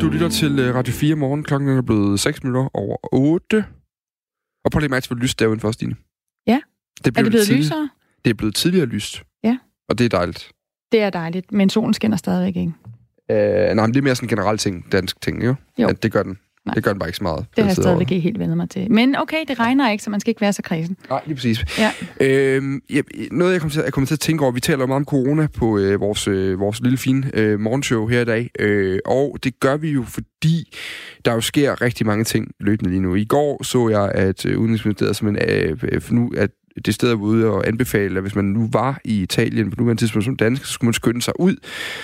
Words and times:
Du 0.00 0.08
lytter 0.08 0.28
til 0.28 0.58
øh, 0.58 0.74
Radio 0.74 0.92
4 0.92 1.14
morgen. 1.14 1.44
Klokken 1.44 1.68
er 1.68 1.82
blevet 1.82 2.20
6 2.20 2.42
minutter 2.42 2.68
over 2.76 2.96
8. 3.12 3.64
Og 4.64 4.70
prøv 4.72 4.80
lige 4.80 4.88
mærke 4.90 5.04
til, 5.04 5.14
hvor 5.14 5.22
lyst 5.22 5.38
det 5.38 5.44
er 5.44 5.48
udenfor, 5.48 5.70
Stine. 5.72 5.96
Ja. 6.46 6.60
Det 6.98 7.06
Er 7.06 7.10
det 7.22 7.30
blevet 7.30 7.46
tidlig- 7.46 7.58
lysere? 7.64 7.90
Det 8.24 8.30
er 8.30 8.34
blevet 8.34 8.54
tidligere 8.54 8.86
lyst. 8.86 9.22
Ja. 9.44 9.58
Og 9.88 9.98
det 9.98 10.04
er 10.04 10.08
dejligt. 10.08 10.52
Det 10.92 11.02
er 11.02 11.10
dejligt, 11.10 11.52
men 11.52 11.70
solen 11.70 11.94
skinner 11.94 12.16
stadigvæk 12.16 12.56
ikke. 12.56 12.72
Uh, 13.32 13.36
nej, 13.76 13.86
men 13.86 13.94
det 13.94 13.96
er 14.00 14.02
mere 14.02 14.14
sådan 14.14 14.24
en 14.26 14.28
generel 14.36 14.58
ting, 14.58 14.92
dansk 14.92 15.20
ting, 15.20 15.44
jo? 15.44 15.54
Jo. 15.78 15.88
At 15.88 16.02
det 16.02 16.12
gør 16.12 16.22
den. 16.22 16.38
Nej. 16.68 16.74
Det 16.74 16.84
gør 16.84 16.92
den 16.92 16.98
bare 16.98 17.08
ikke 17.08 17.16
så 17.16 17.22
meget. 17.22 17.46
Det 17.56 17.64
har 17.64 17.68
jeg 17.68 17.76
stadigvæk 17.76 18.10
ikke 18.10 18.20
helt 18.20 18.38
vendt 18.38 18.56
mig 18.56 18.70
til. 18.70 18.92
Men 18.92 19.16
okay, 19.16 19.44
det 19.48 19.60
regner 19.60 19.90
ikke, 19.90 20.04
så 20.04 20.10
man 20.10 20.20
skal 20.20 20.30
ikke 20.30 20.40
være 20.40 20.52
så 20.52 20.62
kredsen. 20.62 20.96
Nej, 21.10 21.20
lige 21.26 21.34
præcis. 21.34 21.78
Ja. 21.78 21.90
Øhm, 22.20 22.80
ja, 22.90 23.00
noget, 23.30 23.52
jeg 23.52 23.60
kommer, 23.60 23.72
til, 23.72 23.82
jeg 23.84 23.92
kommer 23.92 24.06
til 24.06 24.14
at 24.14 24.20
tænke 24.20 24.42
over, 24.42 24.52
vi 24.52 24.60
taler 24.60 24.86
meget 24.86 24.96
om 24.96 25.04
corona 25.04 25.46
på 25.46 25.78
øh, 25.78 26.00
vores, 26.00 26.28
øh, 26.28 26.60
vores 26.60 26.80
lille 26.80 26.98
fine 26.98 27.30
øh, 27.34 27.60
morgenshow 27.60 28.06
her 28.06 28.20
i 28.20 28.24
dag, 28.24 28.50
øh, 28.58 28.98
og 29.06 29.38
det 29.44 29.60
gør 29.60 29.76
vi 29.76 29.90
jo, 29.90 30.02
fordi 30.02 30.76
der 31.24 31.32
jo 31.32 31.40
sker 31.40 31.82
rigtig 31.82 32.06
mange 32.06 32.24
ting 32.24 32.50
løbende 32.60 32.90
lige 32.90 33.02
nu. 33.02 33.14
I 33.14 33.24
går 33.24 33.62
så 33.62 33.88
jeg, 33.88 34.12
at 34.14 34.46
øh, 34.46 34.58
Udenrigsministeriet 34.58 35.16
simpelthen 35.16 35.50
øh, 35.50 35.78
øh, 35.82 36.02
nu, 36.10 36.32
at 36.36 36.50
det 36.84 36.94
sted 36.94 37.14
ude 37.14 37.46
og 37.46 37.66
anbefale, 37.68 38.16
at 38.16 38.22
hvis 38.22 38.34
man 38.34 38.44
nu 38.44 38.68
var 38.72 39.00
i 39.04 39.22
Italien 39.22 39.70
på 39.70 39.76
nuværende 39.78 40.02
tidspunkt 40.02 40.24
som 40.24 40.36
dansk, 40.36 40.64
så 40.64 40.72
skulle 40.72 40.88
man 40.88 40.94
skynde 40.94 41.22
sig 41.22 41.40
ud, 41.40 41.56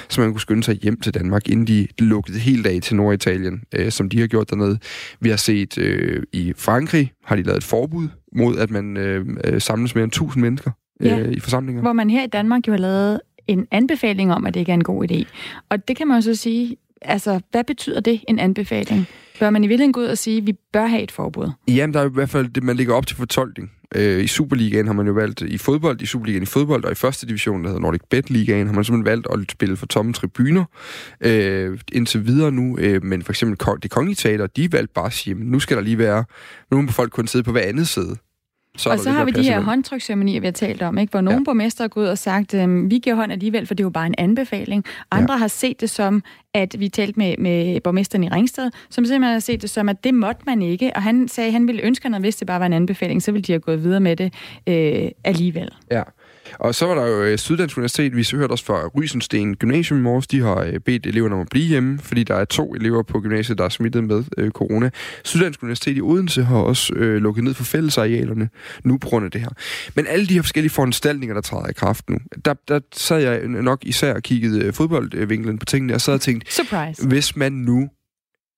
så 0.08 0.20
man 0.20 0.30
kunne 0.30 0.40
skynde 0.40 0.62
sig 0.62 0.74
hjem 0.74 1.00
til 1.00 1.14
Danmark, 1.14 1.48
inden 1.48 1.66
de 1.66 1.86
lukkede 1.98 2.38
helt 2.38 2.66
af 2.66 2.78
til 2.82 2.96
Norditalien, 2.96 3.62
øh, 3.74 3.90
som 3.92 4.08
de 4.08 4.20
har 4.20 4.26
gjort 4.26 4.50
dernede. 4.50 4.78
Vi 5.20 5.28
har 5.28 5.36
set 5.36 5.78
øh, 5.78 6.22
i 6.32 6.52
Frankrig, 6.56 7.12
har 7.24 7.36
de 7.36 7.42
lavet 7.42 7.56
et 7.56 7.64
forbud 7.64 8.08
mod, 8.36 8.58
at 8.58 8.70
man 8.70 8.96
øh, 8.96 9.26
øh, 9.44 9.60
samles 9.60 9.94
mere 9.94 10.04
end 10.04 10.12
1000 10.12 10.42
mennesker 10.42 10.70
øh, 11.00 11.06
Ja. 11.06 11.18
i 11.30 11.40
forsamlinger. 11.40 11.82
Hvor 11.82 11.92
man 11.92 12.10
her 12.10 12.24
i 12.24 12.26
Danmark 12.28 12.66
jo 12.68 12.72
har 12.72 12.78
lavet 12.78 13.20
en 13.46 13.66
anbefaling 13.70 14.32
om, 14.32 14.46
at 14.46 14.54
det 14.54 14.60
ikke 14.60 14.70
er 14.72 14.74
en 14.74 14.84
god 14.84 15.10
idé. 15.10 15.24
Og 15.68 15.88
det 15.88 15.96
kan 15.96 16.08
man 16.08 16.16
jo 16.16 16.20
så 16.20 16.34
sige, 16.34 16.76
altså, 17.02 17.40
hvad 17.50 17.64
betyder 17.64 18.00
det, 18.00 18.20
en 18.28 18.38
anbefaling? 18.38 19.06
Bør 19.40 19.50
man 19.50 19.64
i 19.64 19.66
virkeligheden 19.66 19.92
gå 19.92 20.00
ud 20.00 20.06
og 20.06 20.18
sige, 20.18 20.38
at 20.38 20.46
vi 20.46 20.52
bør 20.72 20.86
have 20.86 21.02
et 21.02 21.10
forbud? 21.10 21.50
Jamen, 21.68 21.94
der 21.94 22.00
er 22.00 22.04
i 22.04 22.12
hvert 22.12 22.30
fald 22.30 22.48
det, 22.48 22.62
man 22.62 22.76
ligger 22.76 22.94
op 22.94 23.06
til 23.06 23.16
fortolkning. 23.16 23.72
Øh, 23.94 24.24
I 24.24 24.26
Superligaen 24.26 24.86
har 24.86 24.92
man 24.94 25.06
jo 25.06 25.12
valgt 25.12 25.40
i 25.40 25.58
fodbold, 25.58 26.02
i 26.02 26.06
Superligaen 26.06 26.42
i 26.42 26.46
fodbold, 26.46 26.84
og 26.84 26.92
i 26.92 26.94
første 26.94 27.26
division, 27.26 27.62
der 27.64 27.68
hedder 27.68 27.80
Nordic 27.80 28.00
Bet 28.10 28.30
Ligaen, 28.30 28.66
har 28.66 28.74
man 28.74 28.84
simpelthen 28.84 29.04
valgt 29.10 29.26
at 29.32 29.52
spille 29.52 29.76
for 29.76 29.86
tomme 29.86 30.12
tribuner 30.12 30.64
øh, 31.20 31.78
indtil 31.92 32.26
videre 32.26 32.52
nu. 32.52 32.78
Øh, 32.78 33.04
men 33.04 33.22
for 33.22 33.32
eksempel 33.32 33.80
det 33.82 33.90
kongelige 33.90 34.16
teater, 34.16 34.46
de 34.46 34.72
valgte 34.72 34.92
bare 34.94 35.06
at 35.06 35.12
sige, 35.12 35.34
"Jamen, 35.34 35.50
nu 35.50 35.60
skal 35.60 35.76
der 35.76 35.82
lige 35.82 35.98
være, 35.98 36.24
nu 36.70 36.82
må 36.82 36.90
folk 36.90 37.12
kun 37.12 37.26
sidde 37.26 37.42
på 37.44 37.52
hver 37.52 37.62
andet 37.62 37.88
side. 37.88 38.16
Så 38.76 38.90
og 38.90 38.98
så 38.98 39.10
har 39.10 39.24
vi 39.24 39.30
de 39.30 39.42
her 39.42 39.60
håndtryksceremonier, 39.60 40.40
vi 40.40 40.46
har 40.46 40.52
talt 40.52 40.82
om, 40.82 40.98
ikke? 40.98 41.10
hvor 41.10 41.20
nogle 41.20 41.40
Ja. 41.40 41.44
borgmester 41.44 41.84
er 41.84 41.88
gået 41.88 42.04
ud 42.04 42.08
og 42.08 42.18
sagt, 42.18 42.54
øhm, 42.54 42.90
vi 42.90 42.98
giver 42.98 43.16
hånd 43.16 43.32
alligevel, 43.32 43.66
for 43.66 43.74
det 43.74 43.82
er 43.82 43.86
jo 43.86 43.90
bare 43.90 44.06
en 44.06 44.14
anbefaling. 44.18 44.84
Andre 45.10 45.34
ja. 45.34 45.38
har 45.38 45.48
set 45.48 45.80
det 45.80 45.90
som, 45.90 46.22
at 46.54 46.76
vi 46.78 46.88
talte 46.88 47.18
med, 47.18 47.34
med 47.38 47.80
borgmesteren 47.80 48.24
i 48.24 48.28
Ringsted, 48.28 48.70
som 48.90 49.04
simpelthen 49.04 49.32
har 49.32 49.38
set 49.38 49.62
det 49.62 49.70
som, 49.70 49.88
at 49.88 50.04
det 50.04 50.14
måtte 50.14 50.42
man 50.46 50.62
ikke, 50.62 50.92
og 50.96 51.02
han 51.02 51.28
sagde, 51.28 51.46
at 51.46 51.52
han 51.52 51.66
ville 51.66 51.82
ønske, 51.82 52.08
at 52.08 52.20
hvis 52.20 52.36
det 52.36 52.46
bare 52.46 52.60
var 52.60 52.66
en 52.66 52.72
anbefaling, 52.72 53.22
så 53.22 53.32
ville 53.32 53.42
de 53.42 53.52
have 53.52 53.60
gået 53.60 53.82
videre 53.82 54.00
med 54.00 54.16
det 54.16 54.34
øh, 54.66 55.10
alligevel. 55.24 55.70
Ja. 55.90 56.02
Og 56.58 56.74
så 56.74 56.86
var 56.86 56.94
der 56.94 57.06
jo 57.06 57.22
øh, 57.22 57.38
Syddansk 57.38 57.76
Universitet, 57.76 58.16
vi 58.16 58.26
hørte 58.32 58.52
også 58.52 58.64
fra 58.64 58.86
Rysensten 58.86 59.56
Gymnasium 59.56 59.98
i 59.98 60.02
morges, 60.02 60.26
de 60.26 60.40
har 60.40 60.56
øh, 60.56 60.80
bedt 60.80 61.06
eleverne 61.06 61.34
om 61.34 61.40
at 61.40 61.48
blive 61.50 61.66
hjemme, 61.66 61.98
fordi 61.98 62.24
der 62.24 62.34
er 62.34 62.44
to 62.44 62.74
elever 62.74 63.02
på 63.02 63.20
gymnasiet, 63.20 63.58
der 63.58 63.64
er 63.64 63.68
smittet 63.68 64.04
med 64.04 64.24
øh, 64.38 64.50
corona. 64.50 64.90
Syddansk 65.24 65.62
Universitet 65.62 65.96
i 65.96 66.00
Odense 66.00 66.44
har 66.44 66.56
også 66.56 66.94
øh, 66.94 67.16
lukket 67.16 67.44
ned 67.44 67.54
for 67.54 67.64
fællesarealerne 67.64 68.48
nu 68.84 68.98
på 68.98 69.08
grund 69.08 69.24
af 69.24 69.30
det 69.30 69.40
her. 69.40 69.50
Men 69.94 70.06
alle 70.06 70.26
de 70.26 70.34
her 70.34 70.42
forskellige 70.42 70.70
foranstaltninger, 70.70 71.34
der 71.34 71.40
træder 71.40 71.68
i 71.68 71.72
kraft 71.72 72.10
nu, 72.10 72.18
der, 72.44 72.54
der 72.68 72.80
sad 72.92 73.18
jeg 73.18 73.48
nok 73.48 73.78
især 73.82 74.14
og 74.14 74.22
kiggede 74.22 74.64
øh, 74.64 74.72
fodboldvinklen 74.72 75.58
på 75.58 75.64
tingene, 75.64 75.94
og 75.94 76.00
sad 76.00 76.14
og 76.14 76.20
tænkte, 76.20 76.52
Surprise. 76.52 77.08
hvis 77.08 77.36
man 77.36 77.52
nu 77.52 77.88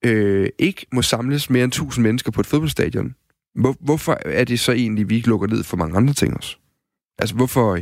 øh, 0.05 0.49
ikke 0.59 0.87
må 0.93 1.03
samles 1.03 1.51
mere 1.51 1.65
end 1.65 1.73
1000 1.73 2.03
mennesker 2.03 2.31
på 2.31 2.41
et 2.41 2.47
fodboldstadion, 2.47 3.15
hvor, 3.55 3.77
hvorfor 3.81 4.19
er 4.25 4.45
det 4.45 4.61
så 4.61 4.73
egentlig, 4.73 5.09
vi 5.09 5.17
ikke 5.17 5.28
lukker 5.28 5.47
ned 5.47 5.63
for 5.63 5.77
mange 5.77 5.97
andre 5.97 6.15
ting 6.15 6.37
også? 6.37 6.57
Altså, 7.19 7.34
hvorfor, 7.34 7.78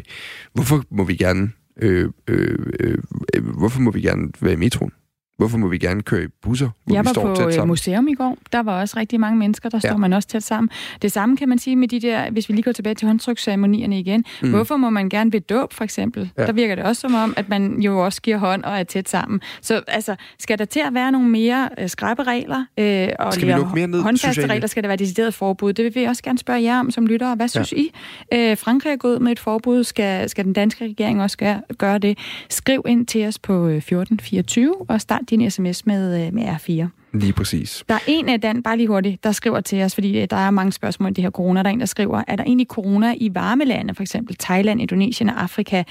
hvorfor 0.53 0.85
må 0.91 1.05
vi 1.05 1.17
gerne 1.17 1.53
øh, 1.83 2.11
øh, 2.29 2.67
øh, 2.81 2.99
øh, 3.35 3.45
hvorfor 3.45 3.81
må 3.81 3.91
vi 3.91 4.01
gerne 4.01 4.33
være 4.41 4.53
i 4.53 4.57
metroen? 4.57 4.93
Hvorfor 5.37 5.59
må 5.59 5.69
vi 5.69 5.79
gerne 5.79 6.03
køre 6.03 6.25
i 6.25 6.27
busser, 6.43 6.69
hvor 6.85 6.95
Jeg 6.95 7.03
vi 7.05 7.07
var 7.07 7.13
står 7.13 7.27
på 7.27 7.35
tæt 7.35 7.47
øh, 7.47 7.53
sammen? 7.53 7.69
museum 7.69 8.09
i 8.09 8.15
går. 8.15 8.39
Der 8.53 8.63
var 8.63 8.81
også 8.81 8.97
rigtig 8.99 9.21
mange 9.21 9.39
mennesker, 9.39 9.69
der 9.69 9.79
står 9.79 9.89
Ja. 9.89 9.97
man 9.97 10.13
også 10.13 10.29
tæt 10.29 10.43
sammen. 10.43 10.71
Det 11.03 11.13
samme 11.13 11.37
kan 11.37 11.49
man 11.49 11.59
sige 11.59 11.77
med 11.77 11.89
de 11.89 12.01
der, 12.01 12.31
hvis 12.31 12.49
vi 12.49 12.55
lige 12.55 12.63
går 12.63 12.73
tilbage 12.73 12.95
til 12.95 13.07
håndtryksceremonierne 13.09 14.01
igen. 14.01 14.25
Mm. 14.43 14.51
Hvorfor 14.51 14.77
må 14.77 14.91
man 14.91 15.09
gerne 15.09 15.33
ved 15.33 15.41
dåb, 15.41 15.73
for 15.73 15.85
eksempel? 15.85 16.31
Ja. 16.39 16.47
Der 16.47 16.53
virker 16.53 16.75
det 16.75 16.85
også 16.85 17.01
som 17.01 17.15
om, 17.15 17.35
at 17.37 17.49
man 17.49 17.81
jo 17.81 18.05
også 18.05 18.23
giver 18.23 18.37
hånd 18.39 18.65
og 18.65 18.79
er 18.79 18.85
tæt 18.85 19.09
sammen. 19.09 19.41
Så 19.63 19.83
altså, 19.89 20.17
skal 20.39 20.59
der 20.59 20.65
til 20.65 20.81
at 20.87 20.95
være 20.95 21.13
nogle 21.13 21.29
mere 21.29 21.69
øh, 21.79 21.89
skrappe 21.89 22.23
regler? 22.23 22.65
Øh, 22.79 23.09
og 23.19 23.33
Skal 23.35 23.47
vi 23.49 23.53
lukke 23.53 23.75
mere 23.75 23.87
ned, 23.87 24.03
håndfaste 24.03 24.41
jeg 24.43 24.51
regler? 24.51 24.67
Skal 24.67 24.83
der 24.83 24.89
være 24.89 24.97
decideret 24.97 25.35
forbud? 25.35 25.73
Det 25.73 25.85
vil 25.85 25.95
vi 25.95 26.05
også 26.05 26.23
gerne 26.23 26.39
spørge 26.39 26.63
jer 26.63 26.81
om 26.81 26.91
som 26.91 27.07
lyttere. 27.07 27.35
Hvad 27.35 27.49
synes 27.49 27.73
I? 27.73 27.91
Øh, 28.35 28.57
Frankrig 28.57 28.93
er 28.93 28.97
gået 28.97 29.23
med 29.23 29.33
et 29.33 29.39
forbud. 29.41 29.85
Skal, 29.85 30.31
skal 30.31 30.45
den 30.45 30.53
danske 30.53 30.85
regering 30.85 31.23
også 31.23 31.37
gøre, 31.39 31.61
gøre 31.79 31.99
det? 31.99 32.19
Skriv 32.51 32.83
ind 32.89 33.07
til 33.07 33.27
os 33.27 33.39
på 33.39 33.67
øh, 33.67 33.77
1424 33.77 34.75
og 34.91 35.01
start 35.01 35.21
din 35.31 35.51
sms 35.51 35.87
med, 35.87 36.27
øh, 36.27 36.35
med 36.35 36.45
R4. 36.45 37.04
Lige 37.15 37.33
præcis. 37.33 37.85
Der 37.89 37.95
er 37.95 37.99
en 38.07 38.29
øh, 38.29 38.33
af 38.33 38.41
den, 38.41 38.63
bare 38.63 38.77
lige 38.77 38.89
hurtigt, 38.89 39.25
der 39.25 39.33
skriver 39.33 39.61
til 39.61 39.83
os, 39.83 39.95
fordi 39.95 40.21
øh, 40.21 40.27
der 40.31 40.37
er 40.37 40.51
mange 40.51 40.73
spørgsmål 40.73 41.11
i 41.11 41.15
det 41.15 41.25
her 41.25 41.31
corona. 41.31 41.63
Der 41.63 41.69
er 41.69 41.73
en, 41.73 41.81
der 41.81 41.87
skriver, 41.87 42.23
er 42.29 42.37
der 42.37 42.45
egentlig 42.45 42.67
corona 42.67 43.15
i 43.17 43.31
varme 43.35 43.65
lande, 43.65 43.95
for 43.95 44.03
eksempel 44.03 44.37
Thailand, 44.37 44.81
Indonesien 44.81 45.29
og 45.29 45.43
Afrika? 45.43 45.83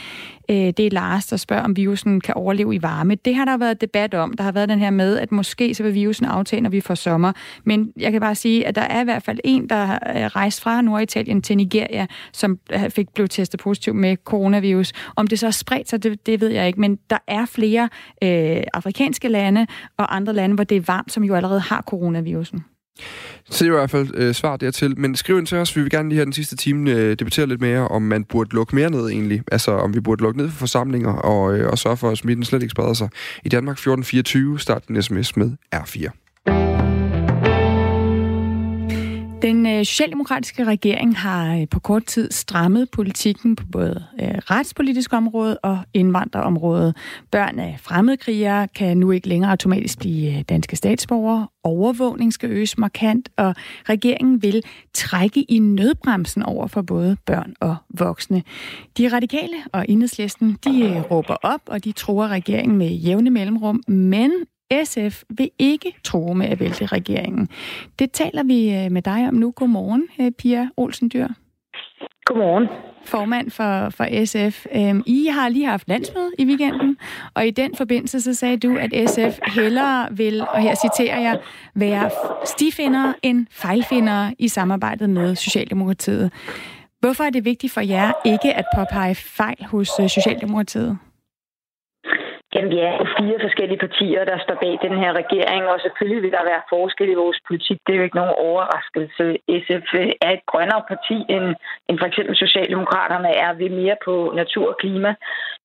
Øh, 0.49 0.55
det 0.55 0.79
er 0.79 0.89
Lars, 0.91 1.25
der 1.25 1.37
spørger, 1.37 1.63
om 1.63 1.75
virusen 1.77 2.21
kan 2.21 2.33
overleve 2.33 2.75
i 2.75 2.81
varme. 2.81 3.15
Det 3.15 3.35
har 3.35 3.45
der 3.45 3.57
været 3.57 3.81
debat 3.81 4.13
om. 4.13 4.33
Der 4.33 4.43
har 4.43 4.51
været 4.51 4.69
den 4.69 4.79
her 4.79 4.89
med, 4.89 5.17
at 5.17 5.31
måske 5.31 5.75
så 5.75 5.83
vil 5.83 5.93
virusen 5.93 6.25
aftage, 6.25 6.61
når 6.61 6.69
vi 6.69 6.81
får 6.81 6.95
sommer. 6.95 7.31
Men 7.63 7.91
jeg 7.99 8.11
kan 8.11 8.21
bare 8.21 8.35
sige, 8.35 8.67
at 8.67 8.75
der 8.75 8.81
er 8.81 9.01
i 9.01 9.03
hvert 9.03 9.23
fald 9.23 9.39
en, 9.43 9.69
der 9.69 9.97
rejste 10.35 10.61
fra 10.61 10.81
Norditalien 10.81 11.41
til 11.41 11.57
Nigeria, 11.57 12.07
som 12.33 12.59
fik 12.89 13.09
blev 13.09 13.27
testet 13.27 13.59
positiv 13.59 13.93
med 13.93 14.17
coronavirus. 14.25 14.91
Om 15.15 15.27
det 15.27 15.39
så 15.39 15.47
er 15.47 15.51
spredt 15.51 15.89
sig, 15.89 16.03
det, 16.03 16.25
det 16.25 16.41
ved 16.41 16.49
jeg 16.49 16.67
ikke. 16.67 16.81
Men 16.81 16.99
der 17.09 17.17
er 17.27 17.45
flere 17.45 17.89
øh, 18.23 18.63
afrikanske 18.73 19.27
lande 19.27 19.67
og 19.97 20.15
andre 20.15 20.33
lande, 20.33 20.55
hvor 20.55 20.63
det 20.63 20.77
er 20.77 20.81
varmt, 20.87 21.12
som 21.13 21.23
jo 21.23 21.35
allerede 21.35 21.59
har 21.59 21.81
coronavirusen. 21.81 22.63
Så 23.49 23.65
det 23.65 23.71
er 23.71 23.75
i 23.75 23.77
hvert 23.77 23.89
fald 23.89 24.09
øh, 24.13 24.33
svar 24.33 24.57
dertil. 24.57 24.99
Men 24.99 25.15
skriv 25.15 25.37
ind 25.37 25.47
til 25.47 25.57
os, 25.57 25.75
vi 25.75 25.81
vil 25.81 25.91
gerne 25.91 26.09
lige 26.09 26.17
her 26.17 26.23
den 26.23 26.33
sidste 26.33 26.55
time 26.55 26.91
øh, 26.91 27.15
debattere 27.19 27.47
lidt 27.47 27.61
mere, 27.61 27.87
om 27.87 28.01
man 28.01 28.23
burde 28.23 28.55
lukke 28.55 28.75
mere 28.75 28.89
ned 28.89 29.09
egentlig. 29.09 29.43
Altså 29.51 29.71
om 29.71 29.93
vi 29.93 29.99
burde 29.99 30.23
lukke 30.23 30.37
ned 30.37 30.49
for 30.49 30.57
forsamlinger 30.57 31.13
og, 31.13 31.57
øh, 31.57 31.69
og 31.69 31.77
sørge 31.77 31.97
for, 31.97 32.09
at 32.09 32.17
smitten 32.17 32.45
slet 32.45 32.61
ikke 32.61 32.71
spreder 32.71 32.93
sig. 32.93 33.09
I 33.43 33.49
Danmark 33.49 33.73
1424, 33.73 34.59
start 34.59 34.87
en 34.87 35.03
sms 35.03 35.37
med 35.37 35.51
R4. 35.75 36.22
Den 39.43 39.65
øh, 39.65 39.85
socialdemokratiske 39.85 40.63
regering 40.63 41.17
har 41.17 41.55
øh, 41.55 41.67
på 41.71 41.79
kort 41.79 42.05
tid 42.05 42.31
strammet 42.31 42.91
politikken 42.91 43.55
på 43.55 43.65
både 43.71 44.03
øh, 44.21 44.27
retspolitisk 44.27 45.13
område 45.13 45.57
og 45.57 45.79
indvandrerområdet. 45.93 46.95
Børn 47.31 47.59
af 47.59 47.77
fremmedkrigere 47.81 48.67
kan 48.67 48.97
nu 48.97 49.11
ikke 49.11 49.27
længere 49.27 49.51
automatisk 49.51 49.99
blive 49.99 50.43
danske 50.43 50.75
statsborgere. 50.75 51.47
Overvågning 51.63 52.33
skal 52.33 52.49
øges 52.49 52.77
markant, 52.77 53.29
og 53.37 53.55
regeringen 53.89 54.41
vil 54.41 54.63
trække 54.93 55.41
i 55.41 55.59
nødbremsen 55.59 56.43
over 56.43 56.67
for 56.67 56.81
både 56.81 57.17
børn 57.25 57.53
og 57.59 57.75
voksne. 57.89 58.43
De 58.97 59.07
radikale 59.07 59.55
og 59.73 59.85
enhedslisten, 59.89 60.57
de 60.65 61.03
råber 61.11 61.35
op, 61.43 61.61
og 61.65 61.83
de 61.83 61.91
tror 61.91 62.27
regeringen 62.27 62.77
med 62.77 62.89
jævne 62.89 63.29
mellemrum, 63.29 63.83
men 63.87 64.31
SF 64.83 65.23
vil 65.29 65.49
ikke 65.59 65.95
tro 66.03 66.33
med 66.33 66.45
at 66.45 66.59
vælte 66.59 66.85
regeringen. 66.85 67.49
Det 67.99 68.11
taler 68.11 68.43
vi 68.43 68.73
øh, 68.75 68.91
med 68.91 69.01
dig 69.01 69.27
om 69.27 69.33
nu. 69.33 69.51
Godmorgen, 69.51 70.07
øh, 70.19 70.31
Pia 70.31 70.69
Olsen 70.77 71.09
Dyr, 71.13 71.27
Godmorgen. 72.25 72.67
formand 73.05 73.51
for, 73.51 73.89
for 73.89 74.25
SF. 74.25 74.65
Øhm, 74.75 75.03
I 75.05 75.27
har 75.31 75.49
lige 75.49 75.65
haft 75.65 75.87
landsmøde 75.87 76.31
i 76.39 76.45
weekenden, 76.45 76.97
og 77.33 77.47
i 77.47 77.51
den 77.51 77.75
forbindelse 77.75 78.21
så 78.21 78.33
sagde 78.33 78.57
du, 78.57 78.77
at 78.77 79.09
SF 79.09 79.39
hellere 79.47 80.07
vil, 80.11 80.41
og 80.41 80.61
her 80.61 80.75
citerer 80.75 81.19
jeg, 81.19 81.39
være 81.75 82.09
stifinder 82.45 83.13
end 83.21 83.47
fejlfinder 83.51 84.31
i 84.39 84.47
samarbejdet 84.47 85.09
med 85.09 85.35
Socialdemokratiet. 85.35 86.31
Hvorfor 86.99 87.23
er 87.23 87.29
det 87.29 87.45
vigtigt 87.45 87.73
for 87.73 87.81
jer 87.81 88.11
ikke 88.25 88.53
at 88.53 88.65
påpege 88.75 89.15
fejl 89.15 89.65
hos 89.65 89.89
øh, 89.99 90.09
Socialdemokratiet? 90.09 90.97
Jamen, 92.55 92.71
vi 92.71 92.79
er 92.79 92.97
fire 93.19 93.37
forskellige 93.45 93.83
partier, 93.85 94.25
der 94.25 94.37
står 94.43 94.57
bag 94.63 94.73
den 94.87 94.97
her 95.01 95.11
regering, 95.21 95.63
og 95.71 95.79
selvfølgelig 95.79 96.21
vil 96.23 96.31
der 96.37 96.49
være 96.51 96.67
forskel 96.69 97.09
i 97.09 97.21
vores 97.23 97.39
politik. 97.47 97.77
Det 97.85 97.93
er 97.93 97.97
jo 97.99 98.07
ikke 98.07 98.21
nogen 98.21 98.39
overraskelse. 98.47 99.25
SF 99.63 99.87
er 100.25 100.31
et 100.33 100.45
grønnere 100.51 100.83
parti, 100.91 101.17
end, 101.35 101.45
end 101.87 101.99
for 101.99 102.07
eksempel 102.07 102.35
Socialdemokraterne 102.35 103.31
er. 103.43 103.53
Vi 103.53 103.65
er 103.65 103.79
mere 103.81 103.97
på 104.05 104.13
natur 104.35 104.67
og 104.69 104.77
klima. 104.77 105.15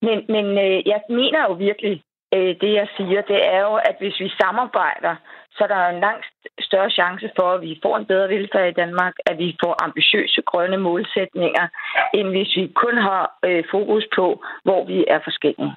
Men, 0.06 0.18
men 0.34 0.46
øh, 0.66 0.78
jeg 0.92 1.00
mener 1.08 1.40
jo 1.48 1.52
virkelig, 1.52 2.02
øh, 2.34 2.52
det 2.62 2.72
jeg 2.80 2.88
siger, 2.96 3.20
det 3.32 3.40
er 3.54 3.60
jo, 3.68 3.74
at 3.88 3.96
hvis 4.00 4.20
vi 4.20 4.28
samarbejder, 4.42 5.14
så 5.54 5.64
er 5.64 5.68
der 5.68 5.88
en 5.88 6.00
langt 6.00 6.26
større 6.60 6.90
chance 6.90 7.30
for, 7.36 7.48
at 7.52 7.60
vi 7.60 7.80
får 7.82 7.96
en 7.96 8.06
bedre 8.06 8.28
velfærd 8.28 8.68
i 8.68 8.78
Danmark, 8.82 9.14
at 9.30 9.38
vi 9.38 9.56
får 9.62 9.82
ambitiøse 9.84 10.42
grønne 10.42 10.76
målsætninger, 10.76 11.66
end 12.14 12.28
hvis 12.28 12.56
vi 12.56 12.72
kun 12.74 12.96
har 13.08 13.38
øh, 13.44 13.64
fokus 13.70 14.04
på, 14.16 14.26
hvor 14.64 14.84
vi 14.84 15.04
er 15.08 15.20
forskellige. 15.24 15.74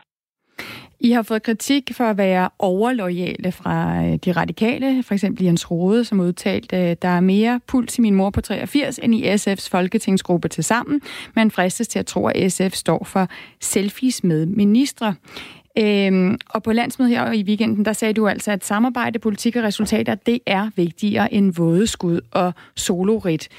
I 1.03 1.11
har 1.11 1.21
fået 1.21 1.43
kritik 1.43 1.91
for 1.93 2.03
at 2.03 2.17
være 2.17 2.49
overlojale 2.59 3.51
fra 3.51 4.03
øh, 4.05 4.15
de 4.25 4.31
radikale, 4.31 5.03
for 5.03 5.13
eksempel 5.13 5.45
Jens 5.45 5.71
Rode, 5.71 6.05
som 6.05 6.19
udtalte, 6.19 6.77
øh, 6.77 6.95
der 7.01 7.07
er 7.07 7.19
mere 7.19 7.59
puls 7.67 7.97
i 7.97 8.01
min 8.01 8.15
mor 8.15 8.29
på 8.29 8.41
83 8.41 8.99
end 9.03 9.15
i 9.15 9.33
SF's 9.33 9.69
folketingsgruppe 9.69 10.47
til 10.47 10.63
sammen. 10.63 11.01
Man 11.35 11.51
fristes 11.51 11.87
til 11.87 11.99
at 11.99 12.05
tro, 12.05 12.27
at 12.27 12.51
SF 12.51 12.73
står 12.73 13.03
for 13.03 13.27
selfies 13.59 14.23
med 14.23 14.45
ministre. 14.45 15.15
Øhm, 15.77 16.37
og 16.49 16.63
på 16.63 16.71
landsmødet 16.71 17.17
her 17.17 17.31
i 17.31 17.43
weekenden, 17.43 17.85
der 17.85 17.93
sagde 17.93 18.13
du 18.13 18.27
altså, 18.27 18.51
at 18.51 18.65
samarbejde, 18.65 19.19
politik 19.19 19.55
og 19.55 19.63
resultater, 19.63 20.15
det 20.15 20.39
er 20.45 20.69
vigtigere 20.75 21.33
end 21.33 21.53
vådeskud 21.53 22.19
og 22.31 22.53
solorit. 22.75 23.49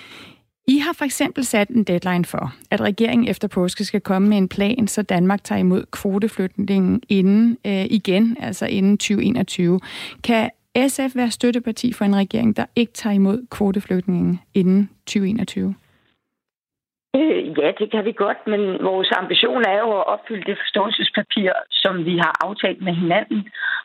I 0.67 0.79
har 0.79 0.95
for 0.99 1.05
eksempel 1.05 1.45
sat 1.45 1.69
en 1.69 1.85
deadline 1.85 2.25
for, 2.25 2.53
at 2.71 2.81
regeringen 2.81 3.29
efter 3.29 3.49
påske 3.49 3.85
skal 3.85 4.01
komme 4.01 4.29
med 4.29 4.39
en 4.39 4.49
plan, 4.49 4.89
så 4.89 5.03
Danmark 5.03 5.45
tager 5.45 5.59
imod 5.59 5.85
kvoteflytningen 5.93 7.03
inden 7.09 7.59
øh, 7.67 7.85
igen, 7.85 8.37
altså 8.41 8.67
inden 8.67 8.99
2021. 8.99 9.81
Kan 10.25 10.51
SF 10.89 11.17
være 11.17 11.31
støtteparti 11.31 11.93
for 11.93 12.05
en 12.05 12.17
regering, 12.17 12.57
der 12.57 12.65
ikke 12.77 12.93
tager 12.93 13.15
imod 13.15 13.47
kvoteflygtningen 13.51 14.41
inden 14.55 14.91
2021? 15.07 15.75
Øh, 17.17 17.59
ja, 17.59 17.73
det 17.79 17.91
kan 17.91 18.05
vi 18.05 18.13
godt, 18.13 18.41
men 18.47 18.61
vores 18.91 19.11
ambition 19.23 19.63
er 19.73 19.79
jo 19.85 19.91
at 20.01 20.07
opfylde 20.07 20.45
det 20.51 20.59
forståelsespapir, 20.63 21.53
som 21.71 22.05
vi 22.05 22.15
har 22.25 22.33
aftalt 22.47 22.83
med 22.83 22.95
hinanden. 22.95 23.41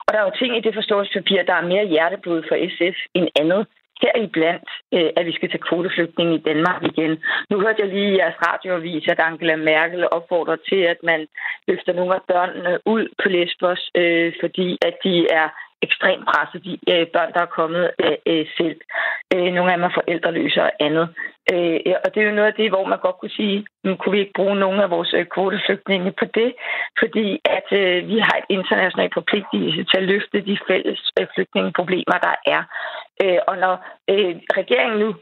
Og 0.05 0.13
der 0.13 0.19
er 0.19 0.25
jo 0.25 0.39
ting 0.39 0.57
i 0.57 0.61
det 0.61 0.73
forståelsespapir, 0.73 1.43
der 1.43 1.53
er 1.53 1.71
mere 1.73 1.87
hjerteblod 1.87 2.41
for 2.49 2.55
SF 2.75 2.97
end 3.13 3.27
andet 3.41 3.67
heriblandt, 4.01 4.69
øh, 4.95 5.09
at 5.17 5.25
vi 5.25 5.33
skal 5.33 5.49
tage 5.49 5.67
kvoteflygtninge 5.69 6.35
i 6.35 6.45
Danmark 6.49 6.83
igen. 6.83 7.13
Nu 7.49 7.55
hørte 7.59 7.81
jeg 7.81 7.89
lige 7.93 8.11
i 8.11 8.17
jeres 8.17 8.41
radioavis, 8.47 9.07
at 9.07 9.19
Angela 9.19 9.55
Merkel 9.55 10.07
opfordrer 10.11 10.57
til, 10.69 10.81
at 10.93 10.99
man 11.03 11.27
løfter 11.67 11.93
nogle 11.93 12.15
af 12.15 12.21
børnene 12.27 12.79
ud 12.85 13.07
på 13.21 13.29
Lesbos, 13.29 13.81
øh, 13.95 14.33
fordi 14.41 14.77
at 14.81 14.95
de 15.03 15.15
er 15.41 15.47
ekstremt 15.81 16.25
presset, 16.31 16.63
de 16.63 16.73
øh, 16.91 17.07
børn, 17.13 17.33
der 17.33 17.41
er 17.41 17.55
kommet 17.59 17.91
øh, 18.03 18.17
øh, 18.25 18.45
selv. 18.57 18.79
Øh, 19.33 19.49
nogle 19.53 19.71
af 19.71 19.77
dem 19.77 19.83
er 19.89 19.97
forældreløse 19.99 20.61
og 20.63 20.71
andet. 20.79 21.07
Øh, 21.53 21.79
og 22.03 22.07
det 22.11 22.19
er 22.19 22.27
jo 22.29 22.37
noget 22.39 22.51
af 22.51 22.57
det, 22.61 22.69
hvor 22.69 22.85
man 22.85 22.99
godt 22.99 23.17
kunne 23.19 23.37
sige, 23.41 23.65
nu 23.83 23.95
kunne 23.95 24.11
vi 24.15 24.19
ikke 24.19 24.39
bruge 24.39 24.55
nogle 24.55 24.83
af 24.83 24.89
vores 24.89 25.13
øh, 25.13 25.25
kvoteflygtninge 25.25 26.11
på 26.19 26.25
det, 26.25 26.49
fordi 26.99 27.27
at 27.57 27.67
øh, 27.81 28.07
vi 28.07 28.17
har 28.19 28.35
et 28.37 28.47
internationalt 28.49 29.13
forpligtelse 29.13 29.83
til 29.83 29.97
at 29.97 30.07
løfte 30.11 30.37
de 30.49 30.57
fælles 30.67 31.01
øh, 31.19 31.27
flygtningeproblemer, 31.33 32.17
der 32.27 32.35
er. 32.55 32.61
Øh, 33.23 33.39
og 33.47 33.57
når 33.57 33.75
øh, 34.11 34.35
regeringen 34.59 34.99
nu 34.99 35.15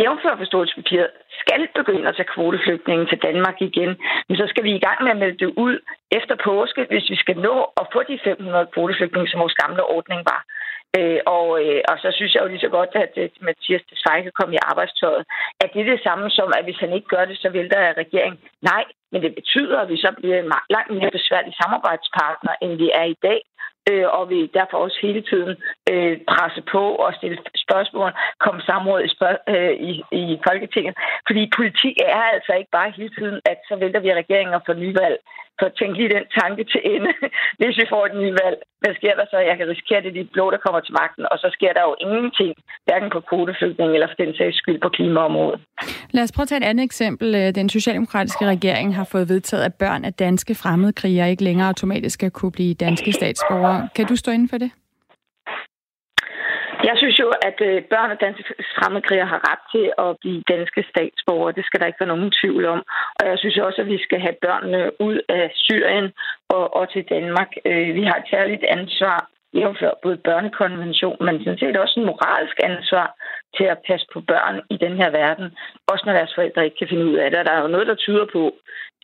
jævnfør 0.00 0.36
forståelsespapiret, 0.36 1.10
skal 1.42 1.68
begynde 1.74 2.08
at 2.08 2.16
tage 2.16 2.32
kvoteflygtninge 2.34 3.06
til 3.06 3.18
Danmark 3.28 3.56
igen, 3.62 3.92
men 4.28 4.36
så 4.36 4.46
skal 4.48 4.64
vi 4.64 4.72
i 4.74 4.84
gang 4.86 4.98
med 5.02 5.10
at 5.10 5.20
melde 5.22 5.38
det 5.44 5.52
ud 5.64 5.74
efter 6.18 6.34
påske, 6.44 6.86
hvis 6.90 7.10
vi 7.10 7.16
skal 7.16 7.36
nå 7.38 7.56
at 7.80 7.86
få 7.92 8.02
de 8.08 8.18
500 8.24 8.66
kvoteflygtninge, 8.74 9.28
som 9.28 9.40
vores 9.40 9.60
gamle 9.62 9.82
ordning 9.84 10.20
var. 10.32 10.42
Øh, 10.98 11.20
og, 11.36 11.46
øh, 11.64 11.80
og 11.90 11.96
så 12.02 12.08
synes 12.16 12.34
jeg 12.34 12.42
jo 12.42 12.48
lige 12.52 12.66
så 12.66 12.72
godt, 12.78 12.92
at, 13.04 13.12
at 13.24 13.34
Mathias 13.46 13.84
Desvej 13.90 14.22
kan 14.22 14.38
komme 14.38 14.54
i 14.54 14.64
arbejdstøjet. 14.70 15.24
At 15.62 15.70
det 15.72 15.80
er 15.80 15.90
det 15.92 16.06
samme 16.08 16.30
som, 16.30 16.48
at 16.58 16.64
hvis 16.64 16.82
han 16.84 16.92
ikke 16.92 17.12
gør 17.14 17.24
det, 17.24 17.38
så 17.38 17.48
vil 17.48 17.70
der 17.70 18.00
regering. 18.02 18.34
Nej, 18.72 18.84
men 19.12 19.22
det 19.22 19.34
betyder, 19.34 19.78
at 19.80 19.88
vi 19.88 19.96
så 19.96 20.10
bliver 20.18 20.38
en 20.38 20.52
langt 20.74 20.92
mere 20.98 21.10
besværlig 21.18 21.52
samarbejdspartner, 21.62 22.54
end 22.62 22.72
vi 22.82 22.88
er 23.00 23.06
i 23.14 23.16
dag 23.22 23.40
øh, 23.90 24.06
og 24.16 24.30
vi 24.30 24.50
derfor 24.58 24.76
også 24.78 24.98
hele 25.02 25.22
tiden 25.30 25.52
øh, 25.90 26.14
presse 26.32 26.62
på 26.72 26.82
og 27.04 27.14
stille 27.14 27.38
spørgsmål, 27.66 28.10
komme 28.44 28.60
samråd 28.60 29.00
i, 29.04 29.08
spørg- 29.16 29.44
øh, 29.54 29.74
i, 29.90 29.92
i 30.12 30.38
Folketinget. 30.48 30.94
Fordi 31.26 31.50
politik 31.56 31.94
er 32.06 32.22
altså 32.34 32.52
ikke 32.52 32.70
bare 32.78 32.96
hele 32.96 33.12
tiden, 33.18 33.40
at 33.44 33.58
så 33.68 33.76
vælter 33.76 34.00
vi 34.00 34.14
regeringen 34.14 34.54
og 34.54 34.62
får 34.66 34.74
nyvalg. 34.74 35.16
Så 35.62 35.66
tænk 35.78 35.92
lige 35.96 36.14
den 36.16 36.26
tanke 36.40 36.62
til 36.72 36.80
ende, 36.94 37.10
hvis 37.60 37.74
vi 37.80 37.84
får 37.92 38.02
et 38.08 38.16
nyvalg. 38.22 38.56
Hvad 38.82 38.94
sker 38.98 39.14
der 39.18 39.26
så? 39.32 39.38
Jeg 39.50 39.56
kan 39.58 39.66
risikere, 39.72 39.98
at 39.98 40.04
det 40.04 40.10
er 40.12 40.18
de 40.22 40.28
blå, 40.36 40.44
der 40.54 40.60
kommer 40.64 40.80
til 40.80 40.94
magten, 41.00 41.24
og 41.32 41.36
så 41.42 41.48
sker 41.56 41.72
der 41.76 41.82
jo 41.88 41.94
ingenting, 42.06 42.50
hverken 42.86 43.10
på 43.14 43.20
kvoteflygtning 43.28 43.90
eller 43.94 44.08
for 44.10 44.18
den 44.24 44.32
sags 44.38 44.56
skyld 44.62 44.80
på 44.80 44.88
klimaområdet. 44.96 45.60
Lad 46.16 46.22
os 46.26 46.32
prøve 46.32 46.44
at 46.46 46.48
tage 46.48 46.62
et 46.64 46.70
andet 46.70 46.84
eksempel. 46.84 47.28
Øh, 47.34 47.54
den 47.60 47.68
socialdemokratiske 47.68 48.44
regering 48.54 48.88
har 48.98 49.06
fået 49.12 49.28
vedtaget, 49.28 49.64
at 49.64 49.74
børn 49.74 50.04
af 50.04 50.12
danske 50.12 50.54
fremmedkrigere 50.62 51.30
ikke 51.30 51.44
længere 51.44 51.68
automatisk 51.68 52.14
skal 52.14 52.30
kunne 52.30 52.52
blive 52.52 52.74
danske 52.74 53.12
statsborgere. 53.12 53.88
Kan 53.96 54.06
du 54.06 54.16
stå 54.16 54.30
inden 54.30 54.48
for 54.48 54.58
det? 54.58 54.70
Jeg 56.88 56.94
synes 56.96 57.18
jo, 57.18 57.28
at 57.48 57.58
øh, 57.68 57.82
børn 57.92 58.10
af 58.10 58.18
danske 58.18 58.44
fremmedkrigere 58.76 59.32
har 59.34 59.40
ret 59.50 59.64
til 59.74 59.86
at 60.04 60.10
blive 60.22 60.42
danske 60.54 60.82
statsborgere. 60.90 61.56
Det 61.58 61.64
skal 61.64 61.80
der 61.80 61.86
ikke 61.86 62.00
være 62.00 62.14
nogen 62.14 62.32
tvivl 62.40 62.64
om. 62.74 62.80
Og 63.20 63.24
jeg 63.30 63.38
synes 63.38 63.58
også, 63.58 63.80
at 63.80 63.92
vi 63.94 63.98
skal 64.06 64.20
have 64.20 64.36
børnene 64.46 64.82
ud 65.00 65.18
af 65.28 65.52
Syrien 65.54 66.12
og, 66.48 66.76
og 66.76 66.92
til 66.92 67.04
Danmark. 67.14 67.50
Øh, 67.66 67.94
vi 67.94 68.02
har 68.02 68.16
et 68.18 68.30
særligt 68.30 68.64
ansvar 68.64 69.18
jævnfør 69.54 70.00
både 70.02 70.16
børnekonvention, 70.16 71.16
men 71.26 71.44
sådan 71.44 71.58
set 71.58 71.76
også 71.76 72.00
en 72.00 72.06
moralsk 72.06 72.56
ansvar 72.70 73.06
til 73.56 73.64
at 73.64 73.82
passe 73.88 74.06
på 74.12 74.20
børn 74.20 74.56
i 74.70 74.76
den 74.84 74.94
her 75.00 75.10
verden, 75.10 75.46
også 75.92 76.02
når 76.06 76.12
deres 76.12 76.34
forældre 76.34 76.64
ikke 76.64 76.78
kan 76.78 76.88
finde 76.88 77.06
ud 77.10 77.16
af 77.22 77.30
det. 77.30 77.38
Og 77.38 77.44
der 77.44 77.52
er 77.52 77.62
jo 77.62 77.74
noget, 77.74 77.86
der 77.86 77.94
tyder 77.94 78.26
på, 78.32 78.44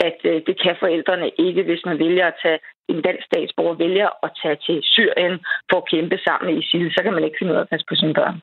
at 0.09 0.19
øh, 0.25 0.43
det 0.47 0.57
kan 0.63 0.77
forældrene 0.81 1.31
ikke, 1.39 1.63
hvis 1.63 1.83
man 1.85 1.99
vælger 1.99 2.27
at 2.27 2.41
tage 2.43 2.59
en 2.93 3.00
dansk 3.06 3.25
statsborger 3.31 3.76
vælger 3.85 4.08
at 4.26 4.31
tage 4.43 4.58
til 4.67 4.79
Syrien 4.82 5.35
for 5.70 5.76
at 5.81 5.88
kæmpe 5.93 6.17
sammen 6.26 6.44
med 6.49 6.55
ISIL, 6.62 6.90
så 6.96 7.00
kan 7.05 7.12
man 7.17 7.25
ikke 7.25 7.37
finde 7.38 7.52
ud 7.52 7.58
af 7.58 7.64
at 7.64 7.69
passe 7.73 7.87
på 7.88 7.94
sine 7.94 8.14
børn. 8.14 8.37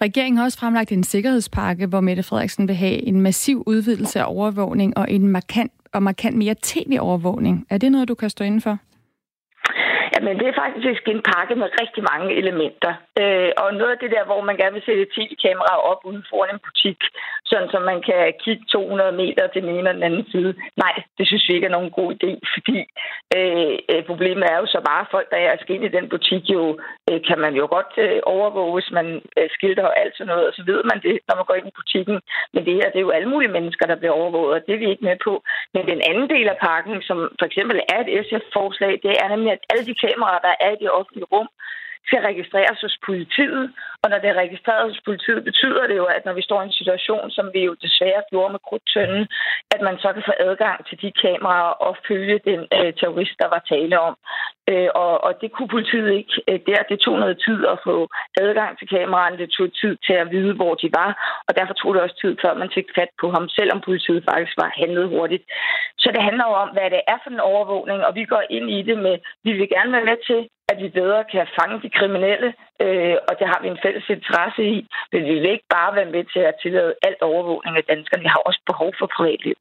Regeringen 0.00 0.36
har 0.38 0.44
også 0.44 0.58
fremlagt 0.58 0.92
en 0.92 1.04
sikkerhedspakke, 1.04 1.86
hvor 1.86 2.00
Mette 2.00 2.22
Frederiksen 2.22 2.68
vil 2.68 2.76
have 2.76 2.98
en 3.10 3.20
massiv 3.20 3.62
udvidelse 3.66 4.20
af 4.20 4.24
overvågning 4.28 4.98
og 4.98 5.06
en 5.10 5.28
markant 5.28 5.72
og 5.92 6.02
markant 6.02 6.36
mere 6.36 6.54
tv-overvågning. 6.62 7.66
Er 7.70 7.78
det 7.78 7.92
noget, 7.92 8.08
du 8.08 8.14
kan 8.14 8.30
stå 8.30 8.44
inden 8.44 8.60
for? 8.60 8.78
Jamen, 10.12 10.38
det 10.40 10.46
er 10.48 10.62
faktisk 10.64 11.02
en 11.08 11.22
pakke 11.32 11.54
med 11.60 11.68
rigtig 11.80 12.02
mange 12.10 12.28
elementer. 12.40 12.92
Øh, 13.20 13.50
og 13.62 13.68
noget 13.74 13.92
af 13.94 14.00
det 14.02 14.10
der, 14.16 14.24
hvor 14.24 14.40
man 14.48 14.56
gerne 14.56 14.76
vil 14.76 14.88
sætte 14.88 15.12
tv-kameraer 15.14 15.82
op 15.90 16.00
uden 16.08 16.24
foran 16.30 16.54
en 16.54 16.64
butik, 16.66 17.00
sådan 17.50 17.68
så 17.72 17.78
man 17.90 17.98
kan 18.08 18.20
kigge 18.44 18.64
200 18.72 19.12
meter 19.22 19.44
til 19.46 19.62
den 19.62 19.72
ene 19.76 19.90
og 19.90 19.94
den 19.94 20.08
anden 20.08 20.26
side. 20.32 20.52
Nej, 20.84 20.94
det 21.18 21.24
synes 21.26 21.48
vi 21.48 21.54
ikke 21.54 21.68
er 21.70 21.76
nogen 21.76 21.90
god 21.98 22.08
idé, 22.16 22.30
fordi 22.54 22.78
øh, 23.36 23.76
øh, 23.92 24.02
problemet 24.10 24.44
er 24.52 24.56
jo 24.60 24.66
så 24.74 24.80
bare, 24.90 25.02
at 25.04 25.12
folk, 25.14 25.28
der 25.30 25.36
er 25.36 25.64
sket 25.64 25.82
i 25.84 25.94
den 25.96 26.06
butik, 26.12 26.42
jo 26.56 26.62
øh, 27.08 27.20
kan 27.28 27.38
man 27.44 27.54
jo 27.60 27.64
godt 27.76 27.92
øh, 28.04 28.20
overvåge, 28.34 28.74
hvis 28.76 28.90
man 28.98 29.06
øh, 29.38 29.48
skilter 29.56 29.84
og 29.90 30.00
alt 30.00 30.14
sådan 30.16 30.30
noget, 30.32 30.46
og 30.48 30.52
så 30.56 30.62
ved 30.70 30.80
man 30.90 30.98
det, 31.06 31.14
når 31.28 31.34
man 31.36 31.46
går 31.48 31.58
ind 31.58 31.68
i 31.68 31.78
butikken. 31.80 32.16
Men 32.52 32.64
det 32.66 32.74
her, 32.78 32.88
det 32.90 32.98
er 32.98 33.08
jo 33.08 33.16
alle 33.16 33.28
mulige 33.32 33.54
mennesker, 33.56 33.86
der 33.86 34.00
bliver 34.00 34.14
overvåget, 34.20 34.54
og 34.54 34.60
det 34.66 34.74
er 34.74 34.82
vi 34.82 34.90
ikke 34.90 35.08
med 35.08 35.16
på. 35.26 35.32
Men 35.74 35.84
den 35.92 36.00
anden 36.08 36.28
del 36.34 36.48
af 36.48 36.58
pakken, 36.68 37.02
som 37.08 37.18
for 37.38 37.46
eksempel 37.46 37.76
er 37.94 38.00
et 38.00 38.26
SF-forslag, 38.26 38.92
det 39.04 39.12
er 39.22 39.28
nemlig, 39.28 39.52
at 39.52 39.66
alle 39.72 39.84
de 39.86 40.00
kameraer, 40.04 40.40
der 40.46 40.54
er 40.60 40.70
i 40.72 40.82
det 40.82 40.90
offentlige 40.90 41.30
rum, 41.32 41.48
skal 42.06 42.20
registreres 42.30 42.80
hos 42.86 42.96
politiet. 43.08 43.64
Og 44.02 44.06
når 44.10 44.18
det 44.18 44.28
er 44.30 44.42
registreret 44.44 44.90
hos 44.90 45.00
politiet, 45.08 45.44
betyder 45.44 45.84
det 45.86 45.96
jo, 46.02 46.06
at 46.16 46.24
når 46.24 46.34
vi 46.38 46.42
står 46.42 46.60
i 46.62 46.64
en 46.64 46.78
situation, 46.80 47.30
som 47.36 47.46
vi 47.54 47.60
jo 47.68 47.74
desværre 47.84 48.22
gjorde 48.30 48.52
med 48.52 48.64
krudtønden, 48.68 49.24
at 49.74 49.80
man 49.88 49.96
så 50.02 50.08
kan 50.12 50.24
få 50.28 50.34
adgang 50.46 50.86
til 50.86 50.96
de 51.02 51.10
kameraer 51.22 51.74
og 51.86 51.96
følge 52.08 52.38
den 52.50 52.60
øh, 52.76 52.92
terrorist, 52.98 53.36
der 53.42 53.48
var 53.54 53.62
tale 53.72 54.00
om. 54.08 54.14
Øh, 54.70 54.90
og, 54.94 55.24
og 55.24 55.32
det 55.40 55.52
kunne 55.52 55.68
politiet 55.76 56.12
ikke 56.12 56.34
øh, 56.48 56.60
der. 56.66 56.82
Det 56.90 56.98
tog 57.00 57.18
noget 57.18 57.42
tid 57.46 57.66
at 57.72 57.78
få 57.86 58.08
adgang 58.44 58.78
til 58.78 58.88
kameraerne. 58.88 59.38
Det 59.38 59.50
tog 59.50 59.68
tid 59.80 59.96
til 60.06 60.12
at 60.12 60.30
vide, 60.30 60.54
hvor 60.54 60.74
de 60.74 60.88
var. 61.00 61.10
Og 61.48 61.56
derfor 61.56 61.74
tog 61.74 61.94
det 61.94 62.02
også 62.02 62.18
tid, 62.20 62.36
før 62.42 62.54
man 62.54 62.70
fik 62.74 62.88
fat 62.98 63.12
på 63.20 63.30
ham, 63.30 63.48
selvom 63.48 63.80
politiet 63.80 64.24
faktisk 64.30 64.56
var 64.62 64.70
handlet 64.80 65.08
hurtigt. 65.08 65.44
Så 65.98 66.08
det 66.14 66.22
handler 66.22 66.44
jo 66.48 66.54
om, 66.64 66.70
hvad 66.76 66.90
det 66.90 67.00
er 67.12 67.18
for 67.22 67.30
en 67.30 67.46
overvågning, 67.52 68.04
og 68.06 68.14
vi 68.14 68.24
går 68.24 68.42
ind 68.50 68.70
i 68.70 68.82
det 68.82 68.98
med, 68.98 69.16
vi 69.44 69.52
vil 69.52 69.68
gerne 69.68 69.92
være 69.92 70.10
med 70.10 70.18
til, 70.26 70.48
at 70.72 70.76
vi 70.82 70.88
bedre 70.88 71.24
kan 71.32 71.46
fange 71.58 71.82
de 71.84 71.90
kriminelle, 71.98 72.54
øh, 72.82 73.16
og 73.28 73.32
det 73.38 73.46
har 73.52 73.58
vi 73.62 73.68
en 73.68 73.82
fælles 73.84 74.06
interesse 74.08 74.62
i. 74.76 74.78
Men 75.12 75.24
vi 75.24 75.32
vil 75.34 75.50
ikke 75.50 75.72
bare 75.76 75.94
være 75.94 76.10
med 76.14 76.24
til 76.24 76.42
at 76.50 76.58
tillade 76.62 76.94
alt 77.02 77.22
overvågning 77.22 77.76
af 77.76 77.84
danskerne. 77.84 78.22
Vi 78.22 78.34
har 78.34 78.42
også 78.48 78.60
behov 78.66 78.90
for 78.98 79.06
privatliv. 79.16 79.56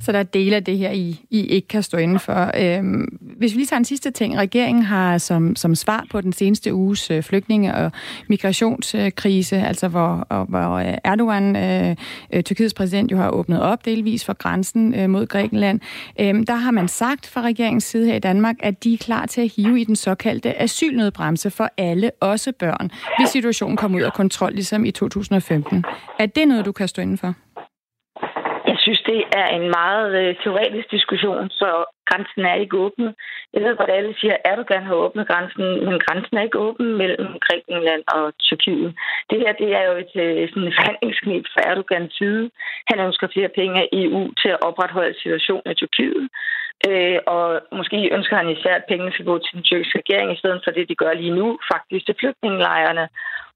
Så 0.00 0.12
der 0.12 0.18
er 0.18 0.22
dele 0.22 0.56
af 0.56 0.64
det 0.64 0.78
her, 0.78 0.90
I, 0.90 1.20
I 1.30 1.46
ikke 1.46 1.68
kan 1.68 1.82
stå 1.82 1.96
inden 1.96 2.18
for. 2.18 2.50
Øhm, 2.56 3.18
hvis 3.20 3.52
vi 3.52 3.58
lige 3.58 3.66
tager 3.66 3.78
en 3.78 3.84
sidste 3.84 4.10
ting. 4.10 4.36
Regeringen 4.36 4.82
har 4.82 5.18
som, 5.18 5.56
som 5.56 5.74
svar 5.74 6.06
på 6.10 6.20
den 6.20 6.32
seneste 6.32 6.74
uges 6.74 7.10
øh, 7.10 7.22
flygtninge- 7.22 7.74
og 7.74 7.92
migrationskrise, 8.28 9.56
altså 9.56 9.88
hvor, 9.88 10.26
og, 10.28 10.44
hvor 10.44 10.70
øh, 10.70 10.94
Erdogan, 11.04 11.56
øh, 11.56 11.96
øh, 12.32 12.42
Tyrkiets 12.42 12.74
præsident, 12.74 13.12
jo 13.12 13.16
har 13.16 13.30
åbnet 13.30 13.62
op 13.62 13.84
delvis 13.84 14.24
for 14.24 14.32
grænsen 14.32 14.94
øh, 14.94 15.10
mod 15.10 15.26
Grækenland, 15.26 15.80
øh, 16.20 16.46
der 16.46 16.54
har 16.54 16.70
man 16.70 16.88
sagt 16.88 17.26
fra 17.26 17.42
regeringens 17.42 17.84
side 17.84 18.06
her 18.06 18.14
i 18.14 18.18
Danmark, 18.18 18.56
at 18.60 18.84
de 18.84 18.94
er 18.94 18.98
klar 18.98 19.26
til 19.26 19.40
at 19.40 19.52
hive 19.56 19.80
i 19.80 19.84
den 19.84 19.96
såkaldte 19.96 20.62
asylnødbremse 20.62 21.50
for 21.50 21.70
alle, 21.76 22.10
også 22.20 22.52
børn, 22.52 22.90
hvis 23.18 23.28
situationen 23.28 23.76
kommer 23.76 23.98
ud 23.98 24.02
af 24.02 24.12
kontrol, 24.12 24.52
ligesom 24.52 24.84
i 24.84 24.90
2015. 24.90 25.84
Er 26.18 26.26
det 26.26 26.48
noget, 26.48 26.64
du 26.64 26.72
kan 26.72 26.88
stå 26.88 27.02
inden 27.02 27.18
for? 27.18 27.34
Synes, 28.90 29.10
det 29.12 29.22
er 29.42 29.48
en 29.58 29.66
meget 29.80 30.10
øh, 30.20 30.34
teoretisk 30.42 30.90
diskussion, 30.90 31.50
så 31.50 31.68
grænsen 32.08 32.42
er 32.50 32.54
ikke 32.54 32.78
åben. 32.84 33.06
Jeg 33.54 33.62
ved 33.62 33.76
at 33.84 33.96
alle 33.98 34.14
siger, 34.20 34.34
at 34.36 34.44
Erdogan 34.50 34.82
har 34.88 34.94
åbnet 35.04 35.28
grænsen, 35.30 35.64
men 35.86 35.96
grænsen 36.04 36.36
er 36.36 36.42
ikke 36.42 36.64
åben 36.68 36.88
mellem 37.02 37.28
Grækenland 37.44 38.04
og 38.16 38.24
Tyrkiet. 38.46 38.90
Det 39.30 39.38
her 39.42 39.52
det 39.62 39.70
er 39.78 39.84
jo 39.90 39.94
et 40.04 40.14
øh, 40.24 40.48
sådan 40.48 40.76
forhandlingsknep 40.78 41.44
fra 41.52 41.62
Erdogans 41.70 42.12
side. 42.18 42.50
Han 42.90 42.98
ønsker 43.06 43.26
flere 43.34 43.50
penge 43.58 43.76
af 43.82 43.88
EU 44.02 44.22
til 44.40 44.50
at 44.54 44.62
opretholde 44.68 45.14
situationen 45.18 45.72
i 45.72 45.74
Tyrkiet. 45.80 46.24
øh, 46.88 47.18
og 47.34 47.46
måske 47.78 47.98
ønsker 48.16 48.36
han 48.40 48.48
især, 48.56 48.74
at 48.76 48.88
pengene 48.90 49.12
skal 49.12 49.28
gå 49.30 49.38
til 49.38 49.52
den 49.56 49.62
tyrkiske 49.68 49.98
regering, 50.02 50.28
i 50.32 50.40
stedet 50.40 50.60
for 50.64 50.70
det, 50.70 50.88
de 50.88 51.00
gør 51.02 51.12
lige 51.12 51.36
nu, 51.40 51.46
faktisk 51.72 52.06
til 52.06 52.18
flygtningelejrene. 52.20 53.04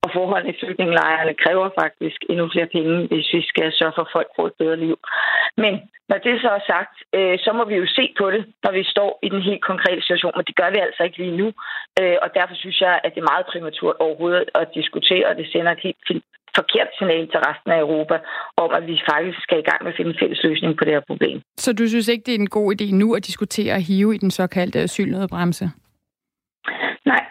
Og 0.04 0.08
forholdene 0.16 0.52
i 0.52 0.58
flygtningelejrene 0.60 1.34
kræver 1.44 1.68
faktisk 1.82 2.18
endnu 2.30 2.44
flere 2.54 2.72
penge, 2.76 2.94
hvis 3.10 3.28
vi 3.36 3.42
skal 3.52 3.68
sørge 3.78 3.94
for, 3.96 4.02
at 4.06 4.14
folk 4.16 4.28
får 4.36 4.46
et 4.46 4.58
bedre 4.62 4.78
liv. 4.86 4.96
Men 5.62 5.72
når 6.10 6.18
det 6.26 6.34
så 6.44 6.50
er 6.58 6.62
sagt, 6.72 6.94
øh, 7.18 7.36
så 7.44 7.50
må 7.58 7.62
vi 7.70 7.76
jo 7.82 7.86
se 7.98 8.04
på 8.20 8.26
det, 8.34 8.42
når 8.64 8.72
vi 8.78 8.82
står 8.94 9.10
i 9.26 9.28
den 9.34 9.42
helt 9.48 9.64
konkrete 9.70 10.02
situation. 10.02 10.36
Men 10.36 10.44
det 10.48 10.56
gør 10.60 10.70
vi 10.74 10.78
altså 10.86 11.02
ikke 11.04 11.18
lige 11.22 11.36
nu. 11.42 11.48
Øh, 12.00 12.16
og 12.24 12.28
derfor 12.38 12.54
synes 12.62 12.78
jeg, 12.86 12.94
at 13.04 13.10
det 13.14 13.20
er 13.20 13.32
meget 13.32 13.46
præmaturt 13.52 13.96
overhovedet 14.04 14.44
at 14.60 14.66
diskutere, 14.78 15.24
og 15.30 15.34
det 15.38 15.46
sender 15.52 15.72
et 15.72 15.84
helt 15.86 16.24
forkert 16.58 16.90
signal 16.98 17.24
til 17.32 17.40
resten 17.48 17.70
af 17.76 17.80
Europa 17.86 18.16
om, 18.62 18.70
at 18.78 18.86
vi 18.90 18.96
faktisk 19.12 19.38
skal 19.46 19.58
i 19.58 19.66
gang 19.70 19.80
med 19.84 19.92
at 19.92 19.96
finde 19.96 20.10
en 20.10 20.20
fælles 20.22 20.40
løsning 20.48 20.70
på 20.78 20.84
det 20.84 20.92
her 20.96 21.04
problem. 21.10 21.36
Så 21.64 21.72
du 21.72 21.84
synes 21.88 22.08
ikke, 22.08 22.24
det 22.26 22.34
er 22.34 22.38
en 22.38 22.56
god 22.58 22.68
idé 22.74 22.86
nu 23.02 23.14
at 23.14 23.26
diskutere 23.26 23.74
at 23.74 23.82
hive 23.82 24.14
i 24.14 24.18
den 24.18 24.30
såkaldte 24.30 24.78
asylnødbremse? 24.78 25.66
Nej, 27.12 27.22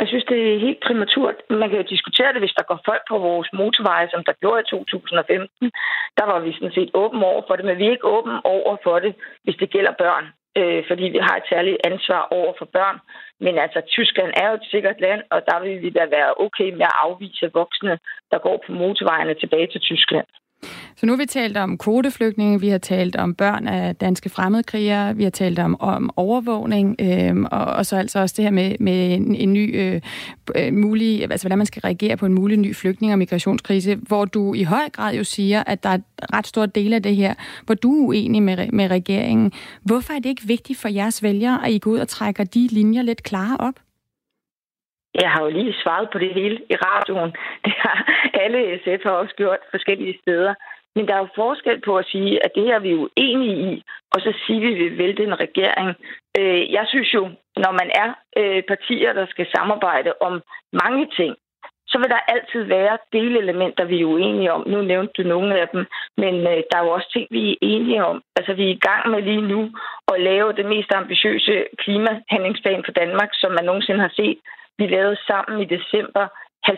jeg 0.00 0.08
synes, 0.08 0.24
det 0.24 0.38
er 0.54 0.64
helt 0.66 0.80
præmaturt. 0.86 1.34
Man 1.50 1.68
kan 1.68 1.78
jo 1.78 1.92
diskutere 1.94 2.32
det, 2.32 2.40
hvis 2.42 2.56
der 2.58 2.68
går 2.70 2.80
folk 2.84 3.02
på 3.08 3.18
vores 3.18 3.48
motorveje, 3.52 4.08
som 4.10 4.24
der 4.24 4.32
gjorde 4.40 4.60
i 4.60 4.70
2015. 4.70 5.70
Der 6.18 6.24
var 6.30 6.38
vi 6.40 6.52
sådan 6.52 6.76
set 6.78 6.90
åben 6.94 7.22
over 7.22 7.42
for 7.46 7.56
det, 7.56 7.64
men 7.64 7.78
vi 7.78 7.86
er 7.86 7.90
ikke 7.90 8.14
åben 8.16 8.36
over 8.44 8.76
for 8.82 8.98
det, 8.98 9.14
hvis 9.44 9.56
det 9.60 9.70
gælder 9.70 9.92
børn 10.04 10.26
øh, 10.60 10.82
fordi 10.88 11.04
vi 11.14 11.20
har 11.26 11.36
et 11.36 11.50
særligt 11.52 11.78
ansvar 11.90 12.22
over 12.38 12.52
for 12.58 12.64
børn. 12.64 12.98
Men 13.44 13.58
altså, 13.58 13.80
Tyskland 13.88 14.32
er 14.36 14.48
jo 14.48 14.54
et 14.54 14.70
sikkert 14.70 15.00
land, 15.00 15.22
og 15.30 15.40
der 15.48 15.58
vil 15.64 15.82
vi 15.82 15.90
da 15.90 16.04
være 16.16 16.34
okay 16.44 16.68
med 16.78 16.86
at 16.90 16.98
afvise 17.04 17.50
voksne, 17.54 17.98
der 18.30 18.38
går 18.38 18.56
på 18.66 18.72
motorvejene 18.72 19.34
tilbage 19.34 19.66
til 19.66 19.80
Tyskland. 19.80 20.26
Så 20.96 21.06
nu 21.06 21.12
har 21.12 21.16
vi 21.16 21.26
talt 21.26 21.56
om 21.56 21.78
kvoteflygtninge, 21.78 22.60
vi 22.60 22.68
har 22.68 22.78
talt 22.78 23.16
om 23.16 23.34
børn 23.34 23.68
af 23.68 23.96
danske 23.96 24.28
fremmedkrigere, 24.28 25.16
vi 25.16 25.22
har 25.22 25.30
talt 25.30 25.58
om, 25.58 25.80
om 25.80 26.10
overvågning, 26.16 26.96
øh, 27.00 27.46
og, 27.52 27.64
og 27.64 27.86
så 27.86 27.96
altså 27.96 28.20
også 28.20 28.34
det 28.36 28.44
her 28.44 28.52
med, 28.52 28.76
med 28.80 29.14
en, 29.14 29.34
en 29.34 29.52
ny 29.52 29.80
øh, 29.80 30.00
øh, 30.56 30.72
mulig, 30.72 31.22
altså 31.22 31.46
hvordan 31.46 31.58
man 31.58 31.66
skal 31.66 31.80
reagere 31.80 32.16
på 32.16 32.26
en 32.26 32.34
mulig 32.34 32.58
ny 32.58 32.74
flygtning- 32.74 33.12
og 33.12 33.18
migrationskrise, 33.18 33.94
hvor 34.08 34.24
du 34.24 34.54
i 34.54 34.62
høj 34.62 34.88
grad 34.92 35.14
jo 35.14 35.24
siger, 35.24 35.62
at 35.66 35.82
der 35.82 35.88
er 35.88 35.98
ret 36.36 36.46
stor 36.46 36.66
del 36.66 36.92
af 36.92 37.02
det 37.02 37.16
her, 37.16 37.34
hvor 37.66 37.74
du 37.74 37.92
er 37.92 38.06
uenig 38.08 38.42
med, 38.42 38.68
med 38.72 38.90
regeringen. 38.90 39.52
Hvorfor 39.86 40.12
er 40.12 40.18
det 40.18 40.28
ikke 40.28 40.46
vigtigt 40.46 40.80
for 40.82 40.88
jeres 40.88 41.22
vælgere, 41.22 41.66
at 41.66 41.72
I 41.72 41.78
går 41.78 41.90
ud 41.90 41.98
og 41.98 42.08
trækker 42.08 42.44
de 42.44 42.68
linjer 42.70 43.02
lidt 43.02 43.22
klarere 43.22 43.56
op? 43.60 43.74
Jeg 45.14 45.30
har 45.30 45.42
jo 45.44 45.50
lige 45.50 45.74
svaret 45.82 46.08
på 46.12 46.18
det 46.18 46.34
hele 46.34 46.56
i 46.70 46.76
radioen. 46.86 47.32
Det 47.64 47.74
har 47.84 47.96
alle 48.42 48.78
SF 48.82 49.02
har 49.02 49.10
også 49.10 49.34
gjort 49.36 49.58
forskellige 49.70 50.18
steder. 50.22 50.54
Men 50.96 51.08
der 51.08 51.14
er 51.14 51.18
jo 51.18 51.28
forskel 51.34 51.80
på 51.80 51.96
at 51.96 52.06
sige, 52.06 52.44
at 52.44 52.50
det 52.54 52.64
her 52.64 52.78
vi 52.78 52.90
er 52.92 53.02
uenige 53.04 53.72
i, 53.72 53.82
og 54.14 54.20
så 54.20 54.32
sige, 54.46 54.56
at 54.56 54.68
vi 54.68 54.74
vil 54.74 54.98
vælte 54.98 55.22
en 55.24 55.40
regering. 55.40 55.88
Øh, 56.38 56.72
jeg 56.72 56.84
synes 56.88 57.14
jo, 57.14 57.22
når 57.56 57.72
man 57.80 57.90
er 58.02 58.08
øh, 58.36 58.62
partier, 58.62 59.12
der 59.12 59.26
skal 59.26 59.46
samarbejde 59.56 60.12
om 60.20 60.42
mange 60.72 61.06
ting, 61.16 61.36
så 61.92 61.98
vil 61.98 62.10
der 62.14 62.30
altid 62.34 62.62
være 62.62 62.98
delelementer, 63.12 63.84
vi 63.84 64.00
er 64.00 64.12
uenige 64.14 64.52
om. 64.52 64.62
Nu 64.68 64.82
nævnte 64.82 65.12
du 65.18 65.28
nogle 65.28 65.60
af 65.60 65.68
dem, 65.68 65.86
men 66.16 66.34
øh, 66.52 66.62
der 66.68 66.76
er 66.76 66.84
jo 66.84 66.90
også 66.90 67.08
ting, 67.12 67.26
vi 67.30 67.52
er 67.52 67.56
enige 67.60 68.04
om. 68.04 68.22
Altså, 68.36 68.52
vi 68.54 68.64
er 68.64 68.74
i 68.74 68.84
gang 68.88 69.10
med 69.10 69.22
lige 69.22 69.46
nu 69.52 69.70
at 70.12 70.20
lave 70.20 70.52
det 70.52 70.66
mest 70.66 70.90
ambitiøse 70.94 71.54
klimahandlingsplan 71.78 72.82
for 72.84 72.92
Danmark, 72.92 73.30
som 73.32 73.50
man 73.52 73.64
nogensinde 73.64 74.00
har 74.00 74.12
set. 74.20 74.38
Vi 74.78 74.86
lavede 74.86 75.16
sammen 75.26 75.62
i 75.62 75.72
december 75.76 76.26
70% 76.68 76.72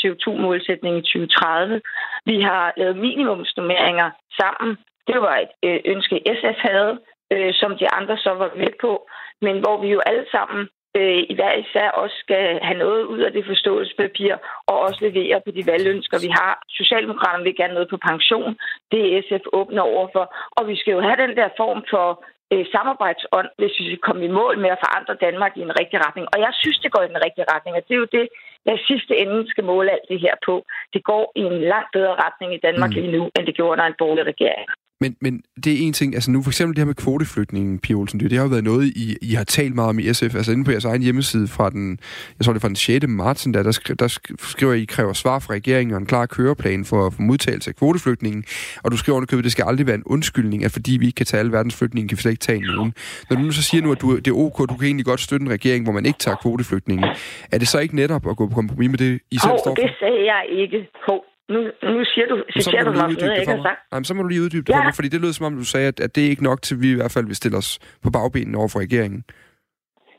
CO2-målsætning 0.00 0.94
i 0.98 1.02
2030. 1.02 1.80
Vi 2.24 2.40
har 2.40 2.72
lavet 2.76 2.96
minimumsnummeringer 2.96 4.10
sammen. 4.40 4.76
Det 5.06 5.18
var 5.20 5.36
et 5.44 5.52
øh, 5.66 5.80
ønske, 5.84 6.22
SF 6.38 6.58
havde, 6.68 6.98
øh, 7.32 7.54
som 7.60 7.70
de 7.80 7.86
andre 7.98 8.16
så 8.18 8.30
var 8.30 8.50
med 8.56 8.72
på, 8.80 9.08
men 9.40 9.56
hvor 9.62 9.76
vi 9.82 9.88
jo 9.88 10.00
alle 10.10 10.26
sammen 10.30 10.68
øh, 10.98 11.22
i 11.30 11.34
hver 11.34 11.54
især 11.62 11.88
også 12.02 12.16
skal 12.24 12.44
have 12.62 12.78
noget 12.84 13.02
ud 13.04 13.20
af 13.26 13.32
det 13.32 13.44
forståelsespapir, 13.46 14.34
og 14.66 14.76
også 14.86 14.98
levere 15.08 15.40
på 15.44 15.50
de 15.56 15.66
valgønsker, 15.66 16.18
vi 16.26 16.30
har. 16.40 16.54
Socialdemokraterne 16.80 17.44
vil 17.44 17.56
gerne 17.60 17.74
noget 17.74 17.90
på 17.90 17.98
pension. 18.10 18.52
Det 18.92 19.00
er 19.02 19.22
SF 19.28 19.44
åbne 19.52 19.82
overfor. 19.82 20.24
Og 20.56 20.68
vi 20.68 20.76
skal 20.76 20.92
jo 20.92 21.00
have 21.00 21.22
den 21.24 21.36
der 21.36 21.48
form 21.56 21.80
for 21.92 22.06
øh, 22.52 22.64
samarbejdsånd, 22.74 23.48
hvis 23.58 23.74
vi 23.80 23.84
skal 23.86 24.04
komme 24.06 24.24
i 24.24 24.34
mål 24.40 24.54
med 24.64 24.70
at 24.74 24.82
forandre 24.84 25.22
Danmark 25.26 25.52
i 25.56 25.62
en 25.68 25.78
rigtig 25.80 25.98
retning. 26.06 26.26
Og 26.32 26.38
jeg 26.46 26.52
synes, 26.60 26.78
det 26.78 26.92
går 26.92 27.02
i 27.02 27.12
den 27.12 27.24
rigtige 27.24 27.50
retning, 27.54 27.76
og 27.76 27.82
det 27.88 27.94
er 27.94 28.02
jo 28.04 28.14
det, 28.18 28.26
jeg 28.70 28.78
sidste 28.90 29.12
ende 29.22 29.50
skal 29.50 29.64
måle 29.64 29.90
alt 29.90 30.08
det 30.08 30.20
her 30.20 30.34
på. 30.46 30.54
Det 30.94 31.04
går 31.10 31.24
i 31.40 31.42
en 31.50 31.60
langt 31.72 31.90
bedre 31.92 32.14
retning 32.24 32.50
i 32.54 32.62
Danmark 32.66 32.90
mm. 32.90 32.94
lige 32.94 33.12
nu, 33.16 33.22
end 33.36 33.46
det 33.46 33.54
gjorde 33.54 33.72
under 33.72 33.86
en 33.86 33.98
borgerlig 33.98 34.26
regering. 34.32 34.66
Men, 35.00 35.16
men 35.20 35.42
det 35.64 35.72
er 35.72 35.86
en 35.86 35.92
ting, 35.92 36.14
altså 36.14 36.30
nu 36.30 36.42
for 36.42 36.50
eksempel 36.50 36.76
det 36.76 36.80
her 36.80 36.86
med 36.86 36.94
kvoteflygtningen, 36.94 37.78
Pia 37.78 37.96
Olsen, 37.96 38.20
det 38.20 38.32
har 38.32 38.42
jo 38.42 38.48
været 38.48 38.64
noget, 38.64 38.86
I, 38.86 39.16
I 39.22 39.34
har 39.34 39.44
talt 39.44 39.74
meget 39.74 39.88
om 39.88 39.98
i 39.98 40.12
SF, 40.12 40.34
altså 40.34 40.52
inde 40.52 40.64
på 40.64 40.70
jeres 40.70 40.84
egen 40.84 41.02
hjemmeside 41.02 41.48
fra 41.48 41.70
den, 41.70 41.98
jeg 42.38 42.44
tror 42.44 42.52
det 42.52 42.62
fra 42.62 42.68
den 42.68 42.76
6. 42.76 43.06
marts, 43.08 43.48
der, 43.54 43.62
der, 43.62 43.70
skri, 43.70 43.94
der 43.94 44.18
skriver 44.38 44.72
I, 44.72 44.84
kræver 44.84 45.12
svar 45.12 45.38
fra 45.38 45.54
regeringen 45.54 45.94
og 45.94 46.00
en 46.00 46.06
klar 46.06 46.26
køreplan 46.26 46.84
for, 46.84 47.10
for 47.10 47.22
modtagelse 47.22 47.70
af 47.70 47.76
kvoteflygtningen, 47.76 48.44
og 48.84 48.92
du 48.92 48.96
skriver 48.96 49.16
underkøbet, 49.16 49.44
det 49.44 49.52
skal 49.52 49.64
aldrig 49.68 49.86
være 49.86 49.96
en 49.96 50.04
undskyldning, 50.06 50.64
at 50.64 50.70
fordi 50.70 50.96
vi 50.96 51.06
ikke 51.06 51.16
kan 51.16 51.26
tage 51.26 51.38
alle 51.38 51.52
verdens 51.52 51.76
flygtninge, 51.78 52.08
kan 52.08 52.16
vi 52.16 52.22
slet 52.22 52.32
ikke 52.32 52.44
tage 52.44 52.60
nogen. 52.60 52.94
Når 53.30 53.36
du 53.36 53.42
nu 53.42 53.50
så 53.50 53.62
siger 53.62 53.82
nu, 53.82 53.92
at 53.92 54.00
du, 54.00 54.16
det 54.16 54.28
er 54.28 54.36
ok, 54.36 54.58
du 54.58 54.76
kan 54.76 54.86
egentlig 54.86 55.06
godt 55.06 55.20
støtte 55.20 55.44
en 55.44 55.50
regering, 55.50 55.84
hvor 55.84 55.92
man 55.92 56.06
ikke 56.06 56.18
tager 56.18 56.36
kvoteflygtningen, 56.36 57.06
er 57.52 57.58
det 57.58 57.68
så 57.68 57.78
ikke 57.78 57.96
netop 57.96 58.30
at 58.30 58.36
gå 58.36 58.46
på 58.46 58.54
kompromis 58.54 58.90
med 58.90 58.98
det, 58.98 59.20
I 59.30 59.38
selv 59.38 59.52
oh, 59.52 59.58
står 59.58 59.70
for? 59.70 59.74
det 59.74 59.90
sagde 60.00 60.24
jeg 60.32 60.42
ikke 60.62 60.78
på 61.06 61.24
nu, 61.54 61.58
nu 61.94 62.04
siger 62.12 62.26
du, 62.32 62.36
citerer 62.52 62.84
du 62.84 62.92
mig 62.92 63.02
noget, 63.02 63.22
jeg 63.22 63.40
ikke 63.40 63.52
har 63.56 63.62
sagt. 63.68 63.80
Nej, 63.90 63.98
men 63.98 64.04
så 64.04 64.14
må 64.14 64.22
du 64.22 64.28
lige 64.28 64.44
uddybe 64.44 64.66
det 64.66 64.72
ja. 64.72 64.78
for 64.78 64.84
mig, 64.84 64.94
fordi 64.98 65.08
det 65.08 65.20
lød 65.20 65.32
som 65.32 65.46
om, 65.46 65.56
du 65.64 65.68
sagde, 65.74 65.88
at, 65.92 66.00
at 66.00 66.10
det 66.14 66.22
er 66.26 66.30
ikke 66.30 66.48
nok 66.50 66.62
til, 66.62 66.74
at 66.74 66.82
vi 66.82 66.90
i 66.92 66.98
hvert 67.00 67.14
fald 67.14 67.26
vil 67.26 67.40
stille 67.40 67.58
os 67.62 67.70
på 68.04 68.08
bagbenene 68.16 68.58
over 68.58 68.70
for 68.72 68.80
regeringen. 68.86 69.22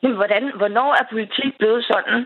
Men 0.04 0.14
hvordan, 0.20 0.44
hvornår 0.60 0.92
er 1.00 1.06
politik 1.14 1.52
blevet 1.60 1.84
sådan, 1.92 2.18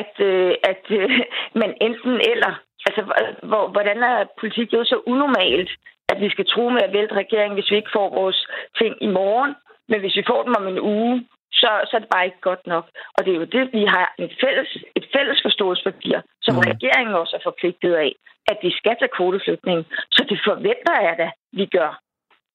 at, 0.00 0.14
øh, 0.30 0.52
at 0.72 0.84
øh, 0.98 1.10
man 1.62 1.70
enten 1.86 2.14
eller... 2.32 2.52
Altså, 2.88 3.02
hvor, 3.50 3.64
hvordan 3.74 3.98
er 4.02 4.16
politik 4.40 4.68
blevet 4.68 4.88
så 4.88 4.98
unormalt, 5.06 5.70
at 6.12 6.20
vi 6.20 6.28
skal 6.30 6.46
tro 6.46 6.68
med 6.68 6.82
at 6.82 6.92
vælte 6.96 7.14
regeringen, 7.14 7.56
hvis 7.56 7.70
vi 7.70 7.76
ikke 7.76 7.96
får 7.98 8.08
vores 8.20 8.46
ting 8.80 8.92
i 9.00 9.08
morgen, 9.18 9.52
men 9.88 10.00
hvis 10.00 10.16
vi 10.16 10.24
får 10.30 10.42
dem 10.42 10.54
om 10.60 10.66
en 10.72 10.80
uge, 10.80 11.26
så, 11.60 11.70
så 11.88 11.92
er 11.96 12.00
det 12.00 12.14
bare 12.14 12.26
ikke 12.28 12.40
godt 12.50 12.66
nok. 12.66 12.84
Og 13.16 13.20
det 13.24 13.30
er 13.32 13.38
jo 13.42 13.48
det, 13.56 13.64
vi 13.72 13.84
har 13.94 14.06
en 14.18 14.30
fælles, 14.42 14.70
et 14.98 15.06
fælles 15.14 15.38
forståelsespapir, 15.46 16.16
som 16.42 16.54
mm. 16.54 16.60
regeringen 16.70 17.14
også 17.14 17.36
er 17.36 17.44
forpligtet 17.48 17.94
af, 17.94 18.12
at 18.50 18.56
de 18.62 18.70
skal 18.78 18.96
tage 18.98 19.16
kvoteflygtning. 19.16 19.78
Så 20.16 20.22
det 20.30 20.38
forventer 20.48 20.94
jeg 21.06 21.14
da, 21.22 21.28
vi 21.52 21.66
gør. 21.66 21.92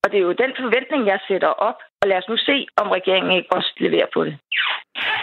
Og 0.02 0.06
det 0.10 0.18
er 0.18 0.26
jo 0.28 0.32
den 0.44 0.52
forventning, 0.60 1.06
jeg 1.06 1.18
sætter 1.28 1.48
op. 1.68 1.78
Og 2.02 2.08
lad 2.08 2.16
os 2.16 2.28
nu 2.28 2.36
se, 2.36 2.66
om 2.76 2.88
regeringen 2.98 3.32
ikke 3.36 3.52
også 3.52 3.72
leverer 3.78 4.06
på 4.14 4.24
det. 4.24 4.38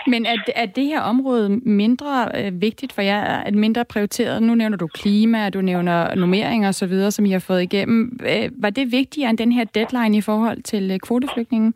Men 0.07 0.25
er, 0.25 0.37
er 0.55 0.65
det 0.65 0.85
her 0.85 1.01
område 1.01 1.49
mindre 1.65 2.31
øh, 2.35 2.61
vigtigt 2.61 2.93
for 2.93 3.01
jer? 3.01 3.21
Er 3.47 3.51
mindre 3.51 3.85
prioriteret? 3.85 4.43
Nu 4.43 4.55
nævner 4.55 4.77
du 4.77 4.87
klima, 4.87 5.49
du 5.49 5.61
nævner 5.61 6.15
nummeringer 6.15 6.69
osv., 6.69 7.11
som 7.11 7.25
I 7.25 7.31
har 7.31 7.39
fået 7.39 7.61
igennem. 7.61 8.19
Øh, 8.23 8.49
var 8.61 8.69
det 8.69 8.91
vigtigere 8.91 9.29
end 9.29 9.37
den 9.37 9.51
her 9.51 9.63
deadline 9.63 10.17
i 10.17 10.21
forhold 10.21 10.61
til 10.61 10.91
øh, 10.91 10.99
kvoteflygtningen? 10.99 11.73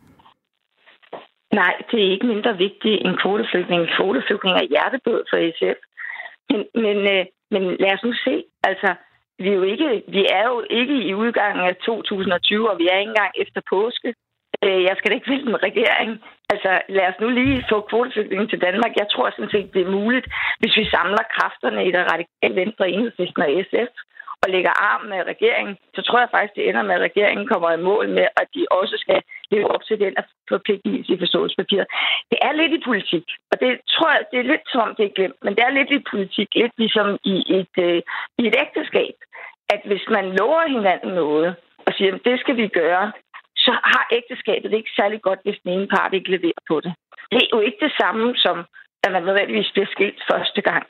Nej, 1.52 1.74
det 1.90 1.98
er 2.00 2.10
ikke 2.10 2.26
mindre 2.26 2.56
vigtigt 2.56 3.02
end 3.04 3.16
kvoteflygtninge. 3.16 3.92
Kvoteflygtninge 3.96 4.60
er 4.62 4.70
hjertebød 4.72 5.24
for 5.30 5.36
SF. 5.56 5.78
Men, 6.50 6.60
men, 6.84 6.96
øh, 7.14 7.24
men 7.50 7.62
lad 7.82 7.92
os 7.94 8.04
nu 8.04 8.12
se. 8.24 8.44
Altså, 8.64 8.94
vi 9.38 9.48
er, 9.48 9.54
jo 9.54 9.62
ikke, 9.62 10.02
vi 10.08 10.22
er 10.38 10.44
jo 10.52 10.64
ikke 10.70 10.94
i 10.94 11.14
udgangen 11.14 11.64
af 11.66 11.76
2020, 11.76 12.70
og 12.70 12.78
vi 12.78 12.86
er 12.88 12.98
ikke 12.98 13.08
engang 13.08 13.32
efter 13.36 13.60
påske. 13.70 14.14
Øh, 14.64 14.82
jeg 14.88 14.94
skal 14.96 15.10
da 15.10 15.14
ikke 15.14 15.30
vælge 15.30 15.48
en 15.48 15.62
regering. 15.68 16.10
Altså, 16.52 16.70
lad 16.88 17.06
os 17.10 17.20
nu 17.20 17.28
lige 17.28 17.64
få 17.70 17.80
kvoteflygtningen 17.80 18.48
til 18.48 18.60
Danmark. 18.66 18.92
Jeg 18.96 19.08
tror 19.12 19.30
sådan 19.30 19.50
set, 19.50 19.74
det 19.74 19.82
er 19.82 19.96
muligt, 19.98 20.26
hvis 20.60 20.76
vi 20.76 20.84
samler 20.94 21.30
kræfterne 21.36 21.80
i 21.88 21.90
det 21.96 22.02
radikale 22.12 22.54
venstre, 22.60 22.90
enhedslisten 22.90 23.42
og 23.42 23.50
SF, 23.68 23.92
og 24.42 24.48
lægger 24.54 24.72
arm 24.90 25.02
med 25.12 25.20
regeringen, 25.32 25.76
så 25.94 26.00
tror 26.02 26.18
jeg 26.20 26.28
faktisk, 26.30 26.54
det 26.56 26.68
ender 26.68 26.82
med, 26.82 26.94
at 26.94 27.06
regeringen 27.08 27.46
kommer 27.52 27.70
i 27.72 27.84
mål 27.88 28.08
med, 28.18 28.26
at 28.40 28.46
de 28.54 28.66
også 28.70 28.96
skal 29.04 29.20
leve 29.50 29.68
op 29.74 29.84
til 29.84 30.00
den 30.00 30.14
forpligtelse 30.48 31.12
i 31.12 31.18
forståelsespapiret. 31.18 31.86
Det 32.30 32.38
er 32.42 32.52
lidt 32.52 32.72
i 32.72 32.86
politik, 32.88 33.26
og 33.52 33.60
det 33.60 33.70
tror 33.94 34.10
jeg, 34.14 34.22
det 34.32 34.38
er 34.38 34.50
lidt 34.52 34.66
som 34.74 34.94
det 34.98 35.04
er 35.06 35.16
glemt, 35.16 35.38
men 35.44 35.54
det 35.56 35.62
er 35.64 35.76
lidt 35.78 35.90
i 35.90 36.08
politik, 36.10 36.48
lidt 36.54 36.74
ligesom 36.78 37.08
i 37.24 37.36
et, 37.58 37.74
øh, 37.86 38.02
i 38.40 38.42
et 38.50 38.56
ægteskab, 38.64 39.14
at 39.74 39.80
hvis 39.84 40.04
man 40.16 40.26
lover 40.38 40.64
hinanden 40.76 41.12
noget, 41.22 41.54
og 41.86 41.92
siger, 41.96 42.14
at 42.14 42.24
det 42.24 42.40
skal 42.40 42.56
vi 42.56 42.68
gøre, 42.68 43.12
så 43.56 43.72
har 43.92 44.04
ægteskabet 44.18 44.70
det 44.70 44.76
ikke 44.76 44.98
særlig 45.00 45.20
godt, 45.22 45.40
hvis 45.44 45.58
den 45.62 45.70
ene 45.72 45.88
part 45.88 46.14
ikke 46.14 46.30
leverer 46.30 46.62
på 46.68 46.80
det. 46.80 46.92
Det 47.32 47.42
er 47.42 47.50
jo 47.52 47.60
ikke 47.60 47.80
det 47.86 47.92
samme 48.00 48.36
som, 48.36 48.56
at 49.04 49.12
man 49.12 49.22
nødvendigvis 49.22 49.70
bliver 49.74 49.90
skilt 49.94 50.20
første 50.30 50.60
gang. 50.70 50.84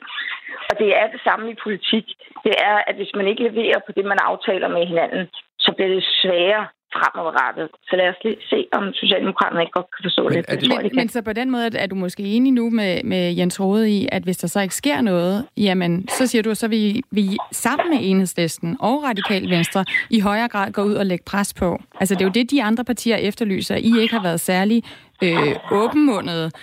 Og 0.69 0.75
det 0.81 0.89
er 0.99 1.07
det 1.13 1.21
samme 1.27 1.45
i 1.51 1.61
politik. 1.65 2.05
Det 2.45 2.53
er, 2.69 2.75
at 2.89 2.95
hvis 2.95 3.11
man 3.15 3.27
ikke 3.27 3.43
leverer 3.49 3.79
på 3.85 3.91
det, 3.95 4.05
man 4.05 4.19
aftaler 4.29 4.67
med 4.67 4.83
hinanden, 4.91 5.23
så 5.59 5.69
bliver 5.75 5.91
det 5.95 6.03
sværere 6.21 6.65
fremadrettet. 6.95 7.69
Så 7.89 7.95
lad 7.95 8.07
os 8.09 8.15
lige 8.23 8.37
se, 8.49 8.67
om 8.71 8.93
Socialdemokraterne 8.93 9.61
ikke 9.61 9.71
godt 9.71 9.89
kan 9.95 10.03
forstå 10.07 10.23
men, 10.23 10.33
det. 10.33 10.61
det, 10.61 10.69
men, 10.83 10.91
men 10.93 11.09
så 11.09 11.21
på 11.21 11.33
den 11.33 11.51
måde 11.51 11.77
er 11.77 11.87
du 11.87 11.95
måske 11.95 12.23
enig 12.23 12.51
nu 12.51 12.69
med, 12.69 13.03
med 13.03 13.33
Jens 13.33 13.59
Rode 13.59 13.89
i, 13.89 14.07
at 14.11 14.23
hvis 14.23 14.37
der 14.37 14.47
så 14.47 14.61
ikke 14.61 14.75
sker 14.75 15.01
noget, 15.01 15.45
jamen 15.57 16.07
så 16.07 16.27
siger 16.27 16.41
du, 16.41 16.55
så 16.55 16.67
vi, 16.67 17.01
vi 17.11 17.25
sammen 17.51 17.89
med 17.89 17.99
Enhedslisten 18.01 18.77
og 18.79 19.03
Radikal 19.03 19.49
Venstre 19.49 19.85
i 20.09 20.19
højere 20.19 20.47
grad 20.47 20.71
gå 20.71 20.81
ud 20.83 20.93
og 20.93 21.05
lægge 21.05 21.23
pres 21.27 21.53
på. 21.53 21.79
Altså 21.99 22.15
det 22.15 22.21
er 22.21 22.25
jo 22.25 22.31
det, 22.31 22.51
de 22.51 22.63
andre 22.63 22.83
partier 22.83 23.15
efterlyser. 23.15 23.75
I 23.75 23.91
ikke 24.01 24.13
har 24.13 24.23
været 24.23 24.39
særlig 24.39 24.83
øh, 25.23 25.55
åbenmundet 25.71 26.53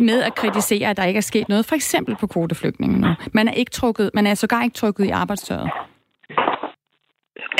med 0.00 0.22
at 0.22 0.34
kritisere, 0.34 0.90
at 0.90 0.96
der 0.96 1.04
ikke 1.04 1.18
er 1.18 1.30
sket 1.32 1.48
noget, 1.48 1.66
for 1.66 1.74
eksempel 1.74 2.16
på 2.20 2.26
kvoteflygtningen 2.26 3.00
nu. 3.00 3.08
Man 3.32 3.48
er, 3.48 3.52
ikke 3.52 3.70
trukket, 3.70 4.10
man 4.14 4.26
er 4.26 4.34
sågar 4.34 4.62
ikke 4.62 4.74
trukket 4.74 5.04
i 5.04 5.10
arbejdstøjet. 5.10 5.70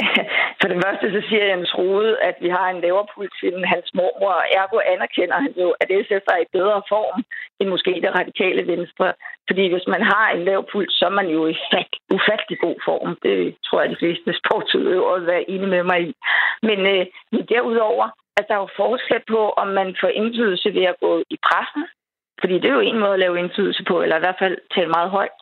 For 0.60 0.68
det 0.72 0.82
første 0.84 1.06
så 1.14 1.20
siger 1.28 1.44
Jens 1.44 1.78
Rode, 1.78 2.12
at 2.28 2.36
vi 2.44 2.48
har 2.56 2.66
en 2.70 2.80
lavere 2.84 3.06
politik 3.14 3.52
end 3.54 3.72
hans 3.74 3.88
mormor, 3.98 4.34
og 4.42 4.46
ergo 4.60 4.76
anerkender 4.94 5.38
han 5.44 5.54
jo, 5.62 5.68
at 5.82 5.88
SF 6.06 6.24
er 6.34 6.40
i 6.42 6.52
bedre 6.56 6.82
form 6.92 7.18
end 7.60 7.68
måske 7.68 7.92
det 8.04 8.16
radikale 8.18 8.62
venstre. 8.72 9.06
Fordi 9.48 9.64
hvis 9.72 9.86
man 9.94 10.02
har 10.12 10.26
en 10.30 10.44
lav 10.48 10.60
puls, 10.72 10.92
så 10.98 11.04
er 11.10 11.14
man 11.20 11.28
jo 11.36 11.40
i 11.46 11.56
fat, 11.72 11.92
ufattelig 12.16 12.58
god 12.66 12.78
form. 12.88 13.10
Det 13.22 13.56
tror 13.66 13.80
jeg, 13.80 13.90
de 13.90 14.02
fleste 14.02 14.30
sportsudøvere 14.40 15.18
vil 15.18 15.32
være 15.32 15.50
enige 15.50 15.74
med 15.76 15.82
mig 15.90 16.00
i. 16.08 16.12
Men, 16.68 16.78
øh, 16.92 17.06
men 17.32 17.42
derudover, 17.52 18.06
altså, 18.36 18.48
der 18.48 18.54
er 18.56 18.64
jo 18.66 18.76
forskel 18.82 19.22
på, 19.34 19.40
om 19.62 19.68
man 19.78 19.96
får 20.00 20.08
indflydelse 20.20 20.68
ved 20.74 20.84
at 20.92 21.00
gå 21.00 21.12
i 21.34 21.36
pressen, 21.46 21.84
fordi 22.40 22.54
det 22.54 22.68
er 22.68 22.78
jo 22.78 22.88
en 22.90 22.98
måde 23.02 23.14
at 23.14 23.22
lave 23.24 23.38
indflydelse 23.38 23.84
på, 23.90 24.02
eller 24.02 24.16
i 24.16 24.24
hvert 24.24 24.40
fald 24.42 24.56
tale 24.74 24.90
meget 24.96 25.10
højt 25.10 25.36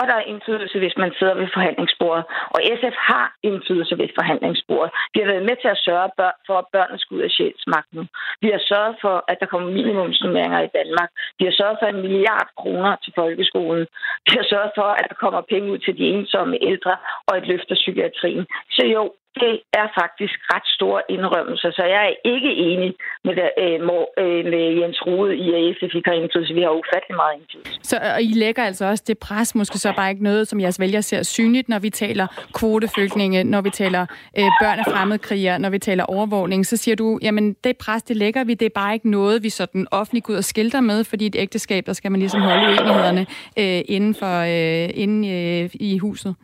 og 0.00 0.04
der 0.08 0.14
er 0.18 0.30
indflydelse, 0.32 0.78
hvis 0.78 0.96
man 1.02 1.12
sidder 1.18 1.34
ved 1.40 1.48
forhandlingsbordet. 1.56 2.24
Og 2.54 2.58
SF 2.78 2.96
har 3.10 3.26
indflydelse 3.48 3.94
ved 4.00 4.08
forhandlingsbordet. 4.18 4.90
Vi 5.14 5.18
har 5.20 5.28
været 5.32 5.48
med 5.48 5.56
til 5.62 5.70
at 5.74 5.82
sørge 5.88 6.10
for, 6.46 6.56
at 6.62 6.70
børnene 6.74 6.98
skal 6.98 7.16
ud 7.16 7.22
af 7.28 7.30
sjælsmagten. 7.36 8.02
Vi 8.42 8.48
har 8.54 8.62
sørget 8.70 8.96
for, 9.04 9.14
at 9.30 9.36
der 9.40 9.46
kommer 9.52 9.68
minimumsnummeringer 9.78 10.60
i 10.62 10.74
Danmark. 10.78 11.10
Vi 11.38 11.44
har 11.48 11.54
sørget 11.60 11.78
for 11.80 11.86
en 11.86 12.02
milliard 12.06 12.48
kroner 12.60 12.92
til 13.04 13.12
folkeskolen. 13.20 13.86
Vi 14.26 14.32
har 14.38 14.46
sørget 14.52 14.72
for, 14.78 14.88
at 14.98 15.06
der 15.10 15.16
kommer 15.24 15.40
penge 15.52 15.72
ud 15.72 15.78
til 15.78 15.94
de 15.98 16.06
ensomme 16.16 16.56
ældre 16.70 16.96
og 17.28 17.32
et 17.36 17.46
løft 17.52 17.68
af 17.74 17.78
psykiatrien. 17.82 18.44
Så 18.76 18.82
jo, 18.96 19.02
det 19.44 19.52
er 19.80 19.86
faktisk 20.00 20.36
ret 20.52 20.66
store 20.76 21.00
indrømmelser, 21.14 21.70
så 21.78 21.82
jeg 21.94 22.02
er 22.10 22.14
ikke 22.34 22.50
enig 22.68 22.90
med, 23.24 23.34
der, 23.40 23.48
øh, 23.64 23.78
øh, 24.22 24.42
med 24.52 24.64
Jens 24.78 25.00
Rude 25.06 25.36
i, 25.44 25.46
at 25.56 25.62
SF 25.76 25.92
ikke 25.98 26.10
har 26.10 26.16
indflydelse. 26.22 26.54
Vi 26.54 26.62
har 26.66 26.70
ufattelig 26.82 27.16
meget 27.22 27.34
indflydelse. 27.38 27.78
Så 27.90 27.96
øh, 27.96 28.14
og 28.14 28.22
I 28.22 28.32
lægger 28.44 28.62
altså 28.64 28.84
også 28.92 29.04
det 29.06 29.18
pres, 29.18 29.54
måske 29.54 29.78
så 29.78 29.92
bare 29.96 30.10
ikke 30.10 30.22
noget, 30.22 30.48
som 30.48 30.60
jeres 30.60 30.80
vælger 30.80 31.00
ser 31.00 31.22
synligt, 31.22 31.68
når 31.68 31.78
vi 31.78 31.90
taler 31.90 32.26
kvoteflygtninge, 32.54 33.44
når 33.44 33.60
vi 33.60 33.70
taler 33.70 34.02
øh, 34.38 34.50
børn 34.62 34.78
af 34.78 34.84
fremmedkrigere, 34.92 35.58
når 35.58 35.70
vi 35.70 35.78
taler 35.78 36.04
overvågning, 36.04 36.66
så 36.66 36.76
siger 36.76 36.96
du, 36.96 37.18
jamen 37.22 37.56
det 37.64 37.76
pres, 37.76 38.02
det 38.02 38.16
lægger 38.16 38.44
vi, 38.44 38.54
det 38.54 38.66
er 38.66 38.74
bare 38.74 38.94
ikke 38.94 39.10
noget, 39.10 39.42
vi 39.42 39.50
sådan 39.50 39.86
offentligt 39.90 40.24
går 40.24 40.32
ud 40.32 40.38
og 40.38 40.44
skilter 40.44 40.80
med, 40.80 41.04
fordi 41.04 41.26
et 41.26 41.36
ægteskab, 41.38 41.86
der 41.86 41.92
skal 41.92 42.10
man 42.10 42.20
ligesom 42.20 42.40
holde 42.40 42.66
uenighederne 42.66 43.26
øh, 43.58 43.82
inden, 43.88 44.14
for, 44.14 44.36
øh, 44.40 44.90
inden 44.94 45.24
øh, 45.24 45.70
i 45.74 45.98
huset. 45.98 46.34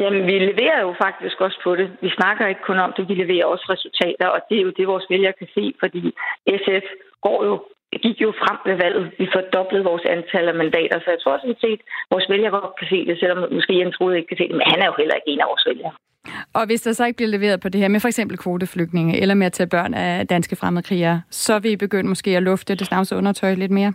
Jamen, 0.00 0.22
vi 0.26 0.36
leverer 0.50 0.80
jo 0.86 0.94
faktisk 1.04 1.40
også 1.40 1.58
på 1.64 1.76
det. 1.76 1.86
Vi 2.00 2.10
snakker 2.18 2.46
ikke 2.46 2.66
kun 2.68 2.78
om 2.78 2.92
det, 2.96 3.08
vi 3.08 3.14
leverer 3.14 3.46
også 3.46 3.66
resultater, 3.74 4.26
og 4.34 4.40
det 4.48 4.56
er 4.58 4.62
jo 4.62 4.72
det, 4.78 4.86
vores 4.86 5.06
vælgere 5.10 5.34
kan 5.40 5.48
se, 5.54 5.64
fordi 5.82 6.02
SF 6.64 6.86
går 7.26 7.44
jo 7.48 7.54
gik 8.04 8.18
jo 8.26 8.30
frem 8.42 8.58
ved 8.68 8.76
valget. 8.84 9.04
Vi 9.18 9.26
fordoblede 9.36 9.84
vores 9.90 10.04
antal 10.16 10.48
af 10.48 10.56
mandater, 10.62 10.96
så 11.00 11.08
jeg 11.14 11.20
tror 11.22 11.38
sådan 11.38 11.62
set, 11.64 11.80
vores 12.12 12.26
vælgere 12.32 12.50
godt 12.50 12.76
kan 12.80 12.88
se 12.94 12.98
det, 13.08 13.18
selvom 13.18 13.52
måske 13.56 13.78
Jens 13.78 14.00
Rode 14.00 14.16
ikke 14.16 14.28
kan 14.28 14.40
se 14.40 14.48
det, 14.48 14.56
men 14.60 14.66
han 14.72 14.80
er 14.82 14.86
jo 14.90 14.94
heller 14.98 15.14
ikke 15.14 15.30
en 15.32 15.40
af 15.40 15.48
vores 15.52 15.66
vælgere. 15.70 15.92
Og 16.58 16.66
hvis 16.66 16.82
der 16.82 16.92
så 16.92 17.04
ikke 17.06 17.16
bliver 17.16 17.34
leveret 17.36 17.60
på 17.60 17.68
det 17.68 17.80
her 17.80 17.88
med 17.88 18.00
for 18.00 18.08
eksempel 18.08 18.36
kvoteflygtninge, 18.38 19.20
eller 19.22 19.34
med 19.34 19.46
at 19.46 19.52
tage 19.52 19.72
børn 19.76 19.94
af 19.94 20.26
danske 20.26 20.56
fremmedkrigere, 20.56 21.22
så 21.30 21.58
vil 21.58 21.70
I 21.70 21.76
begynde 21.76 22.08
måske 22.08 22.36
at 22.36 22.42
lufte 22.42 22.74
det 22.74 22.86
snavse 22.86 23.16
undertøj 23.16 23.54
lidt 23.54 23.70
mere? 23.70 23.92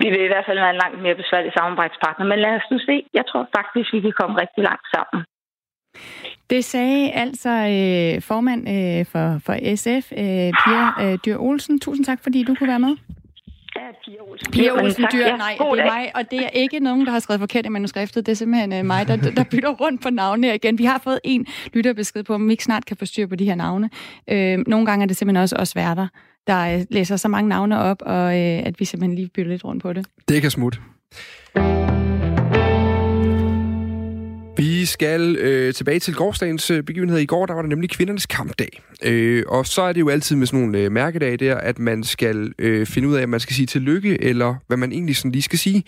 Vi 0.00 0.08
vil 0.12 0.22
i 0.24 0.32
hvert 0.32 0.46
fald 0.48 0.58
være 0.64 0.74
en 0.76 0.82
langt 0.84 0.98
mere 1.04 1.20
besværlig 1.22 1.52
samarbejdspartner. 1.58 2.24
Men 2.26 2.38
lad 2.38 2.54
os 2.58 2.70
nu 2.72 2.78
se. 2.88 2.96
Jeg 3.18 3.24
tror 3.30 3.42
faktisk, 3.56 3.92
vi 3.94 4.00
kan 4.00 4.14
komme 4.20 4.34
rigtig 4.42 4.62
langt 4.70 4.86
sammen. 4.94 5.20
Det 6.50 6.64
sagde 6.64 7.10
altså 7.10 7.50
øh, 7.50 8.22
formand 8.22 8.62
øh, 8.68 9.06
for, 9.12 9.26
for 9.46 9.54
SF, 9.76 10.12
øh, 10.22 10.50
Pia 10.62 10.82
øh, 11.02 11.18
Dyr 11.24 11.36
Olsen. 11.38 11.80
Tusind 11.80 12.04
tak, 12.04 12.20
fordi 12.22 12.42
du 12.42 12.54
kunne 12.54 12.68
være 12.68 12.78
med. 12.78 12.96
Ja, 13.76 13.88
Pia 14.04 14.20
Olsen. 14.30 14.52
Pia 14.52 14.72
Olsen 14.72 15.06
Dyr, 15.12 15.36
nej, 15.36 15.56
det 15.60 15.80
er 15.80 15.84
mig, 15.84 16.12
og 16.14 16.30
det 16.30 16.44
er 16.44 16.48
ikke 16.48 16.80
nogen, 16.80 17.06
der 17.06 17.12
har 17.12 17.18
skrevet 17.18 17.40
forkert 17.40 17.66
i 17.66 17.68
manuskriptet. 17.68 18.26
Det 18.26 18.32
er 18.32 18.36
simpelthen 18.36 18.72
øh, 18.72 18.84
mig, 18.84 19.08
der, 19.08 19.16
der 19.16 19.44
bytter 19.50 19.70
rundt 19.70 20.02
på 20.02 20.10
navnene 20.10 20.54
igen. 20.54 20.78
Vi 20.78 20.84
har 20.84 20.98
fået 20.98 21.20
en 21.24 21.46
lytterbesked 21.74 22.24
på, 22.24 22.34
om 22.34 22.46
vi 22.48 22.52
ikke 22.52 22.64
snart 22.64 22.86
kan 22.86 22.96
få 22.96 23.06
styr 23.06 23.26
på 23.26 23.36
de 23.36 23.44
her 23.44 23.54
navne. 23.54 23.90
Øh, 24.30 24.58
nogle 24.66 24.86
gange 24.86 25.02
er 25.02 25.06
det 25.06 25.16
simpelthen 25.16 25.42
også 25.42 25.56
os 25.56 25.76
værter, 25.76 26.08
der 26.46 26.78
øh, 26.78 26.84
læser 26.90 27.16
så 27.16 27.28
mange 27.28 27.48
navne 27.48 27.78
op, 27.78 28.02
og 28.02 28.38
øh, 28.38 28.62
at 28.66 28.80
vi 28.80 28.84
simpelthen 28.84 29.14
lige 29.14 29.28
bytter 29.28 29.50
lidt 29.50 29.64
rundt 29.64 29.82
på 29.82 29.92
det. 29.92 30.06
Det 30.28 30.42
kan 30.42 30.50
smutte. 30.50 30.78
Vi 34.56 34.84
skal 34.84 35.36
øh, 35.36 35.74
tilbage 35.74 35.98
til 35.98 36.14
gårdsdagens 36.14 36.70
øh, 36.70 36.82
begivenhed. 36.82 37.18
I 37.18 37.26
går 37.26 37.46
der 37.46 37.54
var 37.54 37.62
det 37.62 37.68
nemlig 37.68 37.90
kvindernes 37.90 38.26
kampdag. 38.26 38.82
Øh, 39.04 39.44
og 39.48 39.66
så 39.66 39.82
er 39.82 39.92
det 39.92 40.00
jo 40.00 40.08
altid 40.08 40.36
med 40.36 40.46
sådan 40.46 40.60
nogle 40.60 40.78
øh, 40.78 40.92
mærkedage 40.92 41.36
der, 41.36 41.54
at 41.54 41.78
man 41.78 42.04
skal 42.04 42.52
øh, 42.58 42.86
finde 42.86 43.08
ud 43.08 43.14
af, 43.14 43.22
om 43.22 43.28
man 43.28 43.40
skal 43.40 43.56
sige 43.56 43.66
tillykke, 43.66 44.22
eller 44.22 44.54
hvad 44.66 44.76
man 44.76 44.92
egentlig 44.92 45.16
sådan 45.16 45.32
lige 45.32 45.42
skal 45.42 45.58
sige. 45.58 45.84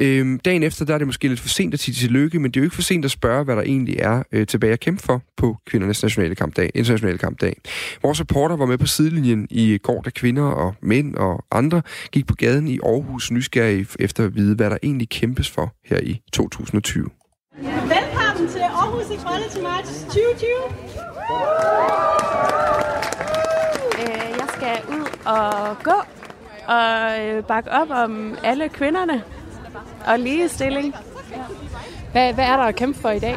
Øh, 0.00 0.38
dagen 0.44 0.62
efter, 0.62 0.84
der 0.84 0.94
er 0.94 0.98
det 0.98 1.06
måske 1.06 1.28
lidt 1.28 1.40
for 1.40 1.48
sent 1.48 1.74
at 1.74 1.80
sige 1.80 1.94
tillykke, 1.94 2.38
men 2.38 2.50
det 2.50 2.56
er 2.56 2.60
jo 2.60 2.64
ikke 2.64 2.74
for 2.74 2.82
sent 2.82 3.04
at 3.04 3.10
spørge, 3.10 3.44
hvad 3.44 3.56
der 3.56 3.62
egentlig 3.62 3.96
er 3.98 4.22
øh, 4.32 4.46
tilbage 4.46 4.72
at 4.72 4.80
kæmpe 4.80 5.02
for 5.02 5.22
på 5.36 5.56
kvindernes 5.66 6.02
nationale 6.02 6.34
kampdag, 6.34 6.70
internationale 6.74 7.18
kampdag. 7.18 7.56
Vores 8.02 8.20
reporter 8.20 8.56
var 8.56 8.66
med 8.66 8.78
på 8.78 8.86
sidelinjen 8.86 9.46
i 9.50 9.78
går, 9.82 10.02
da 10.02 10.10
kvinder 10.10 10.42
og 10.42 10.74
mænd 10.82 11.14
og 11.14 11.44
andre 11.50 11.82
gik 12.12 12.26
på 12.26 12.34
gaden 12.34 12.68
i 12.68 12.78
Aarhus 12.82 13.30
nysgerrige 13.30 13.86
efter 13.98 14.24
at 14.24 14.36
vide, 14.36 14.54
hvad 14.54 14.70
der 14.70 14.78
egentlig 14.82 15.08
kæmpes 15.08 15.50
for 15.50 15.74
her 15.84 16.00
i 16.00 16.20
2020. 16.32 17.25
Velkommen 17.62 18.48
til 18.48 18.58
Aarhus 18.58 19.10
Equality 19.10 19.58
March 19.62 20.04
2020. 20.04 20.48
Øh, 23.98 24.30
jeg 24.38 24.46
skal 24.48 24.94
ud 24.94 25.06
og 25.26 25.78
gå 25.82 26.00
og 26.68 27.20
øh, 27.26 27.44
bakke 27.44 27.70
op 27.70 27.90
om 27.90 28.38
alle 28.44 28.68
kvinderne 28.68 29.22
og 30.06 30.18
ligestilling. 30.18 30.94
Hvad, 32.12 32.34
hvad 32.34 32.44
er 32.44 32.56
der 32.56 32.64
at 32.64 32.76
kæmpe 32.76 32.98
for 33.00 33.10
i 33.10 33.18
dag? 33.18 33.36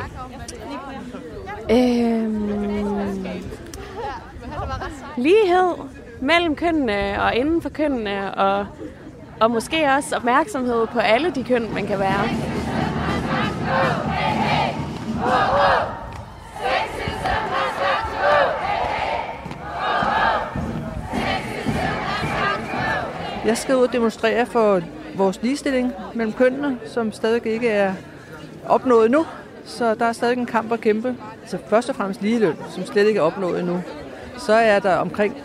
Øhm, 1.72 2.50
lighed 5.18 5.74
mellem 6.22 6.56
kønnene 6.56 7.24
og 7.24 7.36
inden 7.36 7.62
for 7.62 7.70
kønnene, 7.70 8.36
og, 8.36 8.66
og 9.40 9.52
måske 9.52 9.90
også 9.98 10.16
opmærksomhed 10.16 10.88
på 10.88 11.00
alle 11.00 11.32
de 11.32 11.44
køn, 11.44 11.74
man 11.74 11.88
kan 11.88 12.00
være. 12.00 12.30
Jeg 23.46 23.58
skal 23.58 23.76
ud 23.76 23.84
og 23.84 23.94
demonstrere 23.94 24.46
for 24.46 24.82
vores 25.16 25.40
ligestilling 25.42 25.94
mellem 26.14 26.34
kønnene, 26.34 26.80
som 26.86 27.12
stadig 27.12 27.46
ikke 27.46 27.70
er 27.70 27.94
opnået 28.68 29.12
nu. 29.12 29.26
Så 29.66 29.96
der 29.96 30.06
er 30.06 30.14
stadig 30.14 30.38
en 30.38 30.46
kamp 30.46 30.72
at 30.72 30.82
kæmpe. 30.82 31.16
Så 31.46 31.58
først 31.70 31.90
og 31.90 31.96
fremmest 31.96 32.22
ligeløn, 32.22 32.56
som 32.70 32.86
slet 32.86 33.08
ikke 33.08 33.20
er 33.20 33.24
opnået 33.24 33.60
endnu. 33.60 33.82
Så 34.38 34.54
er 34.54 34.80
der 34.80 34.96
omkring 34.96 35.38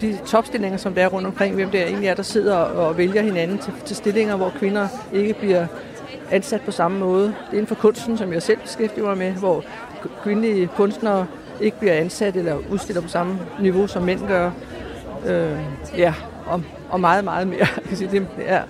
de 0.00 0.18
topstillinger, 0.26 0.78
som 0.78 0.94
der 0.94 1.02
er 1.02 1.08
rundt 1.08 1.26
omkring, 1.26 1.54
hvem 1.54 1.70
det 1.70 1.82
er 1.82 1.86
egentlig 1.86 2.08
er, 2.08 2.14
der 2.14 2.22
sidder 2.22 2.56
og 2.56 2.98
vælger 2.98 3.22
hinanden 3.22 3.58
til, 3.58 3.72
til 3.84 3.96
stillinger, 3.96 4.36
hvor 4.36 4.52
kvinder 4.58 4.88
ikke 5.12 5.34
bliver 5.34 5.66
ansat 6.30 6.60
på 6.60 6.70
samme 6.70 6.98
måde. 6.98 7.26
Det 7.26 7.34
er 7.48 7.52
inden 7.52 7.66
for 7.66 7.74
kunsten, 7.74 8.18
som 8.18 8.32
jeg 8.32 8.42
selv 8.42 8.58
beskæftiger 8.58 9.06
mig 9.06 9.18
med, 9.18 9.32
hvor 9.32 9.64
kvindelige 10.22 10.66
kunstnere 10.66 11.26
ikke 11.60 11.78
bliver 11.78 11.94
ansat 11.94 12.36
eller 12.36 12.56
udstiller 12.70 13.02
på 13.02 13.08
samme 13.08 13.38
niveau, 13.60 13.86
som 13.86 14.02
mænd 14.02 14.28
gør. 14.28 14.50
Øh, 15.26 15.58
ja, 15.96 16.14
og, 16.46 16.62
og 16.90 17.00
meget, 17.00 17.24
meget 17.24 17.46
mere. 17.46 17.66
det 18.10 18.26
er, 18.46 18.62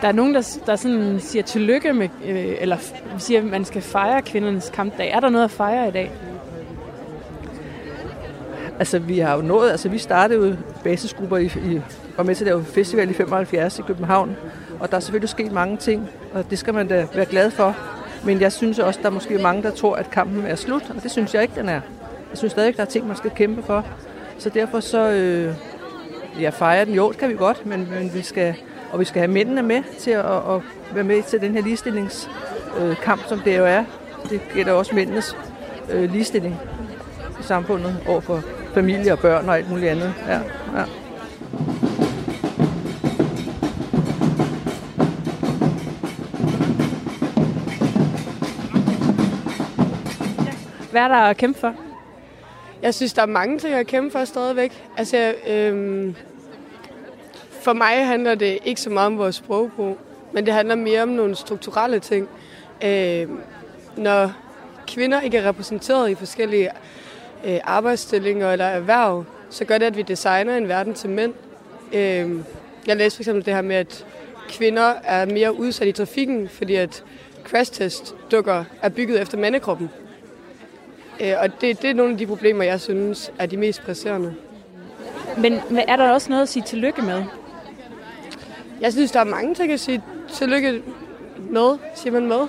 der 0.00 0.08
er 0.08 0.12
nogen, 0.12 0.34
der, 0.34 0.58
der 0.66 0.76
sådan 0.76 1.20
siger 1.20 1.42
tillykke 1.42 1.92
med, 1.92 2.08
øh, 2.24 2.54
eller 2.60 2.76
siger, 3.18 3.40
at 3.40 3.46
man 3.46 3.64
skal 3.64 3.82
fejre 3.82 4.22
kvindernes 4.22 4.70
kampdag. 4.74 5.10
Er 5.10 5.20
der 5.20 5.28
noget 5.28 5.44
at 5.44 5.50
fejre 5.50 5.88
i 5.88 5.90
dag? 5.90 6.12
Altså, 8.78 8.98
vi 8.98 9.18
har 9.18 9.36
jo 9.36 9.42
nået, 9.42 9.70
altså 9.70 9.88
vi 9.88 9.98
startede 9.98 10.48
jo 10.48 10.56
basisgrupper 10.84 11.36
i, 11.36 11.44
i 11.44 11.80
var 12.16 12.22
med 12.22 12.34
til 12.34 12.44
at 12.44 12.46
lave 12.46 12.64
festival 12.64 13.10
i 13.10 13.12
75 13.12 13.78
i 13.78 13.82
København, 13.82 14.36
og 14.80 14.90
der 14.90 14.96
er 14.96 15.00
selvfølgelig 15.00 15.28
sket 15.28 15.52
mange 15.52 15.76
ting, 15.76 16.08
og 16.32 16.50
det 16.50 16.58
skal 16.58 16.74
man 16.74 16.88
da 16.88 17.06
være 17.14 17.26
glad 17.26 17.50
for. 17.50 17.76
Men 18.24 18.40
jeg 18.40 18.52
synes 18.52 18.78
også, 18.78 19.00
der 19.02 19.08
er 19.08 19.12
måske 19.12 19.38
mange, 19.38 19.62
der 19.62 19.70
tror, 19.70 19.96
at 19.96 20.10
kampen 20.10 20.46
er 20.46 20.54
slut, 20.54 20.90
og 20.96 21.02
det 21.02 21.10
synes 21.10 21.34
jeg 21.34 21.42
ikke, 21.42 21.54
den 21.54 21.68
er. 21.68 21.80
Jeg 22.30 22.38
synes 22.38 22.52
stadig, 22.52 22.76
der 22.76 22.82
er 22.82 22.86
ting, 22.86 23.06
man 23.06 23.16
skal 23.16 23.30
kæmpe 23.30 23.62
for. 23.62 23.86
Så 24.38 24.50
derfor 24.50 24.80
så, 24.80 25.10
øh, 25.10 25.54
ja, 26.40 26.50
fejre 26.50 26.84
den, 26.84 26.94
jo, 26.94 27.10
det 27.10 27.18
kan 27.18 27.28
vi 27.28 27.34
godt, 27.34 27.66
men, 27.66 27.88
men 27.90 28.14
vi 28.14 28.22
skal, 28.22 28.54
og 28.92 29.00
vi 29.00 29.04
skal 29.04 29.20
have 29.20 29.30
mændene 29.32 29.62
med 29.62 29.82
til 29.98 30.10
at, 30.10 30.24
at 30.24 30.60
være 30.94 31.04
med 31.04 31.22
til 31.22 31.40
den 31.40 31.52
her 31.52 31.62
ligestillingskamp, 31.62 33.22
øh, 33.22 33.28
som 33.28 33.38
det 33.38 33.58
jo 33.58 33.64
er. 33.64 33.84
Det 34.30 34.40
gælder 34.54 34.72
også 34.72 34.94
mændenes 34.94 35.36
øh, 35.90 36.12
ligestilling. 36.12 36.56
i 37.40 37.42
samfundet 37.42 37.96
overfor 38.06 38.42
familie 38.76 39.12
og 39.12 39.18
børn 39.18 39.48
og 39.48 39.56
alt 39.56 39.70
muligt 39.70 39.90
andet. 39.90 40.14
Ja, 40.28 40.40
ja. 40.78 40.84
Hvad 50.90 51.02
er 51.02 51.08
der 51.08 51.16
at 51.16 51.36
kæmpe 51.36 51.60
for? 51.60 51.74
Jeg 52.82 52.94
synes, 52.94 53.12
der 53.12 53.22
er 53.22 53.26
mange 53.26 53.58
ting 53.58 53.74
at 53.74 53.86
kæmpe 53.86 54.10
for 54.10 54.24
stadigvæk. 54.24 54.72
Altså, 54.96 55.34
øhm, 55.48 56.14
for 57.60 57.72
mig 57.72 58.06
handler 58.06 58.34
det 58.34 58.58
ikke 58.64 58.80
så 58.80 58.90
meget 58.90 59.06
om 59.06 59.18
vores 59.18 59.34
sprogbrug, 59.34 59.98
men 60.32 60.46
det 60.46 60.54
handler 60.54 60.74
mere 60.74 61.02
om 61.02 61.08
nogle 61.08 61.34
strukturelle 61.34 61.98
ting. 61.98 62.28
Øhm, 62.84 63.40
når 63.96 64.32
kvinder 64.86 65.20
ikke 65.20 65.38
er 65.38 65.48
repræsenteret 65.48 66.10
i 66.10 66.14
forskellige 66.14 66.70
øh, 67.44 67.58
arbejdsstillinger 67.64 68.52
eller 68.52 68.64
erhverv, 68.64 69.24
så 69.50 69.64
gør 69.64 69.78
det, 69.78 69.86
at 69.86 69.96
vi 69.96 70.02
designer 70.02 70.56
en 70.56 70.68
verden 70.68 70.94
til 70.94 71.10
mænd. 71.10 71.34
Øhm, 71.92 72.44
jeg 72.86 72.96
læste 72.96 73.16
for 73.16 73.22
eksempel 73.22 73.44
det 73.44 73.54
her 73.54 73.62
med, 73.62 73.76
at 73.76 74.06
kvinder 74.48 74.92
er 75.04 75.26
mere 75.26 75.58
udsat 75.58 75.88
i 75.88 75.92
trafikken, 75.92 76.48
fordi 76.48 76.74
at 76.74 77.04
crash 77.44 77.72
test 77.72 78.14
dukker 78.30 78.64
er 78.82 78.88
bygget 78.88 79.20
efter 79.20 79.38
mandekroppen. 79.38 79.90
Øh, 81.20 81.32
og 81.40 81.60
det, 81.60 81.82
det 81.82 81.90
er 81.90 81.94
nogle 81.94 82.12
af 82.12 82.18
de 82.18 82.26
problemer, 82.26 82.64
jeg 82.64 82.80
synes 82.80 83.32
er 83.38 83.46
de 83.46 83.56
mest 83.56 83.82
presserende. 83.82 84.34
Men 85.36 85.60
er 85.88 85.96
der 85.96 86.10
også 86.10 86.30
noget 86.30 86.42
at 86.42 86.48
sige 86.48 86.62
tillykke 86.62 87.02
med? 87.02 87.24
Jeg 88.80 88.92
synes, 88.92 89.10
der 89.10 89.20
er 89.20 89.24
mange 89.24 89.54
ting 89.54 89.72
at 89.72 89.80
sige 89.80 90.02
tillykke 90.32 90.82
med, 91.50 91.78
siger 91.94 92.12
man 92.12 92.26
med. 92.26 92.40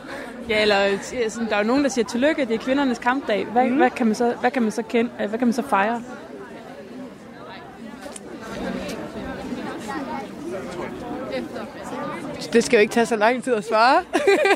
Ja, 0.50 0.62
eller 0.62 0.98
sådan, 1.30 1.50
der 1.50 1.56
er 1.56 1.60
jo 1.60 1.68
nogen, 1.68 1.84
der 1.84 1.90
siger 1.90 2.06
tillykke, 2.06 2.46
det 2.46 2.54
er 2.54 2.58
kvindernes 2.58 3.00
kampdag. 3.00 3.46
Hvad, 3.46 3.66
mm. 3.66 3.78
hvad, 3.78 3.90
kan, 3.90 4.06
man 4.06 4.16
så, 4.16 4.34
hvad, 4.42 4.52
kan, 4.52 4.62
man 4.62 4.72
så 4.72 4.82
kende, 4.82 5.12
hvad 5.18 5.40
kan 5.40 5.48
man 5.48 5.54
så 5.54 5.62
fejre? 5.62 6.04
Det 12.54 12.64
skal 12.64 12.78
jo 12.78 12.82
ikke 12.82 12.94
tage 12.94 13.06
så 13.06 13.16
lang 13.16 13.44
tid 13.44 13.54
at 13.54 13.68
svare. 13.68 14.04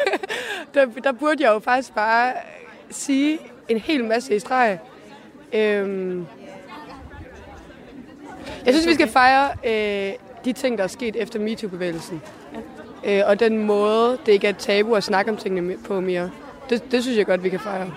der, 0.73 0.85
der 1.03 1.11
burde 1.11 1.43
jeg 1.43 1.53
jo 1.53 1.59
faktisk 1.59 1.93
bare 1.93 2.33
sige 2.89 3.39
en 3.69 3.77
hel 3.77 4.05
masse 4.05 4.35
i 4.35 4.39
streg. 4.39 4.79
Øhm, 5.53 6.25
jeg 8.65 8.73
synes, 8.73 8.87
vi 8.87 8.93
skal 8.93 9.07
fejre 9.07 9.49
øh, 9.63 10.13
de 10.45 10.53
ting, 10.53 10.77
der 10.77 10.83
er 10.83 10.87
sket 10.87 11.15
efter 11.15 11.39
MeToo-bevægelsen. 11.39 12.21
Øh, 13.05 13.21
og 13.25 13.39
den 13.39 13.65
måde, 13.65 14.17
det 14.25 14.31
ikke 14.31 14.47
er 14.47 14.51
tabu 14.51 14.95
at 14.95 15.03
snakke 15.03 15.31
om 15.31 15.37
tingene 15.37 15.75
på 15.87 15.99
mere. 15.99 16.29
Det, 16.69 16.91
det 16.91 17.03
synes 17.03 17.17
jeg 17.17 17.25
godt, 17.25 17.43
vi 17.43 17.49
kan 17.49 17.59
fejre. 17.59 17.91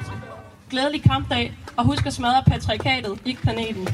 Glædelig 0.71 1.03
kampdag, 1.03 1.53
og 1.77 1.85
husk 1.85 2.07
at 2.07 2.13
smadre 2.13 2.43
patriarkatet, 2.47 3.19
ikke 3.25 3.43
planeten. 3.43 3.89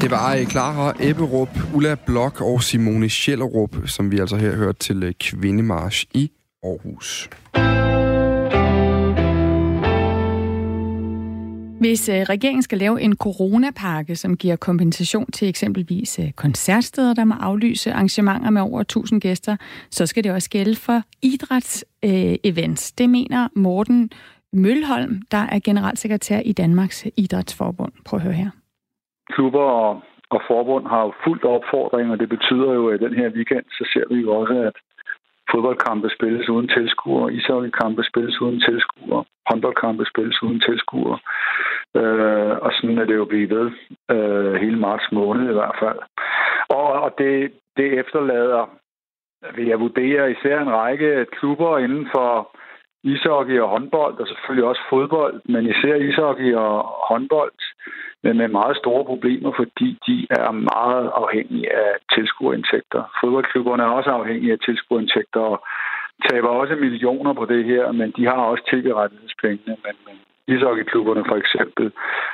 Det 0.00 0.10
var 0.10 0.44
Clara 0.50 0.94
Ebberup, 1.00 1.48
Ulla 1.74 1.96
Blok 2.06 2.40
og 2.40 2.62
Simone 2.62 3.08
Schellerup, 3.08 3.76
som 3.86 4.10
vi 4.10 4.18
altså 4.18 4.36
her 4.36 4.56
hørte 4.56 4.78
til 4.78 5.02
øh, 5.02 5.12
Kvindemarsch 5.20 6.06
i 6.14 6.30
Aarhus. 6.64 7.30
Hvis 11.80 12.08
øh, 12.08 12.14
regeringen 12.14 12.62
skal 12.62 12.78
lave 12.78 13.00
en 13.00 13.16
coronapakke, 13.16 14.16
som 14.16 14.36
giver 14.36 14.56
kompensation 14.56 15.26
til 15.26 15.48
eksempelvis 15.48 16.18
øh, 16.18 16.32
koncertsteder, 16.32 17.14
der 17.14 17.24
må 17.24 17.34
aflyse 17.40 17.92
arrangementer 17.92 18.50
med 18.50 18.62
over 18.62 18.80
1000 18.80 19.20
gæster, 19.20 19.56
så 19.90 20.06
skal 20.06 20.24
det 20.24 20.32
også 20.32 20.50
gælde 20.50 20.76
for 20.76 21.02
idrætsevents. 21.22 22.92
Øh, 22.92 22.98
det 22.98 23.10
mener 23.10 23.48
Morten 23.56 24.10
Mølholm, 24.52 25.22
der 25.30 25.44
er 25.54 25.58
generalsekretær 25.64 26.40
i 26.44 26.52
Danmarks 26.52 27.06
Idrætsforbund. 27.16 27.92
Prøv 28.06 28.16
at 28.16 28.22
høre 28.22 28.34
her. 28.42 28.50
Klubber 29.34 29.66
og, 29.82 30.02
og 30.30 30.40
forbund 30.48 30.86
har 30.86 31.02
jo 31.02 31.12
fuldt 31.24 31.44
opfordring, 31.44 32.10
og 32.10 32.18
det 32.18 32.28
betyder 32.28 32.72
jo, 32.72 32.88
at 32.88 33.00
den 33.00 33.14
her 33.14 33.28
weekend, 33.36 33.64
så 33.70 33.84
ser 33.92 34.14
vi 34.14 34.20
jo 34.20 34.30
også, 34.40 34.54
at 34.68 34.76
fodboldkampe 35.52 36.08
spilles 36.16 36.48
uden 36.48 36.68
tilskuere, 36.68 37.32
ishockeykampe 37.34 38.02
spilles 38.04 38.40
uden 38.40 38.60
tilskuere, 38.60 39.24
håndboldkampe 39.48 40.04
spilles 40.10 40.42
uden 40.42 40.60
tilskuere. 40.60 41.18
Øh, 41.96 42.54
og 42.64 42.70
sådan 42.72 42.98
er 42.98 43.04
det 43.04 43.16
jo 43.16 43.24
blevet 43.24 43.50
ved 43.50 43.70
øh, 44.16 44.54
hele 44.54 44.78
marts 44.78 45.12
måned 45.12 45.50
i 45.50 45.58
hvert 45.58 45.76
fald. 45.82 45.98
Og, 46.68 46.92
og 47.04 47.14
det, 47.18 47.52
det 47.76 47.98
efterlader, 48.00 48.62
vil 49.54 49.66
jeg 49.66 49.80
vurdere, 49.80 50.30
især 50.30 50.60
en 50.60 50.72
række 50.72 51.26
klubber 51.32 51.78
inden 51.78 52.08
for 52.14 52.56
ishockey 53.04 53.60
og 53.60 53.68
håndbold, 53.68 54.20
og 54.20 54.26
selvfølgelig 54.28 54.64
også 54.64 54.82
fodbold, 54.90 55.40
men 55.44 55.66
især 55.66 55.94
ishockey 55.94 56.54
og 56.54 56.82
håndbold, 57.08 57.52
men 58.22 58.36
med 58.36 58.48
meget 58.48 58.76
store 58.76 59.04
problemer, 59.04 59.52
fordi 59.56 59.98
de 60.06 60.26
er 60.30 60.50
meget 60.50 61.10
afhængige 61.22 61.72
af 61.76 61.92
tilskuerindtægter. 62.14 63.02
Fodboldklubberne 63.20 63.82
er 63.82 63.86
også 63.86 64.10
afhængige 64.10 64.52
af 64.52 64.58
tilskuerindtægter 64.58 65.40
og 65.40 65.64
taber 66.28 66.48
også 66.48 66.74
millioner 66.74 67.32
på 67.32 67.44
det 67.44 67.64
her, 67.64 67.92
men 67.92 68.12
de 68.16 68.24
har 68.26 68.42
også 68.52 68.64
tv-rettighedspengene. 68.70 69.76
Men, 69.84 69.94
men 70.06 70.16
ishockeyklubberne 70.54 71.24
for 71.28 71.36
eksempel, 71.36 71.92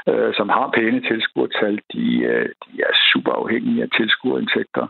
øh, 0.08 0.34
som 0.34 0.48
har 0.48 0.70
pæne 0.74 1.00
tilskuertal, 1.00 1.80
de, 1.92 2.06
øh, 2.32 2.48
de 2.64 2.72
er 2.88 2.94
super 3.12 3.32
afhængige 3.32 3.82
af 3.82 3.88
tilskuerindtægter. 3.96 4.86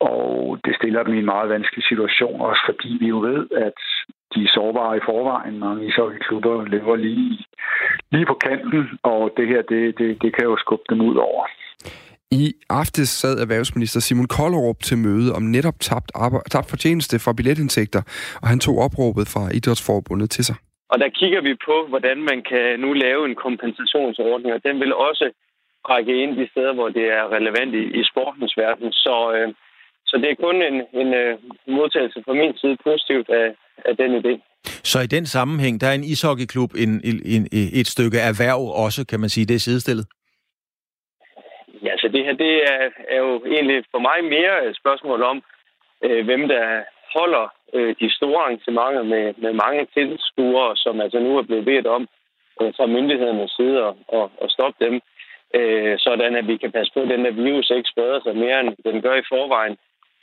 Og 0.00 0.58
det 0.64 0.76
stiller 0.76 1.02
dem 1.02 1.14
i 1.14 1.18
en 1.18 1.32
meget 1.34 1.48
vanskelig 1.48 1.84
situation, 1.84 2.40
også 2.40 2.62
fordi 2.66 2.96
vi 3.00 3.06
jo 3.08 3.18
ved, 3.18 3.46
at 3.50 3.80
de 4.36 4.42
er 4.48 4.52
sårbare 4.58 4.96
i 4.96 5.06
forvejen. 5.10 5.58
Mange 5.58 5.86
ishockeyklubber 5.88 6.64
lever 6.74 6.96
lige, 6.96 7.44
lige 8.12 8.26
på 8.26 8.36
kanten, 8.46 8.80
og 9.02 9.20
det 9.36 9.46
her, 9.48 9.62
det, 9.72 9.98
det, 9.98 10.22
det 10.22 10.30
kan 10.36 10.44
jo 10.44 10.56
skubbe 10.64 10.84
dem 10.90 11.00
ud 11.00 11.16
over. 11.28 11.44
I 12.30 12.44
aftes 12.80 13.08
sad 13.08 13.34
erhvervsminister 13.44 14.00
Simon 14.00 14.28
Kollerup 14.36 14.78
til 14.88 14.98
møde 14.98 15.28
om 15.38 15.42
netop 15.42 15.78
tabt, 15.80 16.10
tabt 16.50 16.70
fortjeneste 16.70 17.18
fra 17.24 17.32
billetindtægter, 17.32 18.02
og 18.42 18.48
han 18.52 18.60
tog 18.60 18.76
opråbet 18.86 19.26
fra 19.34 19.44
Idrætsforbundet 19.58 20.30
til 20.30 20.44
sig. 20.44 20.56
Og 20.92 20.96
der 21.02 21.08
kigger 21.08 21.40
vi 21.48 21.54
på, 21.68 21.76
hvordan 21.88 22.18
man 22.30 22.38
kan 22.50 22.80
nu 22.80 22.92
lave 22.92 23.22
en 23.28 23.36
kompensationsordning, 23.46 24.54
og 24.54 24.60
den 24.66 24.80
vil 24.80 24.94
også 24.94 25.26
række 25.92 26.22
ind 26.22 26.36
de 26.36 26.48
steder, 26.52 26.74
hvor 26.74 26.88
det 26.88 27.06
er 27.18 27.32
relevant 27.36 27.74
i, 27.74 27.84
i 28.00 28.02
sportens 28.10 28.54
verden. 28.56 28.92
Så, 28.92 29.16
øh, 29.36 29.48
så 30.08 30.16
det 30.22 30.30
er 30.30 30.42
kun 30.46 30.56
en, 30.62 30.76
en 31.00 31.08
uh, 31.22 31.32
modtagelse 31.76 32.22
fra 32.24 32.32
min 32.32 32.56
side 32.56 32.76
positivt 32.84 33.28
af, 33.28 33.48
af 33.84 33.96
den 33.96 34.10
idé. 34.20 34.32
Så 34.92 35.00
i 35.00 35.06
den 35.06 35.26
sammenhæng, 35.26 35.80
der 35.80 35.86
er 35.86 35.92
en 35.92 36.10
ishockeyklub 36.12 36.70
en, 36.84 36.92
en, 37.10 37.18
en, 37.34 37.42
et 37.80 37.86
stykke 37.86 38.18
erhverv 38.18 38.60
også, 38.84 39.06
kan 39.10 39.20
man 39.20 39.28
sige, 39.28 39.46
det 39.46 39.54
er 39.54 39.66
sidestillet? 39.68 40.06
Ja, 41.82 41.96
så 41.96 42.08
det 42.08 42.24
her 42.24 42.32
det 42.32 42.52
er, 42.72 42.90
er 43.08 43.18
jo 43.26 43.32
egentlig 43.54 43.84
for 43.90 43.98
mig 43.98 44.18
mere 44.24 44.66
et 44.68 44.76
spørgsmål 44.76 45.22
om, 45.22 45.42
øh, 46.04 46.24
hvem 46.24 46.48
der 46.48 46.64
holder 47.16 47.46
øh, 47.74 47.94
de 48.00 48.08
store 48.16 48.42
arrangementer 48.44 49.02
med, 49.02 49.34
med 49.44 49.52
mange 49.52 49.86
tilskuere, 49.94 50.76
som 50.76 51.00
altså 51.00 51.18
nu 51.18 51.38
er 51.38 51.42
blevet 51.42 51.64
bedt 51.64 51.86
om 51.86 52.02
øh, 52.60 52.72
fra 52.76 52.86
myndighedernes 52.86 53.50
side 53.50 53.78
at, 53.88 53.94
at, 54.18 54.28
at 54.42 54.50
stoppe 54.50 54.84
dem, 54.84 54.94
øh, 55.58 55.94
sådan 55.98 56.36
at 56.36 56.46
vi 56.50 56.56
kan 56.56 56.72
passe 56.72 56.92
på, 56.94 57.00
at 57.00 57.08
den 57.08 57.24
der 57.24 57.30
virus 57.30 57.70
ikke 57.70 57.92
spreder 57.92 58.20
sig 58.22 58.36
mere, 58.36 58.60
end 58.60 58.70
den 58.84 59.02
gør 59.02 59.14
i 59.18 59.28
forvejen 59.32 59.76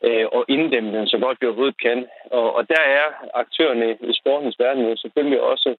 øh, 0.08 0.26
og 0.36 0.46
inddæmme 0.48 0.98
den 0.98 1.08
så 1.08 1.18
godt 1.18 1.38
vi 1.42 1.48
overhovedet 1.48 1.82
kan. 1.88 2.00
Og, 2.32 2.56
og 2.56 2.70
der 2.70 2.84
er 3.00 3.06
aktørerne 3.34 3.98
i 4.12 4.14
sportens 4.20 4.60
verden 4.60 4.90
jo 4.90 4.96
selvfølgelig 4.96 5.42
også 5.42 5.76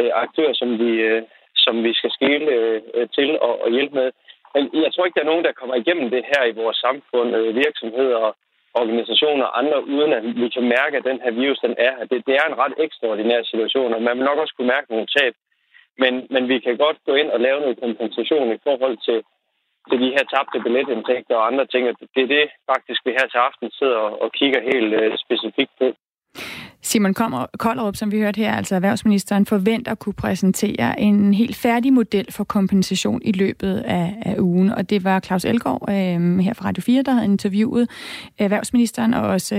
øh, 0.00 0.10
aktører, 0.14 0.54
som 0.54 0.78
vi, 0.78 0.90
øh, 1.08 1.22
som 1.56 1.84
vi 1.84 1.92
skal 1.94 2.10
skille 2.10 2.50
øh, 2.94 3.08
til 3.16 3.38
og, 3.40 3.62
og 3.62 3.70
hjælpe 3.70 3.94
med. 3.94 4.10
Men 4.54 4.62
jeg 4.84 4.92
tror 4.92 5.04
ikke, 5.04 5.16
der 5.18 5.26
er 5.26 5.32
nogen, 5.32 5.44
der 5.44 5.60
kommer 5.60 5.74
igennem 5.74 6.10
det 6.10 6.24
her 6.32 6.44
i 6.44 6.58
vores 6.62 6.76
samfund, 6.76 7.36
øh, 7.36 7.56
virksomheder 7.56 8.16
og 8.16 8.36
organisationer 8.74 9.44
og 9.44 9.58
andre, 9.58 9.78
uden 9.94 10.12
at 10.12 10.24
vi 10.42 10.48
kan 10.48 10.66
mærke, 10.78 10.96
at 10.96 11.04
den 11.10 11.20
her 11.24 11.30
virus 11.30 11.58
den 11.58 11.74
er 11.78 11.94
Det, 12.10 12.26
det 12.26 12.34
er 12.34 12.46
en 12.46 12.58
ret 12.62 12.74
ekstraordinær 12.78 13.42
situation, 13.42 13.94
og 13.94 14.02
man 14.02 14.16
vil 14.16 14.24
nok 14.24 14.38
også 14.38 14.54
kunne 14.56 14.74
mærke 14.74 14.90
nogle 14.90 15.06
tab. 15.16 15.34
Men, 15.98 16.26
men 16.30 16.48
vi 16.48 16.58
kan 16.58 16.76
godt 16.76 16.98
gå 17.06 17.14
ind 17.14 17.30
og 17.30 17.40
lave 17.40 17.60
noget 17.60 17.80
kompensation 17.80 18.52
i 18.52 18.58
forhold 18.66 18.96
til 19.08 19.18
til 19.88 19.98
de 20.04 20.14
her 20.16 20.24
tabte 20.32 20.58
billetindtægter 20.64 21.36
og 21.36 21.46
andre 21.50 21.66
ting. 21.66 21.82
Det 22.14 22.22
er 22.26 22.30
det 22.36 22.46
faktisk, 22.72 23.00
vi 23.06 23.10
her 23.18 23.26
til 23.28 23.40
aften 23.48 23.70
sidder 23.70 24.02
og 24.24 24.28
kigger 24.38 24.60
helt 24.70 24.92
øh, 25.00 25.12
specifikt 25.24 25.72
på. 25.80 25.86
Simon 26.82 27.14
Kollerup, 27.58 27.96
som 27.96 28.12
vi 28.12 28.20
hørte 28.20 28.38
her, 28.38 28.54
altså 28.54 28.74
erhvervsministeren, 28.74 29.46
forventer 29.46 29.92
at 29.92 29.98
kunne 29.98 30.12
præsentere 30.12 31.00
en 31.00 31.34
helt 31.34 31.56
færdig 31.56 31.92
model 31.92 32.32
for 32.32 32.44
kompensation 32.44 33.20
i 33.24 33.32
løbet 33.32 33.76
af, 33.76 34.14
af 34.22 34.36
ugen. 34.38 34.70
Og 34.70 34.90
det 34.90 35.04
var 35.04 35.20
Claus 35.20 35.44
Elgaard 35.44 35.82
øh, 35.88 36.38
her 36.38 36.54
fra 36.54 36.68
Radio 36.68 36.82
4, 36.82 37.02
der 37.02 37.12
havde 37.12 37.24
interviewet 37.24 37.90
erhvervsministeren, 38.38 39.14
og 39.14 39.22
også 39.22 39.56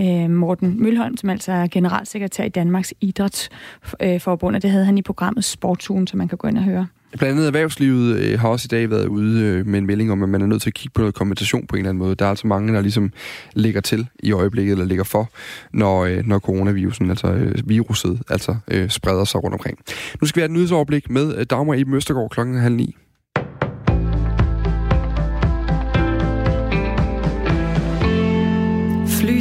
øh, 0.00 0.30
Morten 0.30 0.82
Mølholm, 0.82 1.16
som 1.16 1.30
altså 1.30 1.52
er 1.52 1.66
generalsekretær 1.66 2.44
i 2.44 2.48
Danmarks 2.48 2.94
Idrætsforbund, 3.00 4.56
og 4.56 4.62
det 4.62 4.70
havde 4.70 4.84
han 4.84 4.98
i 4.98 5.02
programmet 5.02 5.44
Sportsugen, 5.44 6.06
som 6.06 6.18
man 6.18 6.28
kan 6.28 6.38
gå 6.38 6.48
ind 6.48 6.58
og 6.58 6.64
høre. 6.64 6.86
Blandt 7.12 7.32
andet 7.32 7.46
erhvervslivet 7.46 8.16
øh, 8.16 8.40
har 8.40 8.48
også 8.48 8.66
i 8.66 8.72
dag 8.72 8.90
været 8.90 9.06
ude 9.06 9.40
øh, 9.40 9.66
med 9.66 9.78
en 9.78 9.86
melding 9.86 10.12
om, 10.12 10.22
at 10.22 10.28
man 10.28 10.42
er 10.42 10.46
nødt 10.46 10.62
til 10.62 10.70
at 10.70 10.74
kigge 10.74 10.92
på 10.94 11.00
noget 11.00 11.14
kompensation 11.14 11.66
på 11.66 11.76
en 11.76 11.80
eller 11.80 11.88
anden 11.88 11.98
måde. 11.98 12.14
Der 12.14 12.24
er 12.24 12.30
altså 12.30 12.46
mange, 12.46 12.74
der 12.74 12.80
ligesom 12.80 13.12
ligger 13.54 13.80
til 13.80 14.08
i 14.18 14.32
øjeblikket, 14.32 14.72
eller 14.72 14.84
ligger 14.84 15.04
for, 15.04 15.30
når, 15.72 16.04
øh, 16.04 16.26
når 16.26 16.38
coronavirusen, 16.38 17.10
altså 17.10 17.26
øh, 17.26 17.68
viruset, 17.68 18.22
altså 18.28 18.56
øh, 18.68 18.90
spreder 18.90 19.24
sig 19.24 19.44
rundt 19.44 19.54
omkring. 19.54 19.78
Nu 20.20 20.26
skal 20.26 20.40
vi 20.40 20.42
have 20.42 20.50
et 20.50 20.52
nyhedsoverblik 20.52 21.10
med 21.10 21.38
øh, 21.38 21.46
Dagmar 21.50 21.74
i 21.74 21.84
Østergaard 21.94 22.30
klokken 22.30 22.60
halv 22.60 22.74
ni. 22.74 22.96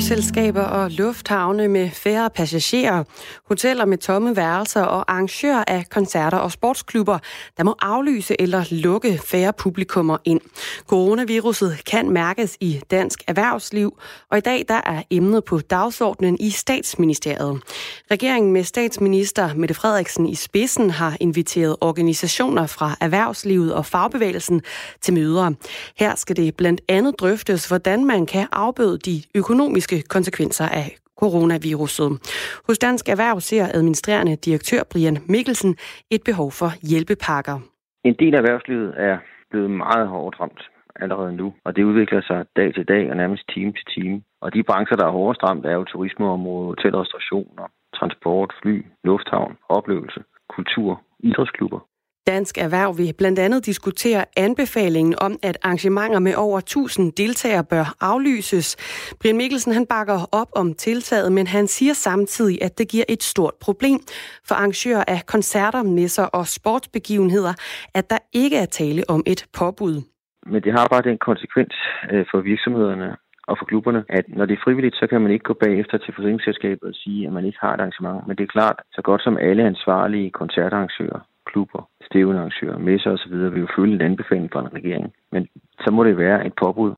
Flyselskaber 0.05 0.61
og 0.63 0.91
lufthavne 0.91 1.67
med 1.67 1.89
færre 1.89 2.29
passagerer, 2.29 3.03
hoteller 3.47 3.85
med 3.85 3.97
tomme 3.97 4.35
værelser 4.35 4.81
og 4.81 5.11
arrangører 5.11 5.63
af 5.67 5.85
koncerter 5.89 6.37
og 6.37 6.51
sportsklubber, 6.51 7.19
der 7.57 7.63
må 7.63 7.75
aflyse 7.81 8.41
eller 8.41 8.63
lukke 8.71 9.19
færre 9.25 9.53
publikummer 9.53 10.17
ind. 10.25 10.41
Coronaviruset 10.87 11.81
kan 11.85 12.09
mærkes 12.09 12.57
i 12.59 12.81
dansk 12.91 13.23
erhvervsliv, 13.27 13.97
og 14.31 14.37
i 14.37 14.41
dag 14.41 14.65
der 14.67 14.81
er 14.85 15.01
emnet 15.09 15.43
på 15.43 15.59
dagsordenen 15.59 16.37
i 16.39 16.49
statsministeriet. 16.49 17.61
Regeringen 18.11 18.51
med 18.51 18.63
statsminister 18.63 19.53
Mette 19.53 19.73
Frederiksen 19.75 20.25
i 20.25 20.35
spidsen 20.35 20.89
har 20.89 21.17
inviteret 21.19 21.75
organisationer 21.81 22.67
fra 22.67 22.95
erhvervslivet 23.01 23.73
og 23.73 23.85
fagbevægelsen 23.85 24.61
til 25.01 25.13
møder. 25.13 25.51
Her 25.95 26.15
skal 26.15 26.35
det 26.35 26.55
blandt 26.55 26.81
andet 26.87 27.19
drøftes, 27.19 27.67
hvordan 27.67 28.05
man 28.05 28.25
kan 28.25 28.47
afbøde 28.51 28.97
de 28.97 29.23
økonomiske 29.35 29.94
økonomiske 29.95 30.15
konsekvenser 30.15 30.67
af 30.81 30.87
coronaviruset. 31.21 32.09
Hos 32.67 32.77
Dansk 32.77 33.09
Erhverv 33.09 33.39
ser 33.39 33.65
administrerende 33.77 34.35
direktør 34.35 34.81
Brian 34.91 35.17
Mikkelsen 35.29 35.75
et 36.11 36.21
behov 36.25 36.51
for 36.51 36.69
hjælpepakker. 36.89 37.57
En 38.03 38.15
del 38.21 38.33
af 38.35 38.39
erhvervslivet 38.39 38.93
er 38.97 39.17
blevet 39.51 39.71
meget 39.71 40.07
hårdt 40.07 40.39
ramt 40.39 40.61
allerede 40.95 41.33
nu, 41.35 41.53
og 41.65 41.75
det 41.75 41.83
udvikler 41.83 42.21
sig 42.21 42.45
dag 42.55 42.73
til 42.73 42.85
dag 42.87 43.09
og 43.11 43.15
nærmest 43.17 43.43
time 43.53 43.71
til 43.73 43.85
time. 43.95 44.21
Og 44.41 44.53
de 44.53 44.63
brancher, 44.63 44.97
der 44.97 45.05
er 45.07 45.17
hårdest 45.17 45.43
ramt, 45.43 45.65
er 45.65 45.75
jo 45.79 45.83
turismeområdet, 45.83 46.67
hotel, 46.73 46.95
restaurationer, 47.01 47.65
transport, 47.97 48.49
fly, 48.61 48.75
lufthavn, 49.03 49.53
oplevelse, 49.69 50.19
kultur, 50.55 51.01
idrætsklubber. 51.19 51.79
Dansk 52.27 52.57
Erhverv 52.57 52.97
vil 52.97 53.13
blandt 53.17 53.39
andet 53.39 53.65
diskutere 53.65 54.25
anbefalingen 54.37 55.15
om, 55.21 55.33
at 55.43 55.57
arrangementer 55.63 56.19
med 56.19 56.33
over 56.35 56.57
1000 56.57 57.13
deltagere 57.13 57.63
bør 57.63 57.85
aflyses. 58.01 58.67
Brian 59.21 59.37
Mikkelsen 59.37 59.73
han 59.73 59.85
bakker 59.85 60.19
op 60.31 60.47
om 60.55 60.73
tiltaget, 60.73 61.31
men 61.31 61.47
han 61.47 61.67
siger 61.67 61.93
samtidig, 61.93 62.57
at 62.63 62.77
det 62.77 62.87
giver 62.89 63.03
et 63.09 63.23
stort 63.23 63.53
problem 63.61 63.99
for 64.47 64.55
arrangører 64.55 65.03
af 65.07 65.19
koncerter, 65.25 65.83
messer 65.83 66.23
og 66.23 66.47
sportsbegivenheder, 66.47 67.53
at 67.93 68.09
der 68.09 68.17
ikke 68.33 68.57
er 68.57 68.65
tale 68.65 69.03
om 69.09 69.23
et 69.27 69.45
påbud. 69.59 69.95
Men 70.45 70.63
det 70.63 70.71
har 70.77 70.87
bare 70.91 71.01
den 71.09 71.17
konsekvens 71.17 71.73
øh, 72.11 72.25
for 72.31 72.41
virksomhederne 72.41 73.15
og 73.47 73.55
for 73.59 73.65
klubberne, 73.65 74.03
at 74.09 74.25
når 74.27 74.45
det 74.45 74.53
er 74.53 74.63
frivilligt, 74.63 74.95
så 74.95 75.07
kan 75.07 75.21
man 75.21 75.31
ikke 75.31 75.43
gå 75.43 75.53
bagefter 75.65 75.97
til 75.97 76.13
forsikringsselskabet 76.15 76.83
og 76.89 76.95
sige, 76.95 77.27
at 77.27 77.33
man 77.33 77.45
ikke 77.45 77.57
har 77.61 77.73
et 77.73 77.79
arrangement. 77.79 78.27
Men 78.27 78.37
det 78.37 78.43
er 78.43 78.55
klart, 78.57 78.77
så 78.95 79.01
godt 79.01 79.21
som 79.23 79.37
alle 79.37 79.63
ansvarlige 79.63 80.31
koncertarrangører 80.31 81.19
klubber, 81.45 81.89
stævnearrangører, 82.07 82.77
messer 82.77 83.11
osv. 83.11 83.33
vil 83.53 83.59
jo 83.61 83.67
følge 83.75 83.95
en 83.95 84.01
anbefaling 84.01 84.49
fra 84.51 84.61
en 84.61 84.73
regering. 84.73 85.13
Men 85.31 85.47
så 85.83 85.91
må 85.91 86.03
det 86.03 86.17
være 86.17 86.45
et 86.47 86.53
påbud. 86.63 86.93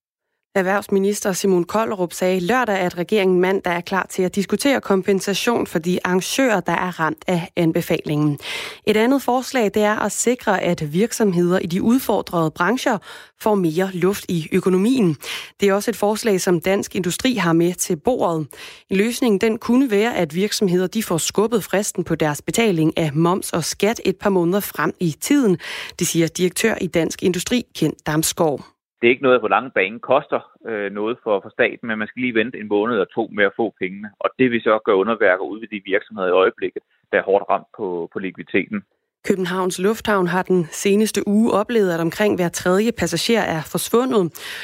Erhvervsminister 0.58 1.34
Simon 1.34 1.63
Koldrup 1.63 2.13
sagde 2.13 2.39
lørdag, 2.39 2.78
at 2.78 2.98
regeringen 2.98 3.39
mandag 3.39 3.74
er 3.74 3.82
klar 3.82 4.08
til 4.10 4.24
at 4.24 4.36
diskutere 4.36 4.82
kompensation 4.82 5.67
for 5.67 5.80
de 5.80 6.00
arrangører, 6.04 6.60
der 6.60 6.72
er 6.72 7.00
ramt 7.00 7.24
af 7.28 7.52
anbefalingen. 7.56 8.39
Et 8.88 8.98
andet 8.98 9.22
forslag 9.22 9.65
det 9.74 9.84
er 9.84 9.96
at 9.96 10.12
sikre, 10.12 10.62
at 10.62 10.93
virksomheder 10.93 11.60
i 11.60 11.65
de 11.65 11.82
udfordrede 11.82 12.52
brancher 12.52 12.98
får 13.41 13.56
mere 13.56 13.89
luft 13.93 14.26
i 14.30 14.48
økonomien. 14.52 15.17
Det 15.60 15.70
er 15.70 15.74
også 15.74 15.91
et 15.91 15.96
forslag, 15.96 16.41
som 16.41 16.62
Dansk 16.62 16.96
Industri 16.96 17.36
har 17.36 17.54
med 17.54 17.74
til 17.74 17.96
bordet. 17.96 18.48
En 18.89 18.98
løsning 18.98 19.41
den 19.41 19.58
kunne 19.58 19.91
være, 19.91 20.15
at 20.15 20.36
virksomheder 20.36 20.88
de 20.88 21.04
får 21.04 21.17
skubbet 21.17 21.63
fristen 21.63 22.04
på 22.04 22.15
deres 22.15 22.41
betaling 22.41 22.98
af 22.98 23.13
moms 23.13 23.54
og 23.54 23.63
skat 23.63 24.02
et 24.06 24.15
par 24.15 24.30
måneder 24.30 24.60
frem 24.60 24.93
i 25.00 25.15
tiden. 25.22 25.58
Det 26.00 26.08
siger 26.08 26.28
direktør 26.28 26.76
i 26.82 26.88
Dansk 26.88 27.24
Industri, 27.24 27.63
Kent 27.76 28.08
Damsgaard 28.08 28.77
det 28.97 29.07
er 29.07 29.12
ikke 29.12 29.27
noget 29.27 29.41
på 29.41 29.47
lange 29.47 29.71
bane 29.71 29.99
koster 29.99 30.41
øh, 30.67 30.91
noget 30.91 31.17
for, 31.23 31.39
for 31.43 31.49
staten, 31.49 31.88
men 31.88 31.99
man 31.99 32.07
skal 32.07 32.21
lige 32.21 32.39
vente 32.41 32.60
en 32.60 32.67
måned 32.67 32.93
eller 32.95 33.13
to 33.15 33.29
med 33.38 33.45
at 33.45 33.55
få 33.55 33.73
pengene. 33.81 34.10
Og 34.19 34.29
det 34.39 34.51
vil 34.51 34.62
så 34.62 34.79
gøre 34.86 34.95
underværker 34.95 35.43
ud 35.43 35.60
ved 35.60 35.67
de 35.67 35.81
virksomheder 35.86 36.27
i 36.29 36.39
øjeblikket, 36.43 36.81
der 37.12 37.17
er 37.17 37.23
hårdt 37.23 37.45
ramt 37.49 37.67
på, 37.77 38.10
på 38.13 38.19
likviditeten. 38.19 38.83
Københavns 39.27 39.79
Lufthavn 39.79 40.27
har 40.27 40.43
den 40.43 40.67
seneste 40.71 41.27
uge 41.27 41.51
oplevet, 41.51 41.93
at 41.93 41.99
omkring 41.99 42.36
hver 42.36 42.49
tredje 42.49 42.91
passager 42.91 43.41
er 43.41 43.62
forsvundet. 43.62 44.21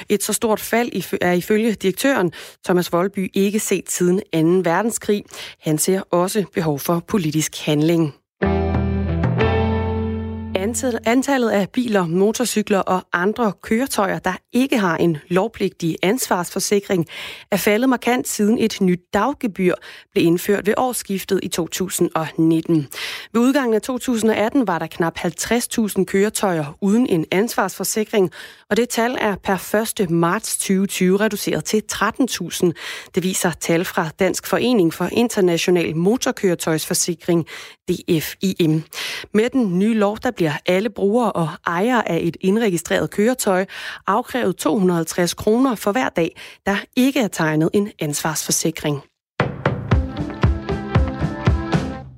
Et 0.09 0.23
så 0.23 0.33
stort 0.33 0.59
fald 0.59 1.17
er 1.21 1.31
ifølge 1.31 1.71
direktøren 1.71 2.31
Thomas 2.65 2.93
Voldby 2.93 3.31
ikke 3.33 3.59
set 3.59 3.89
siden 3.89 4.17
2. 4.63 4.69
verdenskrig. 4.69 5.23
Han 5.61 5.77
ser 5.77 6.01
også 6.11 6.45
behov 6.53 6.79
for 6.79 7.03
politisk 7.07 7.65
handling. 7.65 8.22
Antallet 11.05 11.49
af 11.49 11.69
biler, 11.69 12.07
motorcykler 12.07 12.79
og 12.79 13.03
andre 13.13 13.51
køretøjer, 13.61 14.19
der 14.19 14.33
ikke 14.53 14.77
har 14.77 14.97
en 14.97 15.17
lovpligtig 15.27 15.97
ansvarsforsikring, 16.03 17.07
er 17.51 17.57
faldet 17.57 17.89
markant 17.89 18.27
siden 18.27 18.57
et 18.57 18.81
nyt 18.81 18.99
daggebyr 19.13 19.73
blev 20.11 20.25
indført 20.25 20.67
ved 20.67 20.73
årsskiftet 20.77 21.39
i 21.43 21.47
2019. 21.47 22.87
Ved 23.33 23.41
udgangen 23.41 23.73
af 23.73 23.81
2018 23.81 24.67
var 24.67 24.79
der 24.79 24.87
knap 24.87 25.19
50.000 25.19 26.03
køretøjer 26.03 26.77
uden 26.81 27.07
en 27.07 27.25
ansvarsforsikring, 27.31 28.31
og 28.69 28.77
det 28.77 28.89
tal 28.89 29.17
er 29.21 29.35
per 29.35 29.75
1. 30.01 30.09
marts 30.09 30.57
2020 30.57 31.17
reduceret 31.17 31.65
til 31.65 31.81
13.000. 31.93 32.71
Det 33.15 33.23
viser 33.23 33.51
tal 33.51 33.85
fra 33.85 34.09
Dansk 34.19 34.47
Forening 34.47 34.93
for 34.93 35.09
International 35.11 35.95
Motorkøretøjsforsikring, 35.95 37.47
DFIM. 37.89 38.83
Med 39.33 39.49
den 39.49 39.79
nye 39.79 39.93
lov, 39.93 40.17
der 40.23 40.31
bliver 40.31 40.53
alle 40.65 40.89
brugere 40.89 41.31
og 41.31 41.49
ejere 41.67 42.09
af 42.09 42.19
et 42.23 42.37
indregistreret 42.41 43.09
køretøj 43.09 43.65
afkrævet 44.07 44.55
250 44.55 45.33
kroner 45.33 45.75
for 45.75 45.91
hver 45.91 46.09
dag, 46.09 46.37
der 46.65 46.75
ikke 46.95 47.19
er 47.19 47.27
tegnet 47.27 47.69
en 47.73 47.91
ansvarsforsikring. 47.99 49.03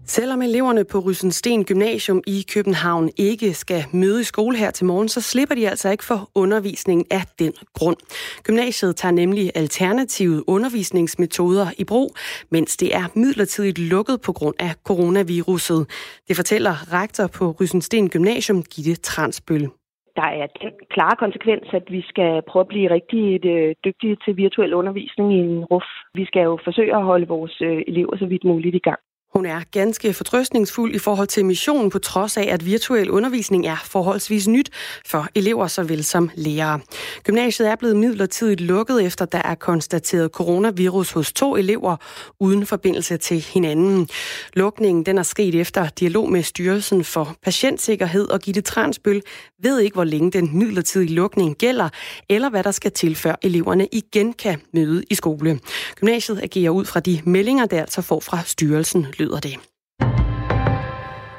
Selvom 0.08 0.42
eleverne 0.42 0.84
på 0.92 0.98
Rysensten 1.00 1.66
Gymnasium 1.66 2.22
i 2.28 2.46
København 2.54 3.10
ikke 3.18 3.54
skal 3.54 3.82
møde 3.94 4.22
i 4.22 4.24
skole 4.24 4.58
her 4.58 4.72
til 4.72 4.86
morgen, 4.86 5.08
så 5.08 5.22
slipper 5.22 5.56
de 5.56 5.70
altså 5.70 5.90
ikke 5.90 6.04
for 6.04 6.30
undervisningen 6.36 7.06
af 7.12 7.24
den 7.40 7.54
grund. 7.74 7.98
Gymnasiet 8.44 8.96
tager 8.96 9.12
nemlig 9.12 9.52
alternative 9.56 10.50
undervisningsmetoder 10.50 11.68
i 11.78 11.84
brug, 11.84 12.10
mens 12.52 12.78
det 12.78 12.96
er 12.96 13.06
midlertidigt 13.16 13.80
lukket 13.80 14.18
på 14.26 14.32
grund 14.34 14.56
af 14.60 14.74
coronaviruset. 14.88 15.82
Det 16.28 16.36
fortæller 16.36 16.76
rektor 17.00 17.28
på 17.38 17.56
Rysensten 17.60 18.10
Gymnasium, 18.10 18.64
Gitte 18.64 18.96
Transbøl. 19.02 19.70
Der 20.16 20.30
er 20.42 20.48
den 20.62 20.72
klare 20.90 21.16
konsekvens, 21.16 21.66
at 21.74 21.86
vi 21.90 22.02
skal 22.02 22.42
prøve 22.50 22.62
at 22.62 22.68
blive 22.68 22.92
rigtig 22.92 23.46
øh, 23.46 23.76
dygtige 23.86 24.18
til 24.26 24.38
virtuel 24.38 24.74
undervisning 24.74 25.34
i 25.34 25.38
en 25.38 25.66
RUF. 25.66 25.90
Vi 26.14 26.26
skal 26.26 26.42
jo 26.42 26.60
forsøge 26.64 26.96
at 26.96 27.04
holde 27.04 27.28
vores 27.28 27.62
øh, 27.62 27.82
elever 27.88 28.18
så 28.18 28.26
vidt 28.26 28.44
muligt 28.44 28.76
i 28.76 28.86
gang. 28.90 29.00
Hun 29.36 29.46
er 29.46 29.62
ganske 29.72 30.14
fortrøstningsfuld 30.14 30.96
i 30.96 31.00
forhold 31.00 31.28
til 31.28 31.46
missionen, 31.46 31.90
på 31.90 32.00
trods 32.00 32.38
af, 32.38 32.48
at 32.52 32.66
virtuel 32.66 33.10
undervisning 33.10 33.68
er 33.68 33.76
forholdsvis 33.86 34.48
nyt 34.48 34.70
for 35.06 35.28
elever 35.36 35.68
såvel 35.68 36.04
som 36.04 36.30
lærere. 36.36 36.80
Gymnasiet 37.24 37.70
er 37.70 37.76
blevet 37.76 37.96
midlertidigt 37.96 38.62
lukket, 38.62 39.06
efter 39.06 39.26
der 39.26 39.42
er 39.46 39.56
konstateret 39.56 40.32
coronavirus 40.32 41.12
hos 41.12 41.34
to 41.34 41.56
elever 41.56 41.98
uden 42.40 42.66
forbindelse 42.66 43.18
til 43.18 43.42
hinanden. 43.54 44.10
Lukningen 44.54 45.06
den 45.06 45.18
er 45.18 45.24
sket 45.24 45.56
efter 45.56 45.90
dialog 45.90 46.32
med 46.32 46.44
Styrelsen 46.44 47.04
for 47.04 47.36
Patientsikkerhed 47.44 48.30
og 48.30 48.40
Gitte 48.40 48.62
Transbøl 48.62 49.22
ved 49.62 49.80
ikke, 49.80 49.94
hvor 49.94 50.04
længe 50.04 50.32
den 50.32 50.58
midlertidige 50.58 51.16
lukning 51.16 51.56
gælder, 51.56 51.90
eller 52.30 52.50
hvad 52.50 52.64
der 52.64 52.72
skal 52.72 52.92
til, 52.92 53.16
før 53.16 53.36
eleverne 53.42 53.88
igen 53.92 54.34
kan 54.34 54.62
møde 54.74 55.04
i 55.10 55.16
skole. 55.16 55.60
Gymnasiet 55.96 56.40
agerer 56.44 56.70
ud 56.70 56.86
fra 56.86 57.00
de 57.00 57.22
meldinger, 57.26 57.66
der 57.66 57.82
altså 57.82 58.02
får 58.02 58.20
fra 58.20 58.40
styrelsen, 58.46 59.08
lyder 59.26 59.40
det. 59.40 59.58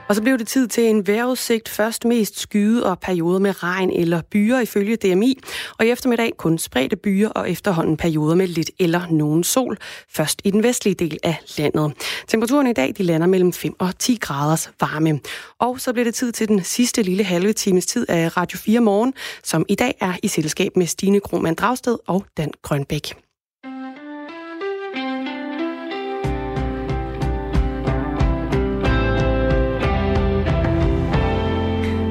Og 0.08 0.14
så 0.14 0.22
blev 0.22 0.38
det 0.38 0.48
tid 0.48 0.68
til 0.68 0.84
en 0.84 1.06
vejrudsigt. 1.06 1.68
Først 1.68 2.04
mest 2.04 2.40
skyde 2.40 2.86
og 2.86 2.98
perioder 2.98 3.38
med 3.38 3.62
regn 3.62 3.90
eller 3.90 4.22
byer 4.30 4.60
ifølge 4.60 4.96
DMI. 4.96 5.38
Og 5.78 5.86
i 5.86 5.90
eftermiddag 5.90 6.32
kun 6.38 6.58
spredte 6.58 6.96
byer 6.96 7.28
og 7.28 7.50
efterhånden 7.50 7.96
perioder 7.96 8.34
med 8.34 8.46
lidt 8.46 8.70
eller 8.78 9.06
nogen 9.10 9.44
sol. 9.44 9.78
Først 10.10 10.40
i 10.44 10.50
den 10.50 10.62
vestlige 10.62 10.94
del 10.94 11.18
af 11.22 11.36
landet. 11.58 11.92
Temperaturen 12.28 12.66
i 12.66 12.72
dag 12.72 12.94
de 12.98 13.02
lander 13.02 13.26
mellem 13.26 13.52
5 13.52 13.74
og 13.78 13.98
10 13.98 14.18
graders 14.20 14.70
varme. 14.80 15.20
Og 15.58 15.80
så 15.80 15.92
bliver 15.92 16.04
det 16.04 16.14
tid 16.14 16.32
til 16.32 16.48
den 16.48 16.64
sidste 16.64 17.02
lille 17.02 17.24
halve 17.24 17.52
times 17.52 17.86
tid 17.86 18.06
af 18.08 18.36
Radio 18.36 18.58
4 18.58 18.80
morgen, 18.80 19.14
som 19.44 19.64
i 19.68 19.74
dag 19.74 19.94
er 20.00 20.12
i 20.22 20.28
selskab 20.28 20.76
med 20.76 20.86
Stine 20.86 21.20
Krohmann 21.20 21.54
Dragsted 21.54 21.98
og 22.06 22.24
Dan 22.36 22.52
Grønbæk. 22.62 23.25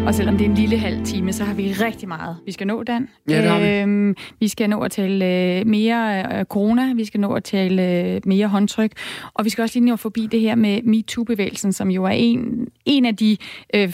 Og 0.05 0.15
selvom 0.15 0.37
det 0.37 0.45
er 0.45 0.49
en 0.49 0.55
lille 0.55 0.77
halv 0.77 1.05
time, 1.05 1.33
så 1.33 1.43
har 1.43 1.53
vi 1.53 1.71
rigtig 1.71 2.07
meget, 2.07 2.37
vi 2.45 2.51
skal 2.51 2.67
nå, 2.67 2.83
Dan. 2.83 3.09
Ja, 3.29 3.41
det 3.41 3.49
har 3.49 3.59
vi. 3.59 3.67
Øhm, 3.67 4.15
vi 4.39 4.47
skal 4.47 4.69
nå 4.69 4.79
at 4.79 4.91
tale 4.91 5.25
øh, 5.25 5.67
mere 5.67 6.25
øh, 6.39 6.45
corona, 6.45 6.93
vi 6.93 7.05
skal 7.05 7.19
nå 7.19 7.33
at 7.33 7.43
tale 7.43 7.91
øh, 7.91 8.21
mere 8.25 8.47
håndtryk, 8.47 8.91
og 9.33 9.45
vi 9.45 9.49
skal 9.49 9.61
også 9.61 9.79
lige 9.79 9.89
nå 9.89 9.95
forbi 9.95 10.27
det 10.31 10.41
her 10.41 10.55
med 10.55 10.81
MeToo-bevægelsen, 10.83 11.73
som 11.73 11.91
jo 11.91 12.03
er 12.03 12.09
en, 12.09 12.67
en 12.85 13.05
af 13.05 13.15
de 13.15 13.37
øh, 13.75 13.93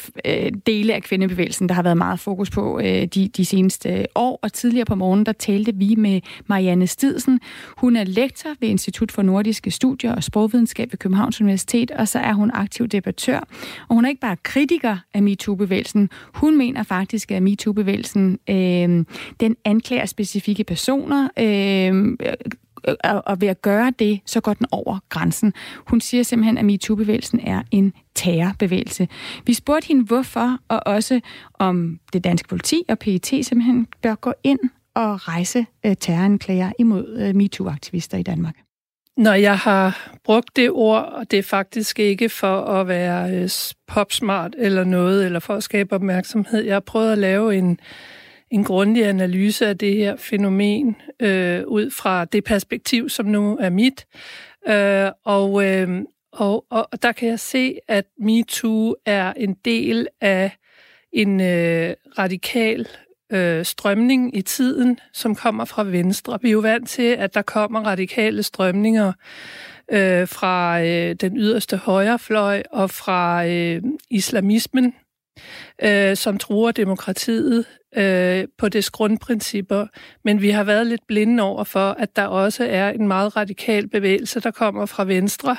dele 0.65 0.93
af 0.93 1.03
kvindebevægelsen, 1.03 1.69
der 1.69 1.75
har 1.75 1.83
været 1.83 1.97
meget 1.97 2.19
fokus 2.19 2.49
på 2.49 2.79
øh, 2.79 3.05
de, 3.05 3.27
de 3.27 3.45
seneste 3.45 4.05
år. 4.15 4.39
Og 4.41 4.53
tidligere 4.53 4.85
på 4.85 4.95
morgen, 4.95 5.25
der 5.25 5.31
talte 5.31 5.75
vi 5.75 5.95
med 5.95 6.21
Marianne 6.47 6.87
Stidsen. 6.87 7.39
Hun 7.77 7.95
er 7.95 8.03
lektor 8.03 8.49
ved 8.59 8.69
Institut 8.69 9.11
for 9.11 9.21
Nordiske 9.21 9.71
Studier 9.71 10.15
og 10.15 10.23
Sprogvidenskab 10.23 10.91
ved 10.91 10.97
Københavns 10.97 11.41
Universitet, 11.41 11.91
og 11.91 12.07
så 12.07 12.19
er 12.19 12.33
hun 12.33 12.51
aktiv 12.53 12.87
debattør. 12.87 13.39
Og 13.87 13.95
hun 13.95 14.05
er 14.05 14.09
ikke 14.09 14.21
bare 14.21 14.35
kritiker 14.43 14.97
af 15.13 15.23
MeToo-bevægelsen, 15.23 16.00
hun 16.33 16.57
mener 16.57 16.83
faktisk, 16.83 17.31
at 17.31 17.43
MeToo-bevægelsen 17.43 18.39
øh, 18.49 19.05
den 19.39 19.55
anklager 19.65 20.05
specifikke 20.05 20.63
personer, 20.63 21.29
øh, 21.39 22.17
og, 23.03 23.23
og 23.25 23.41
ved 23.41 23.47
at 23.47 23.61
gøre 23.61 23.93
det, 23.99 24.19
så 24.25 24.41
går 24.41 24.53
den 24.53 24.65
over 24.71 24.99
grænsen. 25.09 25.53
Hun 25.87 26.01
siger 26.01 26.23
simpelthen, 26.23 26.57
at 26.57 26.65
MeToo-bevægelsen 26.65 27.39
er 27.39 27.61
en 27.71 27.93
terrorbevægelse. 28.15 29.07
Vi 29.45 29.53
spurgte 29.53 29.87
hende, 29.87 30.03
hvorfor, 30.05 30.57
og 30.67 30.81
også 30.85 31.19
om 31.53 31.99
det 32.13 32.23
danske 32.23 32.47
politi 32.47 32.83
og 32.89 32.99
PET 32.99 33.25
simpelthen 33.25 33.87
bør 34.01 34.15
gå 34.15 34.33
ind 34.43 34.59
og 34.95 35.27
rejse 35.27 35.65
øh, 35.85 35.95
terroranklager 35.99 36.71
imod 36.79 37.17
øh, 37.19 37.35
MeToo-aktivister 37.35 38.17
i 38.17 38.23
Danmark. 38.23 38.55
Når 39.17 39.33
jeg 39.33 39.57
har 39.57 40.11
brugt 40.23 40.55
det 40.55 40.69
ord, 40.71 41.03
og 41.03 41.31
det 41.31 41.39
er 41.39 41.43
faktisk 41.43 41.99
ikke 41.99 42.29
for 42.29 42.61
at 42.61 42.87
være 42.87 43.35
øh, 43.35 43.49
popsmart 43.87 44.55
eller 44.57 44.83
noget, 44.83 45.25
eller 45.25 45.39
for 45.39 45.53
at 45.55 45.63
skabe 45.63 45.95
opmærksomhed. 45.95 46.63
Jeg 46.63 46.75
har 46.75 46.79
prøvet 46.79 47.11
at 47.11 47.17
lave 47.17 47.55
en, 47.55 47.79
en 48.51 48.63
grundig 48.63 49.05
analyse 49.05 49.67
af 49.67 49.77
det 49.77 49.95
her 49.95 50.15
fænomen 50.15 50.95
øh, 51.19 51.63
ud 51.67 51.91
fra 51.91 52.25
det 52.25 52.43
perspektiv, 52.43 53.09
som 53.09 53.25
nu 53.25 53.57
er 53.61 53.69
mit. 53.69 54.05
Øh, 54.67 55.11
og, 55.25 55.65
øh, 55.65 56.01
og, 56.31 56.65
og 56.69 57.03
der 57.03 57.11
kan 57.11 57.29
jeg 57.29 57.39
se, 57.39 57.77
at 57.87 58.05
MeToo 58.19 58.95
er 59.05 59.33
en 59.33 59.53
del 59.65 60.07
af 60.21 60.51
en 61.13 61.41
øh, 61.41 61.93
radikal 62.17 62.87
øh, 63.31 63.65
strømning 63.65 64.37
i 64.37 64.41
tiden, 64.41 64.99
som 65.13 65.35
kommer 65.35 65.65
fra 65.65 65.83
Venstre. 65.83 66.39
Vi 66.41 66.47
er 66.47 66.51
jo 66.51 66.59
vant 66.59 66.89
til, 66.89 67.03
at 67.03 67.33
der 67.33 67.41
kommer 67.41 67.81
radikale 67.81 68.43
strømninger 68.43 69.13
øh, 69.91 70.27
fra 70.27 70.81
øh, 70.81 71.15
den 71.15 71.37
yderste 71.37 71.77
højrefløj 71.77 72.63
og 72.71 72.89
fra 72.89 73.47
øh, 73.47 73.81
islamismen, 74.09 74.93
øh, 75.83 76.17
som 76.17 76.37
truer 76.37 76.71
demokratiet 76.71 77.65
øh, 77.97 78.47
på 78.57 78.69
dets 78.69 78.89
grundprincipper. 78.89 79.87
Men 80.23 80.41
vi 80.41 80.49
har 80.49 80.63
været 80.63 80.87
lidt 80.87 81.01
blinde 81.07 81.43
over 81.43 81.63
for, 81.63 81.91
at 81.99 82.15
der 82.15 82.25
også 82.25 82.65
er 82.65 82.89
en 82.89 83.07
meget 83.07 83.35
radikal 83.35 83.87
bevægelse, 83.87 84.39
der 84.39 84.51
kommer 84.51 84.85
fra 84.85 85.03
Venstre. 85.03 85.57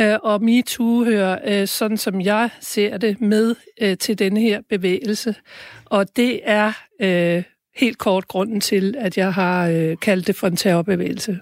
Øh, 0.00 0.16
og 0.22 0.42
MeToo 0.42 1.04
hører, 1.04 1.38
øh, 1.46 1.66
sådan 1.66 1.96
som 1.96 2.20
jeg 2.20 2.50
ser 2.60 2.98
det, 2.98 3.20
med 3.20 3.54
øh, 3.80 3.96
til 3.96 4.18
denne 4.18 4.40
her 4.40 4.60
bevægelse. 4.68 5.34
Og 5.84 6.16
det 6.16 6.40
er 6.44 6.72
øh, 7.00 7.42
helt 7.76 7.98
kort 7.98 8.28
grunden 8.28 8.60
til, 8.60 8.94
at 8.98 9.18
jeg 9.18 9.34
har 9.34 9.68
øh, 9.68 9.96
kaldt 10.02 10.26
det 10.26 10.36
for 10.36 10.46
en 10.46 10.56
terrorbevægelse. 10.56 11.38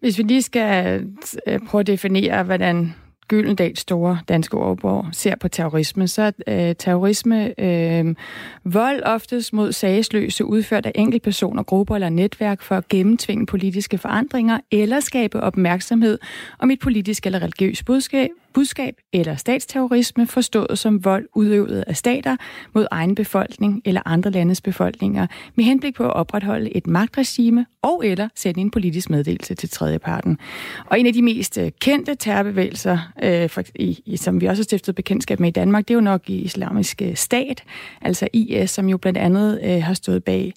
Hvis 0.00 0.18
vi 0.18 0.22
lige 0.22 0.42
skal 0.42 1.04
øh, 1.46 1.58
prøve 1.66 1.80
at 1.80 1.86
definere, 1.86 2.42
hvordan 2.42 2.94
Gyldendals 3.28 3.80
store 3.80 4.18
danske 4.28 4.56
ordbog 4.56 5.06
ser 5.12 5.34
på 5.36 5.48
terrorisme, 5.48 6.08
så 6.08 6.32
er 6.46 6.68
øh, 6.68 6.74
terrorisme 6.78 7.60
øh, 7.60 8.14
vold 8.64 9.02
oftest 9.02 9.52
mod 9.52 9.72
sagsløse 9.72 10.44
udført 10.44 10.86
af 10.86 10.92
enkeltpersoner, 10.94 11.62
grupper 11.62 11.94
eller 11.94 12.08
netværk 12.08 12.62
for 12.62 12.76
at 12.76 12.88
gennemtvinge 12.88 13.46
politiske 13.46 13.98
forandringer 13.98 14.58
eller 14.70 15.00
skabe 15.00 15.40
opmærksomhed 15.40 16.18
om 16.58 16.70
et 16.70 16.80
politisk 16.80 17.26
eller 17.26 17.42
religiøst 17.42 17.84
budskab, 17.84 18.30
budskab 18.54 18.94
eller 19.12 19.36
statsterrorisme 19.36 20.26
forstået 20.26 20.78
som 20.78 21.04
vold 21.04 21.28
udøvet 21.34 21.84
af 21.86 21.96
stater 21.96 22.36
mod 22.74 22.86
egen 22.90 23.14
befolkning 23.14 23.82
eller 23.84 24.02
andre 24.04 24.30
landes 24.30 24.60
befolkninger 24.60 25.26
med 25.54 25.64
henblik 25.64 25.94
på 25.94 26.04
at 26.04 26.12
opretholde 26.12 26.76
et 26.76 26.86
magtregime 26.86 27.66
og 27.82 28.06
eller 28.06 28.28
sende 28.34 28.60
en 28.60 28.70
politisk 28.70 29.10
meddelelse 29.10 29.54
til 29.54 29.68
tredjeparten. 29.68 30.38
Og 30.86 31.00
en 31.00 31.06
af 31.06 31.12
de 31.12 31.22
mest 31.22 31.58
øh, 31.58 31.70
kendte 31.80 32.14
terrorbevægelser, 32.14 32.98
øh, 33.22 33.50
for, 33.50 33.62
i, 33.74 34.02
i, 34.06 34.16
som 34.16 34.40
vi 34.40 34.46
også 34.46 34.60
har 34.60 34.64
stiftet 34.64 34.94
bekendtskab 34.94 35.40
med 35.40 35.48
i 35.48 35.52
Danmark, 35.52 35.88
det 35.88 35.94
er 35.94 35.98
jo 35.98 36.00
nok 36.00 36.30
i 36.30 36.42
islamisk 36.42 37.02
øh, 37.02 37.14
stat, 37.14 37.64
altså 38.00 38.28
IS, 38.32 38.70
som 38.70 38.88
jo 38.88 38.96
blandt 38.96 39.18
andet 39.18 39.60
øh, 39.64 39.82
har 39.82 39.94
stået 39.94 40.24
bag 40.24 40.54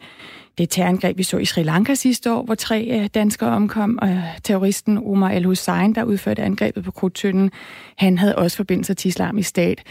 det 0.57 0.69
terrorangreb, 0.69 1.17
vi 1.17 1.23
så 1.23 1.37
i 1.37 1.45
Sri 1.45 1.63
Lanka 1.63 1.95
sidste 1.95 2.33
år, 2.33 2.43
hvor 2.43 2.55
tre 2.55 2.87
øh, 2.91 3.07
danskere 3.13 3.49
omkom, 3.49 3.99
og 4.01 4.21
terroristen 4.43 4.97
Omar 4.97 5.31
El-Hussein, 5.31 5.95
der 5.95 6.03
udførte 6.03 6.41
angrebet 6.41 6.83
på 6.83 6.91
Krudtønden, 6.91 7.51
han 7.97 8.17
havde 8.17 8.35
også 8.35 8.57
forbindelse 8.57 8.93
til 8.93 9.09
islamisk 9.09 9.49
stat. 9.49 9.83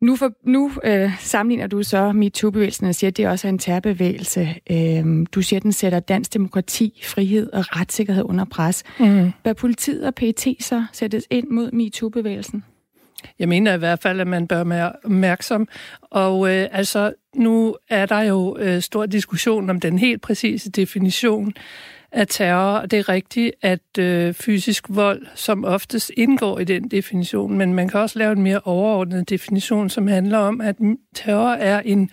Nu, 0.00 0.16
for, 0.16 0.30
nu 0.44 0.70
øh, 0.84 1.10
sammenligner 1.20 1.66
du 1.66 1.82
så 1.82 2.12
MeToo-bevægelsen 2.12 2.86
og 2.86 2.94
siger, 2.94 3.08
at 3.08 3.16
det 3.16 3.28
også 3.28 3.48
er 3.48 3.52
en 3.52 3.58
terrorbevægelse. 3.58 4.54
Øh, 4.70 5.26
du 5.32 5.42
siger, 5.42 5.58
at 5.58 5.62
den 5.62 5.72
sætter 5.72 6.00
dansk 6.00 6.34
demokrati, 6.34 7.02
frihed 7.04 7.52
og 7.52 7.64
retssikkerhed 7.80 8.22
under 8.26 8.44
pres. 8.44 8.84
Mm. 9.00 9.30
Bør 9.44 9.52
politiet 9.52 10.06
og 10.06 10.14
PET 10.14 10.56
så 10.60 10.84
sættes 10.92 11.26
ind 11.30 11.48
mod 11.48 11.72
MeToo-bevægelsen? 11.72 12.64
Jeg 13.38 13.48
mener 13.48 13.74
i 13.74 13.78
hvert 13.78 14.02
fald, 14.02 14.20
at 14.20 14.26
man 14.26 14.46
bør 14.46 14.64
være 14.64 14.92
opmærksom. 15.04 15.68
Og 16.02 16.54
øh, 16.54 16.68
altså, 16.72 17.12
nu 17.34 17.76
er 17.90 18.06
der 18.06 18.20
jo 18.20 18.56
øh, 18.58 18.82
stor 18.82 19.06
diskussion 19.06 19.70
om 19.70 19.80
den 19.80 19.98
helt 19.98 20.22
præcise 20.22 20.70
definition 20.70 21.52
af 22.12 22.26
terror. 22.26 22.86
Det 22.86 22.98
er 22.98 23.08
rigtigt, 23.08 23.54
at 23.62 23.98
øh, 23.98 24.34
fysisk 24.34 24.84
vold 24.88 25.26
som 25.34 25.64
oftest 25.64 26.10
indgår 26.16 26.58
i 26.58 26.64
den 26.64 26.88
definition, 26.88 27.58
men 27.58 27.74
man 27.74 27.88
kan 27.88 28.00
også 28.00 28.18
lave 28.18 28.32
en 28.32 28.42
mere 28.42 28.60
overordnet 28.64 29.28
definition, 29.28 29.90
som 29.90 30.06
handler 30.06 30.38
om, 30.38 30.60
at 30.60 30.76
terror 31.14 31.52
er 31.52 31.80
en 31.80 32.10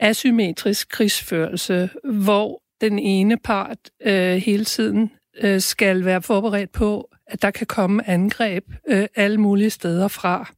asymmetrisk 0.00 0.88
krigsførelse, 0.88 1.90
hvor 2.04 2.62
den 2.80 2.98
ene 2.98 3.36
part 3.36 3.78
øh, 4.06 4.36
hele 4.36 4.64
tiden 4.64 5.10
øh, 5.42 5.60
skal 5.60 6.04
være 6.04 6.22
forberedt 6.22 6.72
på, 6.72 7.10
at 7.26 7.42
der 7.42 7.50
kan 7.50 7.66
komme 7.66 8.08
angreb 8.08 8.64
øh, 8.88 9.06
alle 9.16 9.38
mulige 9.38 9.70
steder 9.70 10.08
fra. 10.08 10.50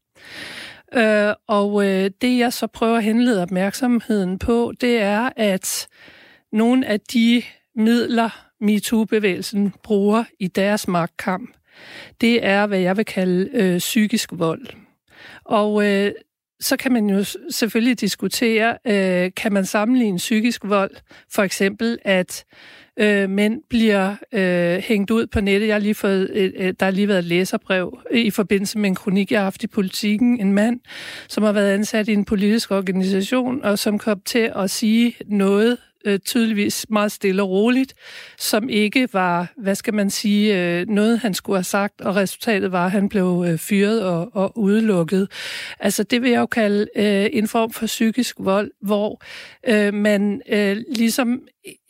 Øh, 0.95 1.35
og 1.47 1.87
øh, 1.87 2.11
det 2.21 2.39
jeg 2.39 2.53
så 2.53 2.67
prøver 2.67 2.97
at 2.97 3.05
henlede 3.05 3.43
opmærksomheden 3.43 4.39
på, 4.39 4.73
det 4.81 4.99
er, 4.99 5.31
at 5.37 5.89
nogle 6.53 6.87
af 6.87 7.01
de 7.01 7.43
midler, 7.77 8.45
MeToo-bevægelsen 8.61 9.75
bruger 9.83 10.25
i 10.39 10.47
deres 10.47 10.89
magtkamp, 10.89 11.51
det 12.21 12.45
er, 12.45 12.67
hvad 12.67 12.79
jeg 12.79 12.97
vil 12.97 13.05
kalde 13.05 13.51
øh, 13.53 13.79
psykisk 13.79 14.31
vold. 14.33 14.67
Og 15.45 15.87
øh, 15.87 16.13
så 16.61 16.77
kan 16.77 16.93
man 16.93 17.11
jo 17.11 17.25
selvfølgelig 17.51 18.01
diskutere, 18.01 18.79
øh, 18.87 19.31
kan 19.37 19.53
man 19.53 19.67
sammenligne 19.67 20.17
psykisk 20.17 20.61
vold, 20.65 20.91
for 21.31 21.43
eksempel 21.43 21.99
at 22.03 22.45
øh, 22.99 23.31
mænd 23.31 23.63
bliver 23.71 24.17
øh, 24.33 24.77
hængt 24.77 25.11
ud 25.11 25.27
på 25.27 25.41
nettet. 25.41 25.67
Jeg 25.67 25.75
har 25.75 25.81
lige 25.81 25.95
fået, 25.95 26.31
øh, 26.35 26.75
der 26.81 26.85
har 26.85 26.91
lige 26.91 27.09
været 27.09 27.19
et 27.19 27.25
læserbrev 27.25 27.99
øh, 28.11 28.21
i 28.21 28.31
forbindelse 28.31 28.79
med 28.79 28.89
en 28.89 28.95
kronik, 28.95 29.33
jeg 29.33 29.41
har 29.41 29.45
haft 29.45 29.63
i 29.63 29.67
politikken. 29.67 30.41
En 30.41 30.53
mand, 30.53 30.81
som 31.29 31.45
har 31.45 31.53
været 31.53 31.75
ansat 31.75 32.09
i 32.09 32.13
en 32.13 32.25
politisk 32.25 32.71
organisation, 32.71 33.65
og 33.65 33.79
som 33.79 33.99
kom 33.99 34.21
til 34.21 34.53
at 34.57 34.71
sige 34.71 35.15
noget, 35.27 35.77
øh, 36.09 36.19
tydeligvis 36.19 36.87
meget 36.89 37.13
stille 37.13 37.43
og 37.43 37.51
roligt, 37.51 37.95
som 38.39 38.69
ikke 38.69 39.09
var, 39.13 39.53
hvad 39.57 39.75
skal 39.75 39.95
man 39.95 40.11
sige, 40.11 40.79
øh, 40.81 40.87
noget 40.89 41.19
han 41.19 41.35
skulle 41.35 41.57
have 41.57 41.65
sagt, 41.65 42.01
og 42.01 42.17
resultatet 42.17 42.73
var, 42.73 42.85
at 42.85 42.91
han 42.91 43.09
blev 43.09 43.45
øh, 43.49 43.59
fyret 43.59 44.03
og, 44.05 44.31
og 44.33 44.59
udelukket. 44.59 45.29
Altså 45.81 46.03
det 46.03 46.23
vil 46.23 46.31
jeg 46.31 46.41
jo 46.41 46.47
kalde 46.47 46.87
øh, 46.97 47.27
en 47.33 47.49
form 47.49 47.73
for 47.73 47.87
psykisk 47.87 48.37
vold, 48.39 48.71
hvor 48.81 49.23
øh, 49.69 49.95
man 49.95 50.43
øh, 50.49 50.77
ligesom 50.97 51.41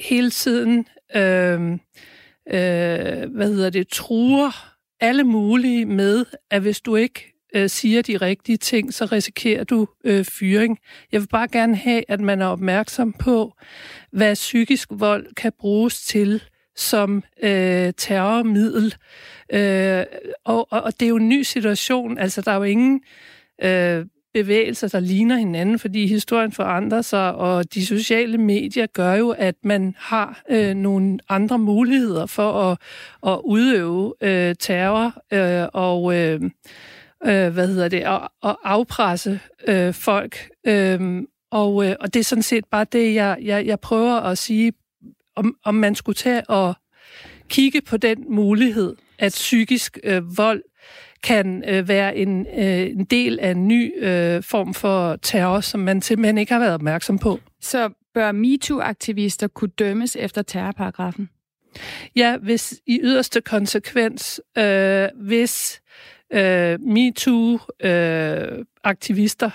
hele 0.00 0.30
tiden, 0.30 0.86
øh, 1.16 1.60
øh, 2.50 3.30
hvad 3.34 3.46
hedder 3.46 3.70
det, 3.70 3.88
truer 3.88 4.74
alle 5.00 5.24
mulige 5.24 5.86
med, 5.86 6.24
at 6.50 6.62
hvis 6.62 6.80
du 6.80 6.96
ikke 6.96 7.37
øh, 7.54 7.68
siger 7.68 8.02
de 8.02 8.16
rigtige 8.16 8.56
ting, 8.56 8.94
så 8.94 9.04
risikerer 9.04 9.64
du 9.64 9.88
øh, 10.04 10.24
fyring. 10.24 10.78
Jeg 11.12 11.20
vil 11.20 11.28
bare 11.28 11.48
gerne 11.48 11.76
have, 11.76 12.02
at 12.08 12.20
man 12.20 12.42
er 12.42 12.46
opmærksom 12.46 13.12
på, 13.12 13.52
hvad 14.12 14.34
psykisk 14.34 14.88
vold 14.92 15.34
kan 15.34 15.52
bruges 15.58 16.02
til 16.02 16.42
som 16.76 17.22
øh, 17.42 17.92
terrormiddel. 17.96 18.94
Øh, 19.52 20.04
og, 20.44 20.72
og, 20.72 20.82
og 20.82 21.00
det 21.00 21.06
er 21.06 21.10
jo 21.10 21.16
en 21.16 21.28
ny 21.28 21.42
situation. 21.42 22.18
Altså, 22.18 22.40
der 22.40 22.52
er 22.52 22.56
jo 22.56 22.62
ingen 22.62 23.00
øh, 23.62 24.06
bevægelser, 24.34 24.88
der 24.88 25.00
ligner 25.00 25.36
hinanden, 25.36 25.78
fordi 25.78 26.06
historien 26.06 26.52
forandrer 26.52 27.02
sig, 27.02 27.34
og 27.34 27.74
de 27.74 27.86
sociale 27.86 28.38
medier 28.38 28.86
gør 28.86 29.14
jo, 29.14 29.30
at 29.30 29.54
man 29.64 29.94
har 29.98 30.42
øh, 30.50 30.74
nogle 30.74 31.18
andre 31.28 31.58
muligheder 31.58 32.26
for 32.26 32.52
at, 32.52 32.78
at 33.26 33.40
udøve 33.44 34.14
øh, 34.20 34.54
terror. 34.58 35.22
Øh, 35.32 35.68
og... 35.72 36.14
Øh, 36.14 36.40
øh, 37.26 37.48
hvad 37.48 37.68
hedder 37.68 37.88
det, 37.88 38.00
at, 38.00 38.28
at 38.44 38.56
afpresse 38.64 39.40
øh, 39.68 39.94
folk. 39.94 40.48
Øh, 40.66 41.22
og, 41.50 41.86
øh, 41.86 41.96
og 42.00 42.14
det 42.14 42.20
er 42.20 42.24
sådan 42.24 42.42
set 42.42 42.64
bare 42.70 42.86
det, 42.92 43.14
jeg, 43.14 43.38
jeg, 43.42 43.66
jeg 43.66 43.80
prøver 43.80 44.14
at 44.14 44.38
sige, 44.38 44.72
om, 45.36 45.56
om 45.64 45.74
man 45.74 45.94
skulle 45.94 46.16
tage 46.16 46.50
og 46.50 46.74
kigge 47.48 47.80
på 47.80 47.96
den 47.96 48.24
mulighed, 48.28 48.96
at 49.18 49.32
psykisk 49.32 49.98
øh, 50.04 50.38
vold 50.38 50.62
kan 51.22 51.64
øh, 51.68 51.88
være 51.88 52.16
en, 52.16 52.46
øh, 52.58 52.80
en 52.80 53.04
del 53.04 53.40
af 53.40 53.50
en 53.50 53.68
ny 53.68 54.04
øh, 54.04 54.42
form 54.42 54.74
for 54.74 55.16
terror, 55.16 55.60
som 55.60 55.80
man 55.80 56.02
simpelthen 56.02 56.38
ikke 56.38 56.52
har 56.52 56.60
været 56.60 56.74
opmærksom 56.74 57.18
på. 57.18 57.40
Så 57.60 57.90
bør 58.14 58.32
MeToo-aktivister 58.32 59.48
kunne 59.48 59.70
dømmes 59.78 60.16
efter 60.16 60.42
terrorparagrafen? 60.42 61.28
Ja, 62.16 62.36
hvis 62.36 62.74
i 62.86 63.00
yderste 63.02 63.40
konsekvens, 63.40 64.40
øh, 64.58 65.08
hvis 65.14 65.80
øh, 66.32 66.78
MeToo-aktivister 66.80 69.50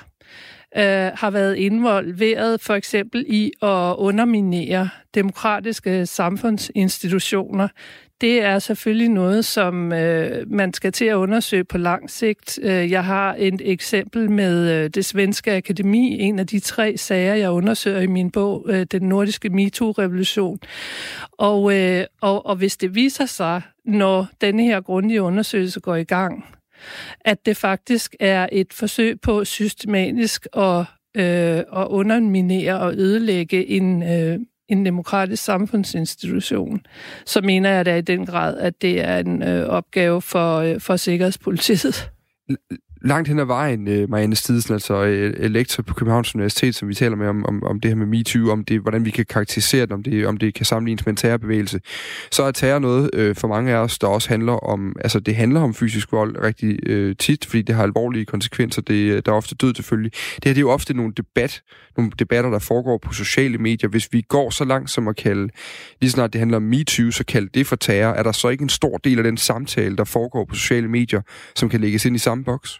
øh, 0.78 1.11
har 1.15 1.30
været 1.30 1.55
involveret 1.55 2.61
for 2.61 2.74
eksempel 2.74 3.26
i 3.28 3.51
at 3.61 3.95
underminere 3.97 4.89
demokratiske 5.13 6.05
samfundsinstitutioner, 6.05 7.67
det 8.24 8.43
er 8.43 8.59
selvfølgelig 8.59 9.09
noget, 9.09 9.45
som 9.45 9.93
øh, 9.93 10.51
man 10.51 10.74
skal 10.74 10.91
til 10.91 11.05
at 11.05 11.15
undersøge 11.15 11.63
på 11.63 11.78
lang 11.78 12.09
sigt. 12.09 12.59
Øh, 12.61 12.91
jeg 12.91 13.05
har 13.05 13.36
et 13.38 13.61
eksempel 13.65 14.32
med 14.32 14.71
øh, 14.71 14.89
det 14.89 15.05
svenske 15.05 15.53
akademi, 15.53 16.19
en 16.19 16.39
af 16.39 16.47
de 16.47 16.59
tre 16.59 16.97
sager, 16.97 17.34
jeg 17.34 17.51
undersøger 17.51 18.01
i 18.01 18.07
min 18.07 18.32
bog, 18.32 18.65
øh, 18.69 18.86
Den 18.91 19.01
nordiske 19.01 19.49
MeToo-revolution. 19.49 20.59
Og, 21.32 21.80
øh, 21.80 22.05
og, 22.21 22.45
og 22.45 22.55
hvis 22.55 22.78
det 22.78 22.95
viser 22.95 23.26
sig, 23.26 23.61
når 23.86 24.28
denne 24.41 24.63
her 24.63 24.82
grundige 24.82 25.21
undersøgelse 25.21 25.80
går 25.80 25.95
i 25.95 26.03
gang, 26.03 26.45
at 27.22 27.46
det 27.46 27.58
faktisk 27.58 28.16
er 28.20 28.48
et 28.52 28.74
forsøg 28.74 29.22
på 29.22 29.46
systematisk 29.46 30.48
at, 30.58 30.80
øh, 31.18 31.58
at 31.58 31.88
underminere 31.88 32.80
og 32.80 32.94
ødelægge 32.94 33.68
en, 33.68 34.04
øh, 34.04 34.40
en 34.70 34.86
demokratisk 34.86 35.44
samfundsinstitution, 35.44 36.86
så 37.26 37.42
mener 37.42 37.70
jeg 37.70 37.86
da 37.86 37.98
i 37.98 38.02
den 38.02 38.26
grad, 38.26 38.58
at 38.58 38.82
det 38.82 39.02
er 39.02 39.18
en 39.18 39.44
øh, 39.44 39.66
opgave 39.70 40.22
for, 40.22 40.58
øh, 40.58 40.80
for 40.80 40.96
Sikkerhedspolitiet 40.96 42.12
langt 43.04 43.28
hen 43.28 43.39
ad 43.39 43.45
vejen, 43.45 43.88
uh, 43.88 44.10
Marianne 44.10 44.36
Stidsen, 44.36 44.74
altså 44.74 45.04
øh, 45.04 45.34
øh, 45.38 45.51
lektor 45.51 45.84
på 45.84 45.93
Københavns 45.93 46.36
Universitet, 46.36 46.76
som 46.76 46.88
vi 46.88 46.93
taler 46.93 47.16
med 47.16 47.28
om, 47.28 47.45
om, 47.45 47.64
om 47.64 47.80
det 47.80 47.91
her 47.91 47.95
med 47.95 48.06
MeToo, 48.06 48.51
om 48.51 48.64
det, 48.64 48.80
hvordan 48.80 49.06
vi 49.06 49.10
kan 49.10 49.26
karakterisere 49.26 49.82
det, 49.82 49.91
om 49.91 50.04
det, 50.04 50.28
om 50.28 50.38
det 50.38 50.54
kan 50.54 50.66
sammenlignes 50.66 51.06
med 51.06 51.14
en 51.14 51.18
terrorbevægelse, 51.18 51.82
så 52.32 52.43
er 52.43 52.51
terror 52.51 52.80
noget 52.80 53.10
øh, 53.14 53.36
for 53.36 53.47
mange 53.47 53.72
af 53.72 53.78
os, 53.78 53.99
der 53.99 54.08
også 54.08 54.30
handler 54.30 54.54
om, 54.54 54.95
altså 55.01 55.20
det 55.20 55.36
handler 55.36 55.62
om 55.62 55.74
fysisk 55.74 56.12
vold 56.12 56.36
rigtig 56.43 56.80
øh, 56.89 57.16
tit, 57.20 57.45
fordi 57.45 57.62
det 57.62 57.76
har 57.76 57.84
alvorlige 57.84 58.26
konsekvenser, 58.26 58.82
det, 58.82 59.26
der 59.26 59.32
er 59.32 59.36
ofte 59.36 59.56
død 59.56 59.76
selvfølgelig. 59.76 60.12
Det 60.36 60.45
her 60.45 60.54
det 60.54 60.58
er 60.58 60.62
jo 60.62 60.72
ofte 60.72 60.93
nogle, 60.93 61.14
debat, 61.18 61.62
nogle 61.97 62.12
debatter, 62.20 62.49
der 62.49 62.60
foregår 62.60 62.97
på 62.97 63.14
sociale 63.14 63.58
medier. 63.58 63.89
Hvis 63.89 64.08
vi 64.12 64.22
går 64.22 64.49
så 64.49 64.66
langt 64.66 64.89
som 64.89 65.08
at 65.08 65.16
kalde, 65.16 65.49
lige 66.01 66.12
snart 66.12 66.34
det 66.34 66.39
handler 66.39 66.58
om 66.58 66.64
MeToo, 66.64 67.12
så 67.12 67.24
kalde 67.26 67.49
det 67.54 67.68
for 67.68 67.76
terror, 67.76 68.14
er 68.14 68.24
der 68.24 68.32
så 68.32 68.49
ikke 68.49 68.62
en 68.62 68.70
stor 68.70 68.97
del 68.97 69.18
af 69.18 69.24
den 69.24 69.38
samtale, 69.38 69.97
der 69.97 70.04
foregår 70.04 70.45
på 70.45 70.56
sociale 70.56 70.88
medier, 70.88 71.22
som 71.56 71.70
kan 71.70 71.82
lægges 71.82 72.06
ind 72.06 72.16
i 72.16 72.20
samme 72.20 72.43
boks? 72.43 72.80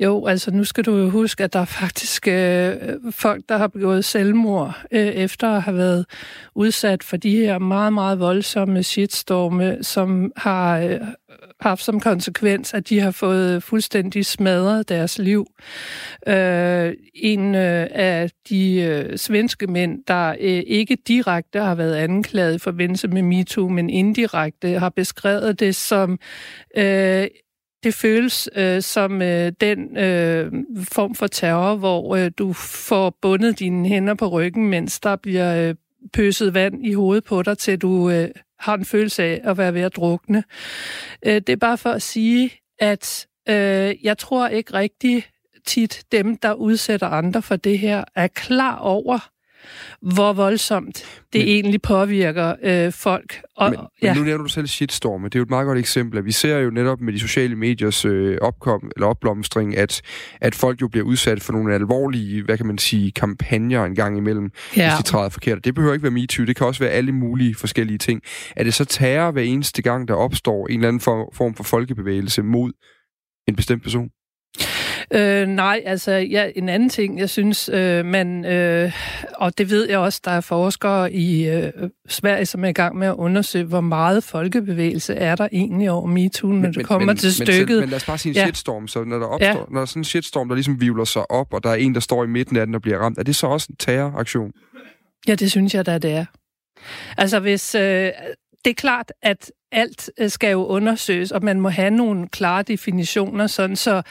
Jo, 0.00 0.26
altså 0.26 0.50
nu 0.50 0.64
skal 0.64 0.84
du 0.84 0.96
jo 0.96 1.10
huske, 1.10 1.44
at 1.44 1.52
der 1.52 1.60
er 1.60 1.64
faktisk 1.64 2.28
øh, 2.28 2.72
folk, 3.10 3.44
der 3.48 3.56
har 3.56 3.66
begået 3.66 4.04
selvmord, 4.04 4.82
øh, 4.92 5.06
efter 5.06 5.48
at 5.48 5.62
have 5.62 5.76
været 5.76 6.06
udsat 6.54 7.02
for 7.02 7.16
de 7.16 7.36
her 7.36 7.58
meget, 7.58 7.92
meget 7.92 8.20
voldsomme 8.20 8.82
shitstorme, 8.82 9.78
som 9.82 10.32
har 10.36 10.78
øh, 10.78 11.00
haft 11.60 11.82
som 11.82 12.00
konsekvens, 12.00 12.74
at 12.74 12.88
de 12.88 13.00
har 13.00 13.10
fået 13.10 13.62
fuldstændig 13.62 14.26
smadret 14.26 14.88
deres 14.88 15.18
liv. 15.18 15.46
Øh, 16.28 16.94
en 17.14 17.54
øh, 17.54 17.86
af 17.90 18.30
de 18.48 18.80
øh, 18.80 19.18
svenske 19.18 19.66
mænd, 19.66 20.04
der 20.08 20.30
øh, 20.40 20.62
ikke 20.66 20.98
direkte 21.08 21.60
har 21.60 21.74
været 21.74 21.94
anklaget 21.94 22.54
i 22.54 22.58
forbindelse 22.58 23.08
med 23.08 23.22
MeToo, 23.22 23.68
men 23.68 23.90
indirekte 23.90 24.78
har 24.78 24.88
beskrevet 24.88 25.60
det 25.60 25.76
som 25.76 26.18
øh, 26.76 27.26
det 27.86 27.94
føles 27.94 28.48
øh, 28.56 28.82
som 28.82 29.22
øh, 29.22 29.52
den 29.60 29.96
øh, 29.96 30.52
form 30.92 31.14
for 31.14 31.26
terror, 31.26 31.76
hvor 31.76 32.16
øh, 32.16 32.30
du 32.38 32.52
får 32.52 33.18
bundet 33.22 33.58
dine 33.58 33.88
hænder 33.88 34.14
på 34.14 34.28
ryggen, 34.28 34.68
mens 34.68 35.00
der 35.00 35.16
bliver 35.16 35.68
øh, 35.68 35.74
pøset 36.12 36.54
vand 36.54 36.86
i 36.86 36.92
hovedet 36.92 37.24
på 37.24 37.42
dig, 37.42 37.58
til 37.58 37.78
du 37.78 38.10
øh, 38.10 38.28
har 38.58 38.74
en 38.74 38.84
følelse 38.84 39.22
af 39.22 39.40
at 39.44 39.58
være 39.58 39.74
ved 39.74 39.80
at 39.80 39.96
drukne. 39.96 40.44
Øh, 41.26 41.34
det 41.34 41.48
er 41.48 41.56
bare 41.56 41.78
for 41.78 41.90
at 41.90 42.02
sige, 42.02 42.50
at 42.78 43.26
øh, 43.48 43.94
jeg 44.04 44.18
tror 44.18 44.48
ikke 44.48 44.74
rigtig 44.74 45.24
tit 45.66 46.04
dem, 46.12 46.36
der 46.36 46.52
udsætter 46.52 47.06
andre 47.06 47.42
for 47.42 47.56
det 47.56 47.78
her, 47.78 48.04
er 48.14 48.26
klar 48.26 48.76
over, 48.76 49.28
hvor 50.02 50.32
voldsomt 50.32 51.04
det 51.32 51.40
men, 51.40 51.48
egentlig 51.48 51.82
påvirker 51.82 52.54
øh, 52.62 52.92
folk. 52.92 53.40
Og, 53.56 53.70
men, 53.70 53.80
ja. 54.02 54.14
men 54.14 54.22
nu 54.22 54.24
nævner 54.24 54.42
du 54.42 54.48
selv 54.48 54.66
shitstorm, 54.66 55.22
det 55.22 55.34
er 55.34 55.38
jo 55.38 55.42
et 55.42 55.50
meget 55.50 55.66
godt 55.66 55.78
eksempel. 55.78 56.24
Vi 56.24 56.32
ser 56.32 56.58
jo 56.58 56.70
netop 56.70 57.00
med 57.00 57.12
de 57.12 57.20
sociale 57.20 57.56
mediers 57.56 58.04
øh, 58.04 58.38
opkom, 58.42 58.90
eller 58.96 59.06
opblomstring, 59.06 59.76
at, 59.76 60.02
at 60.40 60.54
folk 60.54 60.80
jo 60.80 60.88
bliver 60.88 61.06
udsat 61.06 61.42
for 61.42 61.52
nogle 61.52 61.74
alvorlige, 61.74 62.42
hvad 62.42 62.56
kan 62.56 62.66
man 62.66 62.78
sige, 62.78 63.12
kampagner 63.12 63.84
en 63.84 63.94
gang 63.94 64.16
imellem, 64.16 64.50
ja. 64.76 64.88
hvis 64.88 65.04
de 65.04 65.10
træder 65.10 65.28
forkert. 65.28 65.64
Det 65.64 65.74
behøver 65.74 65.94
ikke 65.94 66.02
være 66.02 66.12
MeToo, 66.12 66.44
det 66.44 66.56
kan 66.56 66.66
også 66.66 66.84
være 66.84 66.92
alle 66.92 67.12
mulige 67.12 67.54
forskellige 67.54 67.98
ting. 67.98 68.22
Er 68.56 68.64
det 68.64 68.74
så 68.74 68.84
terror 68.84 69.30
hver 69.30 69.42
eneste 69.42 69.82
gang, 69.82 70.08
der 70.08 70.14
opstår 70.14 70.66
en 70.66 70.74
eller 70.74 70.88
anden 70.88 71.00
form 71.00 71.54
for 71.54 71.64
folkebevægelse 71.64 72.42
mod 72.42 72.72
en 73.48 73.56
bestemt 73.56 73.82
person? 73.82 74.08
Øh, 75.10 75.48
nej, 75.48 75.82
altså 75.86 76.12
ja, 76.12 76.50
en 76.56 76.68
anden 76.68 76.88
ting, 76.88 77.18
jeg 77.18 77.30
synes, 77.30 77.68
øh, 77.68 78.04
man, 78.04 78.44
øh, 78.44 78.92
og 79.34 79.58
det 79.58 79.70
ved 79.70 79.88
jeg 79.88 79.98
også, 79.98 80.20
der 80.24 80.30
er 80.30 80.40
forskere 80.40 81.12
i 81.12 81.48
øh, 81.48 81.72
Sverige, 82.08 82.46
som 82.46 82.64
er 82.64 82.68
i 82.68 82.72
gang 82.72 82.96
med 82.96 83.06
at 83.06 83.14
undersøge, 83.14 83.64
hvor 83.64 83.80
meget 83.80 84.24
folkebevægelse 84.24 85.14
er 85.14 85.36
der 85.36 85.48
egentlig 85.52 85.90
over 85.90 86.06
MeToo, 86.06 86.48
når 86.48 86.60
men, 86.60 86.74
det 86.74 86.86
kommer 86.86 87.06
men, 87.06 87.16
til 87.16 87.34
stykket. 87.34 87.68
Men, 87.68 87.80
men 87.80 87.88
lad 87.88 87.96
os 87.96 88.04
bare 88.04 88.18
sige 88.18 88.30
en 88.30 88.36
ja. 88.36 88.44
shitstorm, 88.44 88.88
så 88.88 89.04
når 89.04 89.18
der 89.18 89.26
opstår, 89.26 89.46
ja. 89.46 89.54
når 89.54 89.74
der 89.74 89.80
er 89.80 89.84
sådan 89.84 90.00
en 90.00 90.04
shitstorm, 90.04 90.48
der 90.48 90.54
ligesom 90.54 90.80
vivler 90.80 91.04
sig 91.04 91.30
op, 91.30 91.54
og 91.54 91.62
der 91.62 91.70
er 91.70 91.74
en, 91.74 91.94
der 91.94 92.00
står 92.00 92.24
i 92.24 92.26
midten 92.26 92.56
af 92.56 92.66
den 92.66 92.74
og 92.74 92.82
bliver 92.82 92.98
ramt, 92.98 93.18
er 93.18 93.22
det 93.22 93.36
så 93.36 93.46
også 93.46 93.66
en 93.70 93.76
terroraktion? 93.76 94.52
Ja, 95.28 95.34
det 95.34 95.50
synes 95.50 95.74
jeg 95.74 95.86
da, 95.86 95.98
det 95.98 96.12
er. 96.12 96.24
Altså 97.16 97.40
hvis... 97.40 97.74
Øh, 97.74 98.10
det 98.64 98.70
er 98.70 98.74
klart, 98.74 99.12
at 99.22 99.52
alt 99.72 100.10
øh, 100.20 100.30
skal 100.30 100.50
jo 100.50 100.66
undersøges, 100.66 101.30
og 101.30 101.44
man 101.44 101.60
må 101.60 101.68
have 101.68 101.90
nogle 101.90 102.28
klare 102.28 102.62
definitioner, 102.62 103.46
sådan 103.46 103.76
så 103.76 104.02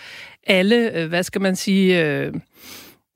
alle, 0.47 0.97
øh, 0.97 1.09
hvad 1.09 1.23
skal 1.23 1.41
man 1.41 1.55
sige, 1.55 2.05
øh, 2.05 2.33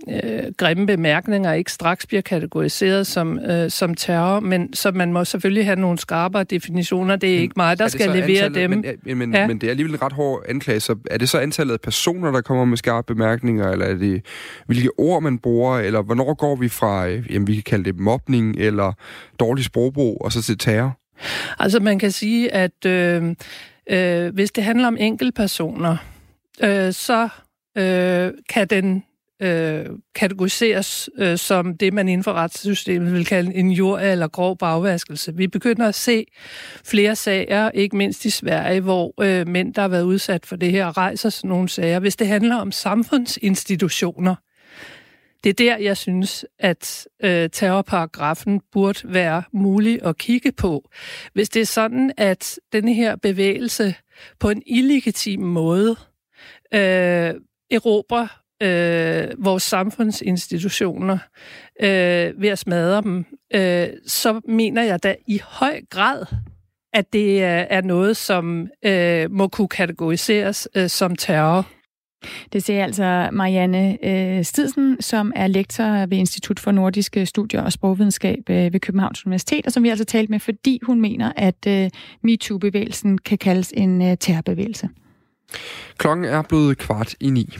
øh, 0.10 0.44
grimme 0.58 0.88
bemærkninger 0.88 1.54
ikke 1.54 1.72
straks 1.72 2.08
bliver 2.08 2.22
kategoriseret 2.22 3.08
som, 3.08 3.40
øh, 3.40 3.70
som 3.70 3.96
terror, 3.96 4.40
men 4.40 4.74
så 4.74 4.92
man 4.92 5.14
må 5.14 5.26
selvfølgelig 5.26 5.66
have 5.66 5.80
nogle 5.80 5.98
skarpere 5.98 6.44
definitioner. 6.44 7.16
Det 7.16 7.36
er 7.36 7.40
ikke 7.40 7.54
mig, 7.58 7.80
der 7.80 7.88
skal 7.88 8.10
levere 8.10 8.46
antallet, 8.46 8.56
dem. 8.56 8.98
Men, 9.06 9.18
men, 9.18 9.34
ja. 9.34 9.48
men 9.48 9.62
det 9.62 9.68
er 9.68 9.72
alligevel 9.72 9.94
en 9.94 10.02
ret 10.02 10.14
hård 10.14 10.44
anklage, 10.48 10.80
så 10.80 10.96
er 11.12 11.18
det 11.18 11.30
så 11.30 11.40
antallet 11.40 11.74
af 11.74 11.82
personer, 11.82 12.32
der 12.32 12.42
kommer 12.42 12.66
med 12.66 12.78
skarpe 12.78 13.14
bemærkninger, 13.14 13.72
eller 13.72 13.86
er 13.86 13.96
det 13.96 14.26
hvilke 14.66 14.90
ord, 14.98 15.24
man 15.24 15.40
bruger, 15.40 15.78
eller 15.78 16.02
hvornår 16.02 16.34
går 16.34 16.56
vi 16.56 16.70
fra, 16.70 17.08
øh, 17.08 17.34
jamen 17.34 17.48
vi 17.48 17.54
kan 17.54 17.64
kalde 17.64 17.84
det 17.84 18.00
mobning, 18.00 18.56
eller 18.56 18.94
dårlig 19.40 19.66
sprogbrug, 19.66 20.18
og 20.22 20.32
så 20.32 20.42
til 20.42 20.58
terror? 20.58 20.99
Altså 21.59 21.80
man 21.80 21.99
kan 21.99 22.11
sige, 22.11 22.53
at 22.53 22.86
øh, 22.86 23.36
øh, 23.89 24.34
hvis 24.34 24.51
det 24.51 24.63
handler 24.63 24.88
om 24.88 24.97
enkeltpersoner, 24.99 25.97
øh, 26.63 26.93
så 26.93 27.30
øh, 27.78 28.32
kan 28.49 28.67
den 28.67 29.03
øh, 29.41 29.86
kategoriseres 30.15 31.09
øh, 31.17 31.38
som 31.38 31.78
det, 31.78 31.93
man 31.93 32.09
inden 32.09 32.24
for 32.24 32.34
retssystemet 32.34 33.13
vil 33.13 33.26
kalde 33.26 33.55
en 33.55 33.72
jord- 33.72 34.01
eller 34.01 34.28
grov 34.28 34.57
bagvaskelse. 34.57 35.36
Vi 35.36 35.47
begynder 35.47 35.88
at 35.88 35.95
se 35.95 36.26
flere 36.86 37.15
sager, 37.15 37.72
ikke 37.72 37.95
mindst 37.95 38.26
i 38.26 38.30
Sverige, 38.30 38.82
hvor 38.82 39.13
øh, 39.22 39.47
mænd, 39.47 39.74
der 39.74 39.82
har 39.82 39.89
været 39.89 40.03
udsat 40.03 40.45
for 40.45 40.55
det 40.55 40.72
her, 40.72 40.97
rejser 40.97 41.30
sådan 41.30 41.49
nogle 41.49 41.70
sager. 41.70 41.99
Hvis 41.99 42.15
det 42.15 42.28
handler 42.28 42.55
om 42.55 42.72
samfundsinstitutioner, 42.72 44.36
det 45.44 45.50
er 45.50 45.54
der, 45.54 45.78
jeg 45.78 45.98
synes, 45.98 46.46
at 46.60 47.08
øh, 47.24 47.50
terrorparagrafen 47.50 48.62
burde 48.72 49.00
være 49.04 49.44
mulig 49.54 50.00
at 50.04 50.18
kigge 50.18 50.52
på. 50.52 50.90
Hvis 51.34 51.50
det 51.50 51.62
er 51.62 51.66
sådan, 51.66 52.12
at 52.18 52.60
denne 52.74 52.94
her 52.94 53.16
bevægelse 53.16 53.96
på 54.40 54.50
en 54.50 54.64
illegitim 54.66 55.42
måde 55.42 55.96
øh, 56.74 57.34
erobrer 57.72 58.28
øh, 58.64 59.46
vores 59.46 59.64
samfundsinstitutioner 59.64 61.18
øh, 61.82 62.42
ved 62.42 62.50
at 62.50 62.60
smadre 62.60 63.02
dem, 63.02 63.26
øh, 63.54 63.88
så 64.08 64.42
mener 64.48 64.84
jeg 64.84 65.04
da 65.04 65.16
i 65.28 65.42
høj 65.44 65.82
grad, 65.90 66.26
at 66.94 67.14
det 67.14 67.44
er 67.44 67.82
noget, 67.82 68.18
som 68.18 68.68
øh, 68.86 69.32
må 69.32 69.48
kunne 69.48 69.68
kategoriseres 69.68 70.68
øh, 70.76 70.90
som 70.90 71.16
terror. 71.16 71.79
Det 72.53 72.63
siger 72.63 72.84
altså 72.84 73.30
Marianne 73.34 73.97
øh, 74.05 74.43
Stidsen, 74.43 75.01
som 75.01 75.34
er 75.36 75.47
lektor 75.47 76.05
ved 76.05 76.17
Institut 76.17 76.59
for 76.59 76.72
Nordiske 76.72 77.26
Studier 77.26 77.61
og 77.61 77.72
Sprogvidenskab 77.72 78.49
øh, 78.49 78.74
ved 78.74 78.80
Københavns 78.80 79.26
Universitet, 79.26 79.65
og 79.65 79.72
som 79.72 79.84
vi 79.84 79.89
altså 79.89 80.05
talte 80.05 80.32
med, 80.32 80.39
fordi 80.39 80.80
hun 80.84 81.01
mener, 81.01 81.32
at 81.36 81.67
øh, 81.67 81.89
MeToo-bevægelsen 82.24 83.17
kan 83.17 83.38
kaldes 83.38 83.74
en 83.78 84.01
øh, 84.01 84.17
terrorbevægelse. 84.20 84.89
Klokken 85.97 86.26
er 86.26 86.41
blevet 86.41 86.78
kvart 86.78 87.15
i 87.20 87.30
ni. 87.30 87.57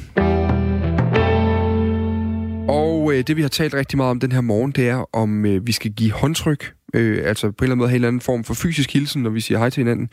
Og 2.70 3.14
øh, 3.14 3.24
det, 3.28 3.38
vi 3.38 3.41
har 3.41 3.49
talt 3.49 3.74
rigtig 3.74 3.97
meget 3.97 4.12
om 4.12 4.20
den 4.20 4.32
her 4.32 4.41
morgen, 4.41 4.72
det 4.72 4.89
er, 4.89 5.16
om 5.16 5.45
øh, 5.45 5.68
vi 5.68 5.72
skal 5.72 5.91
give 5.91 6.12
håndtryk. 6.12 6.79
Øh, 6.94 7.22
altså 7.26 7.52
på 7.52 7.52
en 7.52 7.64
eller 7.64 7.72
anden 7.72 7.78
måde 7.78 7.90
have 7.90 7.96
en 7.96 8.00
eller 8.00 8.08
anden 8.08 8.22
form 8.22 8.44
for 8.44 8.54
fysisk 8.54 8.94
hilsen, 8.94 9.24
når 9.24 9.30
vi 9.30 9.42
siger 9.42 9.58
hej 9.58 9.70
til 9.70 9.82
hinanden. 9.82 10.10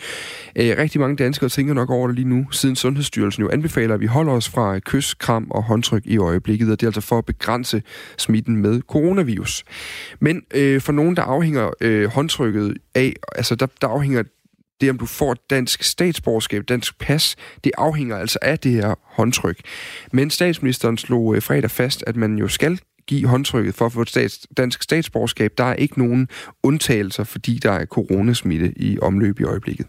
Øh, 0.56 0.74
rigtig 0.78 1.00
mange 1.00 1.16
danskere 1.16 1.50
tænker 1.50 1.74
nok 1.74 1.90
over 1.90 2.06
det 2.06 2.16
lige 2.16 2.28
nu, 2.28 2.50
siden 2.50 2.76
Sundhedsstyrelsen 2.76 3.42
jo 3.42 3.50
anbefaler, 3.50 3.94
at 3.94 4.00
vi 4.00 4.06
holder 4.06 4.32
os 4.32 4.48
fra 4.48 4.78
kys, 4.78 5.14
kram 5.14 5.50
og 5.50 5.62
håndtryk 5.62 6.02
i 6.04 6.18
øjeblikket, 6.18 6.72
og 6.72 6.80
det 6.80 6.86
er 6.86 6.88
altså 6.88 7.00
for 7.00 7.18
at 7.18 7.24
begrænse 7.24 7.82
smitten 8.18 8.56
med 8.56 8.80
coronavirus. 8.80 9.64
Men 10.20 10.42
øh, 10.54 10.80
for 10.80 10.92
nogen, 10.92 11.16
der 11.16 11.22
afhænger 11.22 11.70
øh, 11.80 12.08
håndtrykket 12.08 12.76
af, 12.94 13.14
altså 13.34 13.54
der, 13.54 13.66
der 13.80 13.88
afhænger 13.88 14.22
det, 14.80 14.90
om 14.90 14.98
du 14.98 15.06
får 15.06 15.32
et 15.32 15.50
dansk 15.50 15.82
statsborgerskab, 15.82 16.68
dansk 16.68 16.98
pas, 16.98 17.36
det 17.64 17.72
afhænger 17.78 18.16
altså 18.16 18.38
af 18.42 18.58
det 18.58 18.72
her 18.72 18.94
håndtryk. 19.02 19.60
Men 20.12 20.30
statsministeren 20.30 20.98
slog 20.98 21.36
øh, 21.36 21.42
fredag 21.42 21.70
fast, 21.70 22.04
at 22.06 22.16
man 22.16 22.38
jo 22.38 22.48
skal 22.48 22.80
give 23.06 23.28
håndtrykket 23.28 23.74
for 23.74 23.86
at 23.86 23.92
få 23.92 24.02
et 24.02 24.08
stats, 24.08 24.46
dansk 24.56 24.82
statsborgerskab. 24.82 25.52
Der 25.58 25.64
er 25.64 25.74
ikke 25.74 25.98
nogen 25.98 26.28
undtagelser, 26.62 27.24
fordi 27.24 27.58
der 27.62 27.72
er 27.72 27.86
coronasmitte 27.86 28.72
i 28.76 28.98
omløb 28.98 29.40
i 29.40 29.44
øjeblikket. 29.44 29.86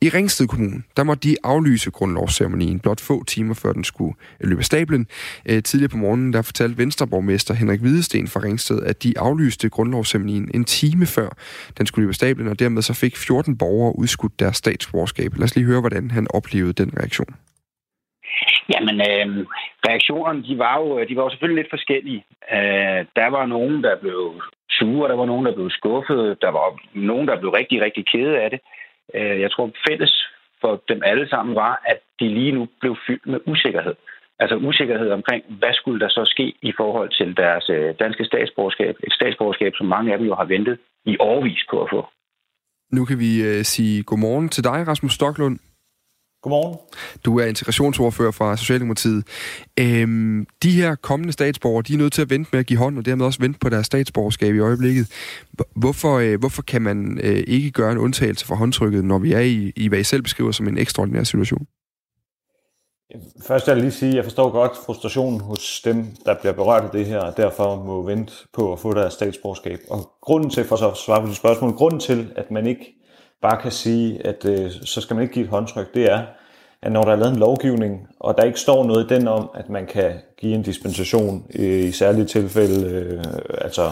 I 0.00 0.08
Ringsted 0.08 0.46
Kommune, 0.46 0.82
der 0.96 1.02
måtte 1.02 1.28
de 1.28 1.36
aflyse 1.44 1.90
grundlovsceremonien 1.90 2.80
blot 2.80 3.00
få 3.00 3.24
timer 3.24 3.54
før 3.54 3.72
den 3.72 3.84
skulle 3.84 4.14
løbe 4.40 4.62
stablen. 4.62 5.06
Øh, 5.46 5.62
tidligere 5.62 5.88
på 5.88 5.96
morgenen, 5.96 6.32
der 6.32 6.42
fortalte 6.42 6.78
Venstreborgmester 6.78 7.54
Henrik 7.54 7.80
Hvidesten 7.80 8.28
fra 8.28 8.40
Ringsted, 8.40 8.82
at 8.82 9.02
de 9.02 9.18
aflyste 9.18 9.68
grundlovsceremonien 9.68 10.50
en 10.54 10.64
time 10.64 11.06
før 11.06 11.28
den 11.78 11.86
skulle 11.86 12.04
løbe 12.04 12.14
stablen, 12.14 12.48
og 12.48 12.58
dermed 12.58 12.82
så 12.82 12.92
fik 12.92 13.16
14 13.16 13.56
borgere 13.56 13.98
udskudt 13.98 14.38
deres 14.38 14.56
statsborgerskab. 14.56 15.36
Lad 15.36 15.44
os 15.44 15.56
lige 15.56 15.64
høre, 15.64 15.80
hvordan 15.80 16.10
han 16.10 16.26
oplevede 16.30 16.72
den 16.72 16.92
reaktion. 16.96 17.34
Jamen, 18.72 18.96
øh, 19.08 19.46
reaktionerne, 19.88 20.42
de 20.48 20.58
var, 20.58 20.74
jo, 20.80 21.04
de 21.08 21.16
var 21.16 21.22
jo 21.22 21.30
selvfølgelig 21.30 21.62
lidt 21.62 21.74
forskellige. 21.76 22.24
Øh, 22.56 23.00
der 23.18 23.28
var 23.36 23.46
nogen, 23.46 23.82
der 23.86 23.96
blev 23.96 24.42
sure, 24.78 25.08
der 25.08 25.16
var 25.16 25.26
nogen, 25.26 25.46
der 25.46 25.54
blev 25.54 25.70
skuffet, 25.70 26.42
der 26.42 26.50
var 26.58 26.66
nogen, 26.94 27.28
der 27.28 27.40
blev 27.40 27.50
rigtig, 27.50 27.80
rigtig 27.80 28.04
kede 28.12 28.34
af 28.44 28.50
det. 28.50 28.60
Øh, 29.14 29.40
jeg 29.40 29.50
tror, 29.50 29.70
fælles 29.88 30.14
for 30.60 30.82
dem 30.88 31.00
alle 31.04 31.28
sammen 31.28 31.54
var, 31.54 31.82
at 31.86 31.98
de 32.20 32.28
lige 32.28 32.52
nu 32.52 32.68
blev 32.80 32.96
fyldt 33.06 33.26
med 33.26 33.40
usikkerhed. 33.46 33.94
Altså 34.40 34.56
usikkerhed 34.56 35.10
omkring, 35.10 35.42
hvad 35.48 35.74
skulle 35.74 36.00
der 36.00 36.08
så 36.08 36.22
ske 36.24 36.54
i 36.62 36.72
forhold 36.76 37.10
til 37.18 37.36
deres 37.36 37.70
øh, 37.70 37.94
danske 38.00 38.24
statsborgerskab. 38.24 38.94
Et 39.06 39.12
statsborgerskab, 39.12 39.72
som 39.76 39.86
mange 39.86 40.12
af 40.12 40.18
dem 40.18 40.26
jo 40.26 40.34
har 40.34 40.44
ventet 40.44 40.78
i 41.04 41.16
årvis 41.20 41.62
på 41.70 41.82
at 41.82 41.88
få. 41.92 42.06
Nu 42.92 43.04
kan 43.04 43.18
vi 43.18 43.30
øh, 43.48 43.64
sige 43.64 44.02
godmorgen 44.02 44.48
til 44.48 44.64
dig, 44.64 44.88
Rasmus 44.88 45.12
Stoklund. 45.12 45.58
Godmorgen. 46.42 46.78
Du 47.24 47.38
er 47.38 47.46
integrationsordfører 47.46 48.30
fra 48.30 48.56
Socialdemokratiet. 48.56 49.24
Øhm, 49.80 50.46
de 50.62 50.70
her 50.70 50.94
kommende 50.94 51.32
statsborgere, 51.32 51.82
de 51.88 51.94
er 51.94 51.98
nødt 51.98 52.12
til 52.12 52.22
at 52.22 52.30
vente 52.30 52.50
med 52.52 52.60
at 52.60 52.66
give 52.66 52.78
hånd, 52.78 52.98
og 52.98 53.06
dermed 53.06 53.26
også 53.26 53.40
vente 53.40 53.58
på 53.58 53.68
deres 53.68 53.86
statsborgerskab 53.86 54.54
i 54.54 54.58
øjeblikket. 54.58 55.06
Hvorfor, 55.76 56.18
øh, 56.18 56.38
hvorfor 56.38 56.62
kan 56.62 56.82
man 56.82 57.20
øh, 57.22 57.44
ikke 57.46 57.70
gøre 57.70 57.92
en 57.92 57.98
undtagelse 57.98 58.46
for 58.46 58.54
håndtrykket, 58.54 59.04
når 59.04 59.18
vi 59.18 59.32
er 59.32 59.40
i, 59.40 59.72
i, 59.76 59.88
hvad 59.88 59.98
I 59.98 60.04
selv 60.04 60.22
beskriver 60.22 60.52
som 60.52 60.68
en 60.68 60.78
ekstraordinær 60.78 61.22
situation? 61.22 61.66
Først 63.46 63.66
vil 63.66 63.72
jeg 63.72 63.82
lige 63.82 63.92
sige, 63.92 64.10
at 64.10 64.16
jeg 64.16 64.24
forstår 64.24 64.50
godt 64.50 64.72
frustrationen 64.86 65.40
hos 65.40 65.80
dem, 65.84 66.06
der 66.26 66.34
bliver 66.34 66.52
berørt 66.52 66.84
af 66.84 66.90
det 66.90 67.06
her, 67.06 67.18
og 67.18 67.36
derfor 67.36 67.84
må 67.84 68.02
vente 68.02 68.32
på 68.52 68.72
at 68.72 68.78
få 68.78 68.94
deres 68.94 69.12
statsborgerskab. 69.12 69.78
Og 69.90 70.10
grunden 70.22 70.50
til, 70.50 70.64
for 70.64 70.76
så 70.76 70.90
at 70.90 70.96
svare 70.96 71.20
på 71.20 71.26
dit 71.26 71.36
spørgsmål, 71.36 71.72
grunden 71.72 72.00
til, 72.00 72.32
at 72.36 72.50
man 72.50 72.66
ikke 72.66 72.97
bare 73.42 73.62
kan 73.62 73.72
sige, 73.72 74.26
at 74.26 74.44
øh, 74.44 74.70
så 74.84 75.00
skal 75.00 75.16
man 75.16 75.22
ikke 75.22 75.34
give 75.34 75.44
et 75.44 75.50
håndtryk, 75.50 75.94
det 75.94 76.12
er, 76.12 76.22
at 76.82 76.92
når 76.92 77.02
der 77.02 77.12
er 77.12 77.16
lavet 77.16 77.32
en 77.32 77.38
lovgivning, 77.38 78.08
og 78.20 78.36
der 78.38 78.44
ikke 78.44 78.60
står 78.60 78.84
noget 78.84 79.10
i 79.10 79.14
den 79.14 79.28
om, 79.28 79.50
at 79.54 79.68
man 79.68 79.86
kan 79.86 80.12
give 80.36 80.54
en 80.54 80.62
dispensation 80.62 81.44
i, 81.50 81.78
i 81.78 81.92
særlige 81.92 82.24
tilfælde, 82.24 82.90
øh, 82.90 83.24
altså 83.60 83.90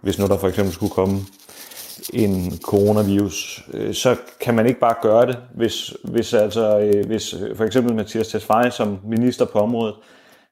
hvis 0.00 0.18
nu 0.18 0.26
der 0.26 0.38
for 0.38 0.48
eksempel 0.48 0.74
skulle 0.74 0.92
komme 0.92 1.20
en 2.12 2.58
coronavirus, 2.62 3.64
øh, 3.74 3.94
så 3.94 4.16
kan 4.40 4.54
man 4.54 4.66
ikke 4.66 4.80
bare 4.80 4.94
gøre 5.02 5.26
det, 5.26 5.38
hvis, 5.54 5.94
hvis, 6.04 6.34
altså, 6.34 6.78
øh, 6.78 7.06
hvis 7.06 7.34
øh, 7.34 7.56
for 7.56 7.64
eksempel 7.64 7.94
Mathias 7.94 8.28
Tesfaye 8.28 8.70
som 8.70 8.98
minister 9.04 9.44
på 9.44 9.58
området, 9.58 9.94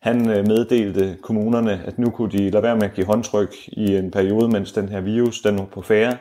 han 0.00 0.30
øh, 0.30 0.46
meddelte 0.46 1.16
kommunerne, 1.22 1.82
at 1.86 1.98
nu 1.98 2.10
kunne 2.10 2.32
de 2.32 2.50
lade 2.50 2.62
være 2.62 2.76
med 2.76 2.84
at 2.84 2.94
give 2.94 3.06
håndtryk 3.06 3.54
i 3.66 3.96
en 3.96 4.10
periode, 4.10 4.48
mens 4.48 4.72
den 4.72 4.88
her 4.88 5.00
virus 5.00 5.40
den 5.40 5.58
var 5.58 5.64
på 5.64 5.82
færre, 5.82 6.16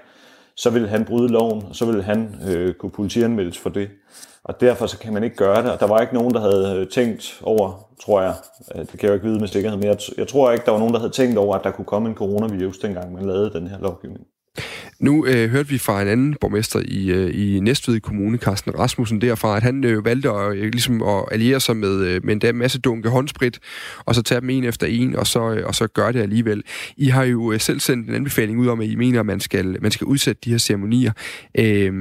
så 0.56 0.70
vil 0.70 0.88
han 0.88 1.06
bryde 1.06 1.28
loven, 1.28 1.64
og 1.70 1.76
så 1.76 1.86
vil 1.86 2.04
han 2.04 2.36
øh, 2.48 2.74
kunne 2.74 2.92
politianmeldes 2.92 3.58
for 3.58 3.70
det. 3.70 3.90
Og 4.44 4.62
derfor 4.62 4.88
så 4.88 5.00
kan 5.00 5.14
man 5.14 5.24
ikke 5.24 5.36
gøre 5.36 5.64
det, 5.64 5.72
og 5.72 5.80
der 5.80 5.88
var 5.88 6.00
ikke 6.00 6.14
nogen, 6.14 6.34
der 6.34 6.40
havde 6.40 6.80
øh, 6.80 6.88
tænkt 6.88 7.42
over, 7.44 7.90
tror 8.02 8.22
jeg, 8.22 8.36
øh, 8.76 8.82
det 8.82 8.90
kan 8.90 9.00
jeg 9.02 9.10
jo 9.10 9.14
ikke 9.14 9.26
vide 9.26 9.40
med 9.40 9.48
sikkerhed, 9.48 9.78
men 9.78 9.88
jeg, 9.88 9.98
jeg 10.18 10.28
tror 10.28 10.52
ikke, 10.52 10.66
der 10.66 10.72
var 10.72 10.80
nogen, 10.80 10.94
der 10.94 11.00
havde 11.00 11.14
tænkt 11.14 11.38
over, 11.38 11.56
at 11.56 11.64
der 11.64 11.72
kunne 11.72 11.86
komme 11.86 12.10
en 12.10 12.16
coronavirus, 12.16 12.78
dengang 12.78 13.14
man 13.14 13.26
lavede 13.26 13.54
den 13.54 13.68
her 13.68 13.80
lovgivning. 13.80 14.26
Nu 15.00 15.26
øh, 15.26 15.50
hørte 15.50 15.70
vi 15.70 15.78
fra 15.78 16.02
en 16.02 16.08
anden 16.08 16.36
borgmester 16.42 16.82
i, 16.86 17.12
øh, 17.12 17.32
i 17.34 17.60
Næstved 17.60 18.00
Kommune, 18.00 18.38
Carsten 18.38 18.80
Rasmussen, 18.80 19.22
derfra, 19.22 19.58
at 19.58 19.64
han 19.64 19.84
øh, 19.84 20.06
valgte 20.06 20.30
at, 20.30 20.56
øh, 20.56 20.64
ligesom 20.64 21.04
at 21.04 21.24
alliere 21.32 21.60
sig 21.60 21.78
med, 21.78 22.06
øh, 22.06 22.26
med 22.26 22.44
en 22.44 22.56
masse 22.56 22.80
dunke 22.80 23.10
håndsprit, 23.10 23.60
og 24.06 24.16
så 24.16 24.22
tage 24.22 24.42
dem 24.42 24.50
en 24.50 24.64
efter 24.64 24.88
en, 24.88 25.16
og 25.16 25.28
så, 25.28 25.52
øh, 25.52 25.68
og 25.68 25.76
så 25.76 25.88
gøre 25.88 26.14
det 26.14 26.22
alligevel. 26.22 26.64
I 26.98 27.08
har 27.08 27.24
jo 27.24 27.52
øh, 27.52 27.60
selv 27.60 27.80
sendt 27.80 28.10
en 28.10 28.16
anbefaling 28.16 28.60
ud 28.60 28.68
om, 28.68 28.82
at 28.82 28.88
I 28.88 28.96
mener, 28.96 29.20
at 29.20 29.26
man 29.26 29.40
skal, 29.40 29.78
man 29.82 29.92
skal 29.92 30.06
udsætte 30.06 30.42
de 30.46 30.52
her 30.52 30.58
ceremonier. 30.58 31.12
Øh, 31.58 31.94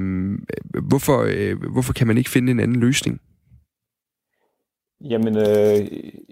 hvorfor, 0.83 1.27
øh, 1.29 1.63
hvorfor 1.73 1.93
kan 1.93 2.07
man 2.07 2.19
ikke 2.19 2.31
finde 2.31 2.53
en 2.53 2.61
anden 2.61 2.81
løsning? 2.81 3.21
Jamen, 5.11 5.37
øh, 5.37 5.87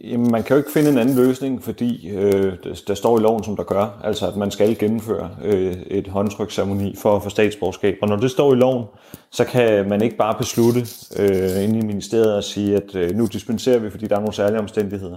jamen, 0.04 0.30
man 0.30 0.42
kan 0.42 0.54
jo 0.54 0.58
ikke 0.58 0.72
finde 0.72 0.90
en 0.90 0.98
anden 0.98 1.16
løsning, 1.16 1.62
fordi 1.62 2.08
øh, 2.08 2.52
der, 2.64 2.82
der 2.86 2.94
står 2.94 3.18
i 3.18 3.22
loven, 3.22 3.44
som 3.44 3.56
der 3.56 3.62
gør, 3.62 4.00
altså 4.04 4.28
at 4.28 4.36
man 4.36 4.50
skal 4.50 4.78
gennemføre 4.78 5.30
øh, 5.44 5.76
et 5.86 6.08
håndtryksceremoni 6.08 6.96
for 6.96 7.16
at 7.16 7.22
få 7.22 7.28
statsborgerskab. 7.28 7.98
Og 8.02 8.08
når 8.08 8.16
det 8.16 8.30
står 8.30 8.52
i 8.52 8.56
loven, 8.56 8.84
så 9.30 9.44
kan 9.44 9.88
man 9.88 10.02
ikke 10.02 10.16
bare 10.16 10.34
beslutte 10.38 10.80
øh, 11.18 11.64
inde 11.64 11.78
i 11.78 11.82
ministeriet 11.82 12.38
at 12.38 12.44
sige, 12.44 12.76
at 12.76 12.94
øh, 12.94 13.16
nu 13.16 13.26
dispenserer 13.26 13.78
vi, 13.78 13.90
fordi 13.90 14.06
der 14.06 14.16
er 14.16 14.20
nogle 14.20 14.34
særlige 14.34 14.58
omstændigheder. 14.58 15.16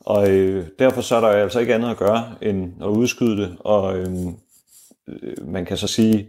Og 0.00 0.30
øh, 0.30 0.66
derfor 0.78 1.00
så 1.00 1.16
er 1.16 1.20
der 1.20 1.28
altså 1.28 1.60
ikke 1.60 1.74
andet 1.74 1.90
at 1.90 1.96
gøre, 1.96 2.24
end 2.42 2.72
at 2.82 2.86
udskyde 2.86 3.36
det. 3.36 3.56
Og 3.60 3.98
øh, 3.98 4.26
øh, 5.08 5.48
man 5.48 5.64
kan 5.64 5.76
så 5.76 5.86
sige, 5.86 6.28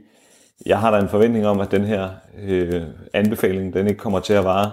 jeg 0.65 0.79
har 0.79 0.91
da 0.91 0.97
en 0.97 1.09
forventning 1.09 1.47
om, 1.47 1.59
at 1.59 1.71
den 1.71 1.85
her 1.85 2.09
øh, 2.43 2.81
anbefaling, 3.13 3.73
den 3.73 3.87
ikke 3.87 3.99
kommer 3.99 4.19
til 4.19 4.33
at 4.33 4.43
vare 4.43 4.71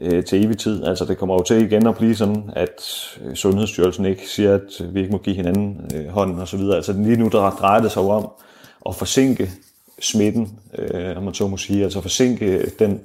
øh, 0.00 0.24
til 0.24 0.44
evig 0.44 0.58
tid. 0.58 0.84
Altså 0.84 1.04
det 1.04 1.18
kommer 1.18 1.34
jo 1.34 1.42
til 1.42 1.62
igen 1.62 1.86
at 1.86 1.96
blive 1.96 2.14
sådan, 2.14 2.50
at 2.56 2.80
øh, 3.24 3.34
Sundhedsstyrelsen 3.34 4.04
ikke 4.04 4.28
siger, 4.28 4.54
at 4.54 4.94
vi 4.94 5.00
ikke 5.00 5.12
må 5.12 5.18
give 5.18 5.36
hinanden 5.36 5.90
øh, 5.94 6.08
hånden 6.08 6.38
og 6.38 6.48
så 6.48 6.56
videre. 6.56 6.76
Altså 6.76 6.92
lige 6.92 7.16
nu 7.16 7.28
der 7.28 7.50
drejer 7.50 7.80
det 7.80 7.92
sig 7.92 8.02
om 8.02 8.30
at 8.88 8.94
forsinke 8.94 9.50
smitten, 10.00 10.58
øh, 10.78 11.16
om 11.16 11.22
man 11.22 11.34
så 11.34 11.46
må 11.46 11.56
sige, 11.56 11.84
altså 11.84 12.00
forsinke 12.00 12.70
den 12.78 13.00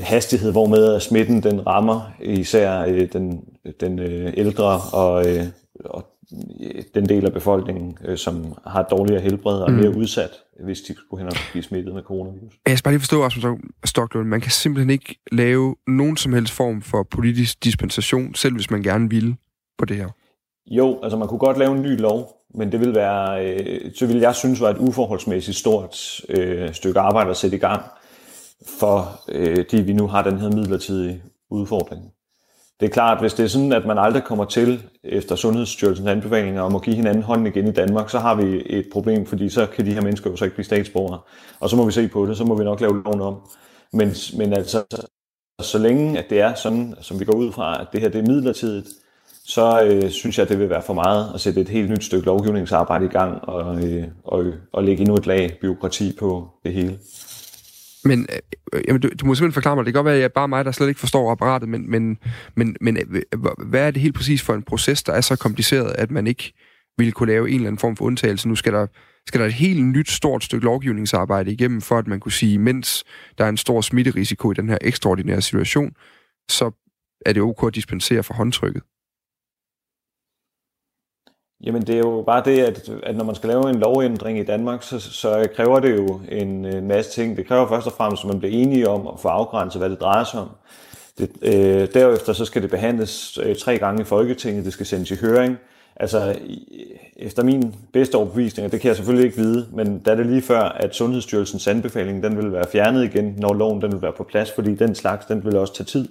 hastighed, 0.00 0.52
hvormed 0.52 1.00
smitten 1.00 1.42
den 1.42 1.66
rammer 1.66 2.12
især 2.20 2.80
øh, 2.80 3.12
den, 3.12 3.44
den 3.80 3.98
øh, 3.98 4.32
ældre 4.36 4.80
og, 4.92 5.26
øh, 5.28 5.44
og 5.84 6.15
den 6.94 7.08
del 7.08 7.26
af 7.26 7.32
befolkningen, 7.32 7.98
øh, 8.04 8.18
som 8.18 8.54
har 8.66 8.82
dårligere 8.82 9.20
helbred 9.20 9.60
og 9.60 9.70
er 9.70 9.72
mere 9.72 9.90
mm. 9.90 9.96
udsat, 9.96 10.30
hvis 10.64 10.80
de 10.80 10.94
skulle 10.94 11.22
hen 11.22 11.28
og 11.28 11.36
blive 11.52 11.62
smittet 11.62 11.94
med 11.94 12.02
coronavirus. 12.02 12.52
Jeg 12.66 12.78
skal 12.78 12.84
bare 12.84 12.94
lige 12.94 13.00
forstå, 13.00 13.22
Rasmus 13.24 13.60
Stocklund, 13.84 14.28
man 14.28 14.40
kan 14.40 14.50
simpelthen 14.50 14.90
ikke 14.90 15.18
lave 15.32 15.76
nogen 15.86 16.16
som 16.16 16.32
helst 16.32 16.52
form 16.52 16.82
for 16.82 17.02
politisk 17.10 17.64
dispensation, 17.64 18.34
selv 18.34 18.54
hvis 18.54 18.70
man 18.70 18.82
gerne 18.82 19.10
ville 19.10 19.36
på 19.78 19.84
det 19.84 19.96
her. 19.96 20.08
Jo, 20.66 20.98
altså 21.02 21.18
man 21.18 21.28
kunne 21.28 21.38
godt 21.38 21.58
lave 21.58 21.76
en 21.76 21.82
ny 21.82 22.00
lov, 22.00 22.32
men 22.54 22.72
det 22.72 22.80
vil 22.80 22.94
være, 22.94 23.46
øh, 23.46 23.92
så 23.94 24.06
vil 24.06 24.18
jeg 24.18 24.34
synes 24.34 24.60
var 24.60 24.70
et 24.70 24.78
uforholdsmæssigt 24.78 25.56
stort 25.56 26.20
øh, 26.28 26.72
stykke 26.72 27.00
arbejde 27.00 27.30
at 27.30 27.36
sætte 27.36 27.56
i 27.56 27.60
gang, 27.60 27.82
for 28.80 29.20
øh, 29.28 29.64
de 29.70 29.82
vi 29.82 29.92
nu 29.92 30.06
har 30.06 30.22
den 30.22 30.38
her 30.38 30.48
midlertidige 30.48 31.22
udfordring. 31.50 32.02
Det 32.80 32.86
er 32.86 32.90
klart, 32.90 33.20
hvis 33.20 33.34
det 33.34 33.44
er 33.44 33.48
sådan, 33.48 33.72
at 33.72 33.86
man 33.86 33.98
aldrig 33.98 34.24
kommer 34.24 34.44
til, 34.44 34.82
efter 35.08 35.36
Sundhedsstyrelsens 35.36 36.08
anbefalinger 36.08 36.62
om 36.62 36.74
at 36.76 36.82
give 36.82 36.96
hinanden 36.96 37.22
hånden 37.22 37.46
igen 37.46 37.68
i 37.68 37.72
Danmark, 37.72 38.10
så 38.10 38.18
har 38.18 38.34
vi 38.34 38.62
et 38.66 38.86
problem, 38.92 39.26
fordi 39.26 39.48
så 39.48 39.66
kan 39.66 39.86
de 39.86 39.94
her 39.94 40.00
mennesker 40.00 40.30
jo 40.30 40.36
så 40.36 40.44
ikke 40.44 40.54
blive 40.54 40.64
statsborgere. 40.64 41.20
Og 41.60 41.70
så 41.70 41.76
må 41.76 41.86
vi 41.86 41.92
se 41.92 42.08
på 42.08 42.26
det, 42.26 42.36
så 42.36 42.44
må 42.44 42.54
vi 42.54 42.64
nok 42.64 42.80
lave 42.80 43.02
loven 43.02 43.20
om. 43.20 43.40
Men, 43.92 44.12
men 44.38 44.52
altså, 44.52 44.84
så 45.60 45.78
længe 45.78 46.18
at 46.18 46.30
det 46.30 46.40
er 46.40 46.54
sådan, 46.54 46.94
som 47.00 47.20
vi 47.20 47.24
går 47.24 47.34
ud 47.34 47.52
fra, 47.52 47.80
at 47.80 47.86
det 47.92 48.00
her 48.00 48.08
det 48.08 48.18
er 48.18 48.32
midlertidigt, 48.32 48.86
så 49.44 49.82
øh, 49.82 50.10
synes 50.10 50.38
jeg, 50.38 50.42
at 50.42 50.48
det 50.48 50.58
vil 50.58 50.70
være 50.70 50.82
for 50.82 50.94
meget 50.94 51.30
at 51.34 51.40
sætte 51.40 51.60
et 51.60 51.68
helt 51.68 51.90
nyt 51.90 52.04
stykke 52.04 52.26
lovgivningsarbejde 52.26 53.04
i 53.04 53.08
gang 53.08 53.48
og, 53.48 53.84
øh, 53.84 54.04
og, 54.24 54.44
og 54.72 54.84
lægge 54.84 55.00
endnu 55.00 55.14
et 55.14 55.26
lag 55.26 55.58
byråkrati 55.60 56.16
på 56.18 56.48
det 56.64 56.72
hele. 56.72 56.98
Men 58.06 58.26
øh, 58.32 58.38
øh, 58.72 58.82
jamen, 58.88 59.02
du, 59.02 59.08
du 59.08 59.26
må 59.26 59.34
simpelthen 59.34 59.52
forklare 59.52 59.76
mig, 59.76 59.84
det 59.84 59.94
kan 59.94 59.98
godt 59.98 60.04
være, 60.04 60.14
at 60.14 60.20
jeg 60.20 60.24
er 60.24 60.34
bare 60.34 60.48
mig, 60.48 60.64
der 60.64 60.72
slet 60.72 60.88
ikke 60.88 61.00
forstår 61.00 61.32
apparatet, 61.32 61.68
men, 61.68 61.90
men, 61.90 62.18
men, 62.56 62.76
men 62.80 62.96
øh, 62.96 63.22
hvad 63.66 63.86
er 63.86 63.90
det 63.90 64.02
helt 64.02 64.14
præcis 64.14 64.42
for 64.42 64.54
en 64.54 64.62
proces, 64.62 65.02
der 65.02 65.12
er 65.12 65.20
så 65.20 65.36
kompliceret, 65.36 65.94
at 65.98 66.10
man 66.10 66.26
ikke 66.26 66.52
ville 66.98 67.12
kunne 67.12 67.32
lave 67.32 67.48
en 67.48 67.54
eller 67.54 67.66
anden 67.66 67.78
form 67.78 67.96
for 67.96 68.04
undtagelse? 68.04 68.48
Nu 68.48 68.54
skal 68.54 68.72
der 68.72 68.86
skal 69.28 69.40
der 69.40 69.46
et 69.46 69.52
helt 69.52 69.84
nyt 69.84 70.10
stort 70.10 70.44
stykke 70.44 70.64
lovgivningsarbejde 70.64 71.52
igennem, 71.52 71.80
for 71.80 71.98
at 71.98 72.06
man 72.06 72.20
kunne 72.20 72.32
sige, 72.32 72.58
mens 72.58 73.04
der 73.38 73.44
er 73.44 73.48
en 73.48 73.56
stor 73.56 73.80
smitterisiko 73.80 74.50
i 74.50 74.54
den 74.54 74.68
her 74.68 74.78
ekstraordinære 74.80 75.42
situation, 75.42 75.92
så 76.50 76.70
er 77.26 77.32
det 77.32 77.42
ok 77.42 77.66
at 77.66 77.74
dispensere 77.74 78.22
for 78.22 78.34
håndtrykket? 78.34 78.82
Jamen 81.64 81.82
det 81.82 81.94
er 81.94 81.98
jo 81.98 82.22
bare 82.26 82.42
det, 82.44 82.58
at, 82.58 82.90
at 83.02 83.16
når 83.16 83.24
man 83.24 83.34
skal 83.34 83.48
lave 83.48 83.70
en 83.70 83.76
lovændring 83.76 84.38
i 84.38 84.42
Danmark, 84.44 84.82
så, 84.82 85.00
så 85.00 85.48
kræver 85.56 85.80
det 85.80 85.96
jo 85.96 86.20
en, 86.28 86.64
en 86.64 86.88
masse 86.88 87.10
ting. 87.10 87.36
Det 87.36 87.46
kræver 87.46 87.68
først 87.68 87.86
og 87.86 87.92
fremmest, 87.92 88.24
at 88.24 88.28
man 88.28 88.38
bliver 88.38 88.54
enige 88.54 88.88
om 88.88 89.06
at 89.06 89.20
få 89.20 89.28
afgrænset, 89.28 89.80
hvad 89.80 89.90
det 89.90 90.00
drejer 90.00 90.24
sig 90.24 90.40
om. 90.40 90.50
Det, 91.18 91.30
øh, 91.42 91.88
derefter 91.94 92.32
så 92.32 92.44
skal 92.44 92.62
det 92.62 92.70
behandles 92.70 93.38
øh, 93.42 93.56
tre 93.56 93.78
gange 93.78 94.02
i 94.02 94.04
Folketinget, 94.04 94.64
det 94.64 94.72
skal 94.72 94.86
sendes 94.86 95.10
i 95.10 95.16
høring. 95.16 95.56
Altså, 95.96 96.38
efter 97.16 97.42
min 97.44 97.74
bedste 97.92 98.14
overbevisning, 98.14 98.66
og 98.66 98.72
det 98.72 98.80
kan 98.80 98.88
jeg 98.88 98.96
selvfølgelig 98.96 99.26
ikke 99.26 99.36
vide, 99.36 99.66
men 99.72 100.02
der 100.04 100.12
er 100.12 100.16
det 100.16 100.26
lige 100.26 100.42
før, 100.42 100.60
at 100.60 100.94
Sundhedsstyrelsens 100.94 101.66
anbefaling, 101.66 102.22
den 102.22 102.36
vil 102.36 102.52
være 102.52 102.64
fjernet 102.72 103.04
igen, 103.04 103.34
når 103.38 103.54
loven 103.54 103.82
den 103.82 103.92
vil 103.92 104.02
være 104.02 104.12
på 104.12 104.24
plads, 104.24 104.52
fordi 104.52 104.74
den 104.74 104.94
slags, 104.94 105.26
den 105.26 105.44
vil 105.44 105.56
også 105.56 105.74
tage 105.74 105.84
tid. 105.84 106.08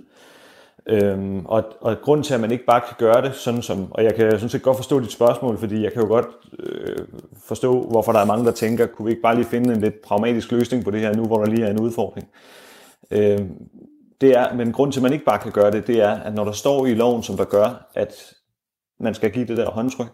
Øhm, 0.89 1.45
og, 1.45 1.63
og 1.81 1.97
grund 2.01 2.23
til, 2.23 2.33
at 2.33 2.39
man 2.39 2.51
ikke 2.51 2.65
bare 2.65 2.81
kan 2.81 2.95
gøre 2.97 3.21
det, 3.21 3.35
sådan 3.35 3.61
som, 3.61 3.91
og 3.91 4.03
jeg 4.03 4.15
kan 4.15 4.31
sådan 4.31 4.49
set 4.49 4.61
godt 4.61 4.77
forstå 4.77 4.99
dit 4.99 5.11
spørgsmål, 5.11 5.57
fordi 5.57 5.83
jeg 5.83 5.93
kan 5.93 6.01
jo 6.01 6.07
godt 6.07 6.27
øh, 6.59 7.05
forstå, 7.47 7.87
hvorfor 7.89 8.11
der 8.11 8.19
er 8.19 8.25
mange, 8.25 8.45
der 8.45 8.51
tænker, 8.51 8.85
kunne 8.85 9.05
vi 9.05 9.11
ikke 9.11 9.21
bare 9.21 9.35
lige 9.35 9.45
finde 9.45 9.73
en 9.73 9.81
lidt 9.81 10.01
pragmatisk 10.01 10.51
løsning 10.51 10.83
på 10.83 10.91
det 10.91 10.99
her 10.99 11.13
nu, 11.13 11.25
hvor 11.25 11.43
der 11.43 11.51
lige 11.51 11.65
er 11.65 11.71
en 11.71 11.79
udfordring. 11.79 12.27
Øhm, 13.11 13.49
det 14.21 14.37
er, 14.37 14.53
men 14.53 14.71
grund 14.71 14.91
til, 14.91 14.99
at 14.99 15.03
man 15.03 15.13
ikke 15.13 15.25
bare 15.25 15.39
kan 15.39 15.51
gøre 15.51 15.71
det, 15.71 15.87
det 15.87 16.01
er, 16.01 16.11
at 16.11 16.33
når 16.33 16.43
der 16.43 16.51
står 16.51 16.85
i 16.85 16.93
loven, 16.93 17.23
som 17.23 17.37
der 17.37 17.45
gør, 17.45 17.91
at 17.95 18.33
man 18.99 19.13
skal 19.13 19.31
give 19.31 19.45
det 19.45 19.57
der 19.57 19.69
håndtryk, 19.69 20.07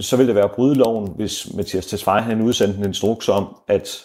så 0.00 0.16
vil 0.16 0.26
det 0.26 0.34
være 0.34 0.44
at 0.44 0.54
bryde 0.54 0.74
loven, 0.74 1.12
hvis 1.16 1.54
Mathias 1.54 1.86
Tesfaye 1.86 2.22
han 2.22 2.40
udsendte 2.40 2.78
en 2.78 2.84
instruks 2.84 3.28
om, 3.28 3.56
at, 3.68 4.04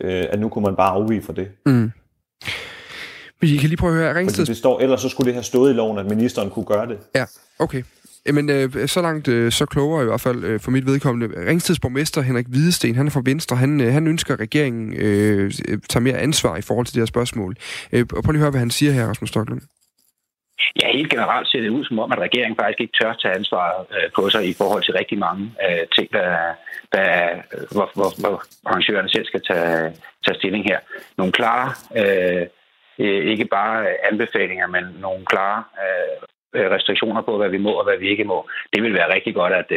øh, 0.00 0.24
at 0.30 0.40
nu 0.40 0.48
kunne 0.48 0.64
man 0.64 0.76
bare 0.76 0.90
afvige 0.90 1.22
for 1.22 1.32
det. 1.32 1.48
Mm. 1.66 1.92
Vi 3.42 3.56
kan 3.56 3.68
lige 3.68 3.76
prøve 3.76 3.92
at 3.92 3.98
høre 3.98 4.18
Ringsted... 4.18 4.46
det 4.46 4.56
står, 4.56 4.80
ellers 4.80 5.00
så 5.00 5.08
skulle 5.08 5.26
det 5.26 5.34
have 5.34 5.42
stået 5.42 5.70
i 5.70 5.74
loven, 5.74 5.98
at 5.98 6.06
ministeren 6.06 6.50
kunne 6.50 6.64
gøre 6.64 6.86
det. 6.86 6.98
Ja, 7.14 7.24
okay. 7.58 7.82
Jamen, 8.26 8.50
øh, 8.50 8.88
så 8.88 9.02
langt 9.02 9.28
øh, 9.28 9.52
så 9.52 9.66
klogere 9.66 10.02
i 10.02 10.06
hvert 10.06 10.20
fald 10.20 10.44
øh, 10.44 10.60
for 10.60 10.70
mit 10.70 10.86
vedkommende. 10.86 11.46
Ringsteds 11.48 11.80
borgmester 11.80 12.20
Henrik 12.20 12.46
Hvidesten, 12.46 12.94
han 12.94 13.06
er 13.06 13.10
fra 13.10 13.22
Venstre, 13.24 13.56
han, 13.56 13.80
øh, 13.80 13.92
han 13.92 14.06
ønsker, 14.06 14.34
at 14.34 14.40
regeringen 14.40 14.94
øh, 14.96 15.52
tager 15.88 16.00
mere 16.00 16.18
ansvar 16.18 16.56
i 16.56 16.62
forhold 16.62 16.86
til 16.86 16.94
det 16.94 17.00
her 17.00 17.06
spørgsmål. 17.06 17.56
Øh, 17.92 18.06
prøv 18.06 18.32
lige 18.32 18.38
at 18.38 18.40
høre, 18.40 18.50
hvad 18.50 18.60
han 18.60 18.70
siger 18.70 18.92
her, 18.92 19.06
Rasmus 19.06 19.28
Stocklund. 19.28 19.60
Ja, 20.80 20.86
helt 20.92 21.10
generelt 21.10 21.48
ser 21.48 21.60
det 21.60 21.68
ud 21.68 21.84
som 21.84 21.98
om, 21.98 22.12
at 22.12 22.18
regeringen 22.18 22.56
faktisk 22.60 22.80
ikke 22.80 22.96
tør 23.00 23.12
tage 23.22 23.34
ansvar 23.34 23.68
øh, 23.80 24.10
på 24.16 24.30
sig 24.30 24.48
i 24.48 24.52
forhold 24.52 24.82
til 24.82 24.94
rigtig 24.94 25.18
mange 25.18 25.42
øh, 25.66 25.86
ting, 25.96 26.12
der, 26.12 26.28
der, 26.92 27.08
hvor, 27.74 27.90
hvor, 27.94 28.20
hvor 28.20 28.42
arrangørerne 28.66 29.08
selv 29.08 29.26
skal 29.26 29.42
tage, 29.50 29.92
tage 30.24 30.38
stilling 30.38 30.64
her. 30.64 30.78
Nogle 31.18 31.32
klare, 31.32 31.68
øh, 32.00 32.46
Øh, 32.98 33.24
ikke 33.32 33.44
bare 33.44 33.80
øh, 33.80 33.94
anbefalinger, 34.12 34.66
men 34.66 34.84
nogle 35.00 35.24
klare 35.26 35.64
øh, 36.54 36.70
restriktioner 36.70 37.22
på, 37.22 37.36
hvad 37.36 37.48
vi 37.48 37.58
må 37.58 37.70
og 37.70 37.84
hvad 37.84 37.98
vi 37.98 38.08
ikke 38.08 38.24
må. 38.24 38.48
Det 38.72 38.82
vil 38.82 38.94
være 38.94 39.14
rigtig 39.14 39.34
godt, 39.34 39.52
at, 39.52 39.70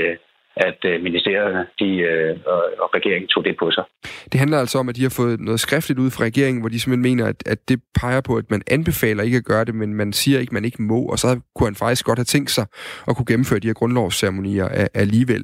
at 0.58 1.02
ministerierne 1.02 1.68
de, 1.80 1.98
øh, 1.98 2.38
og 2.80 2.96
regeringen 2.96 3.28
tog 3.28 3.46
det 3.46 3.56
på 3.60 3.72
sig. 3.72 3.84
Det 4.32 4.40
handler 4.40 4.60
altså 4.60 4.80
om, 4.80 4.90
at 4.90 4.96
de 4.96 5.02
har 5.02 5.14
fået 5.18 5.40
noget 5.40 5.60
skriftligt 5.60 6.00
ud 6.00 6.12
fra 6.12 6.24
regeringen, 6.24 6.62
hvor 6.62 6.70
de 6.70 6.80
simpelthen 6.80 7.16
mener, 7.16 7.26
at, 7.30 7.44
at 7.46 7.70
det 7.70 7.82
peger 8.02 8.22
på, 8.22 8.36
at 8.36 8.52
man 8.52 8.62
anbefaler 8.68 9.24
ikke 9.24 9.38
at 9.38 9.46
gøre 9.46 9.66
det, 9.66 9.76
men 9.76 9.94
man 9.94 10.14
siger 10.14 10.40
ikke, 10.40 10.50
at 10.50 10.54
man 10.54 10.66
ikke 10.66 10.82
må, 10.82 11.06
og 11.06 11.20
så 11.20 11.40
kunne 11.56 11.68
han 11.68 11.76
faktisk 11.76 12.06
godt 12.06 12.20
have 12.20 12.26
tænkt 12.26 12.52
sig 12.52 12.66
at 13.08 13.16
kunne 13.16 13.26
gennemføre 13.26 13.60
de 13.60 13.68
her 13.68 13.74
grundlovsceremonier 13.74 14.88
alligevel. 14.94 15.44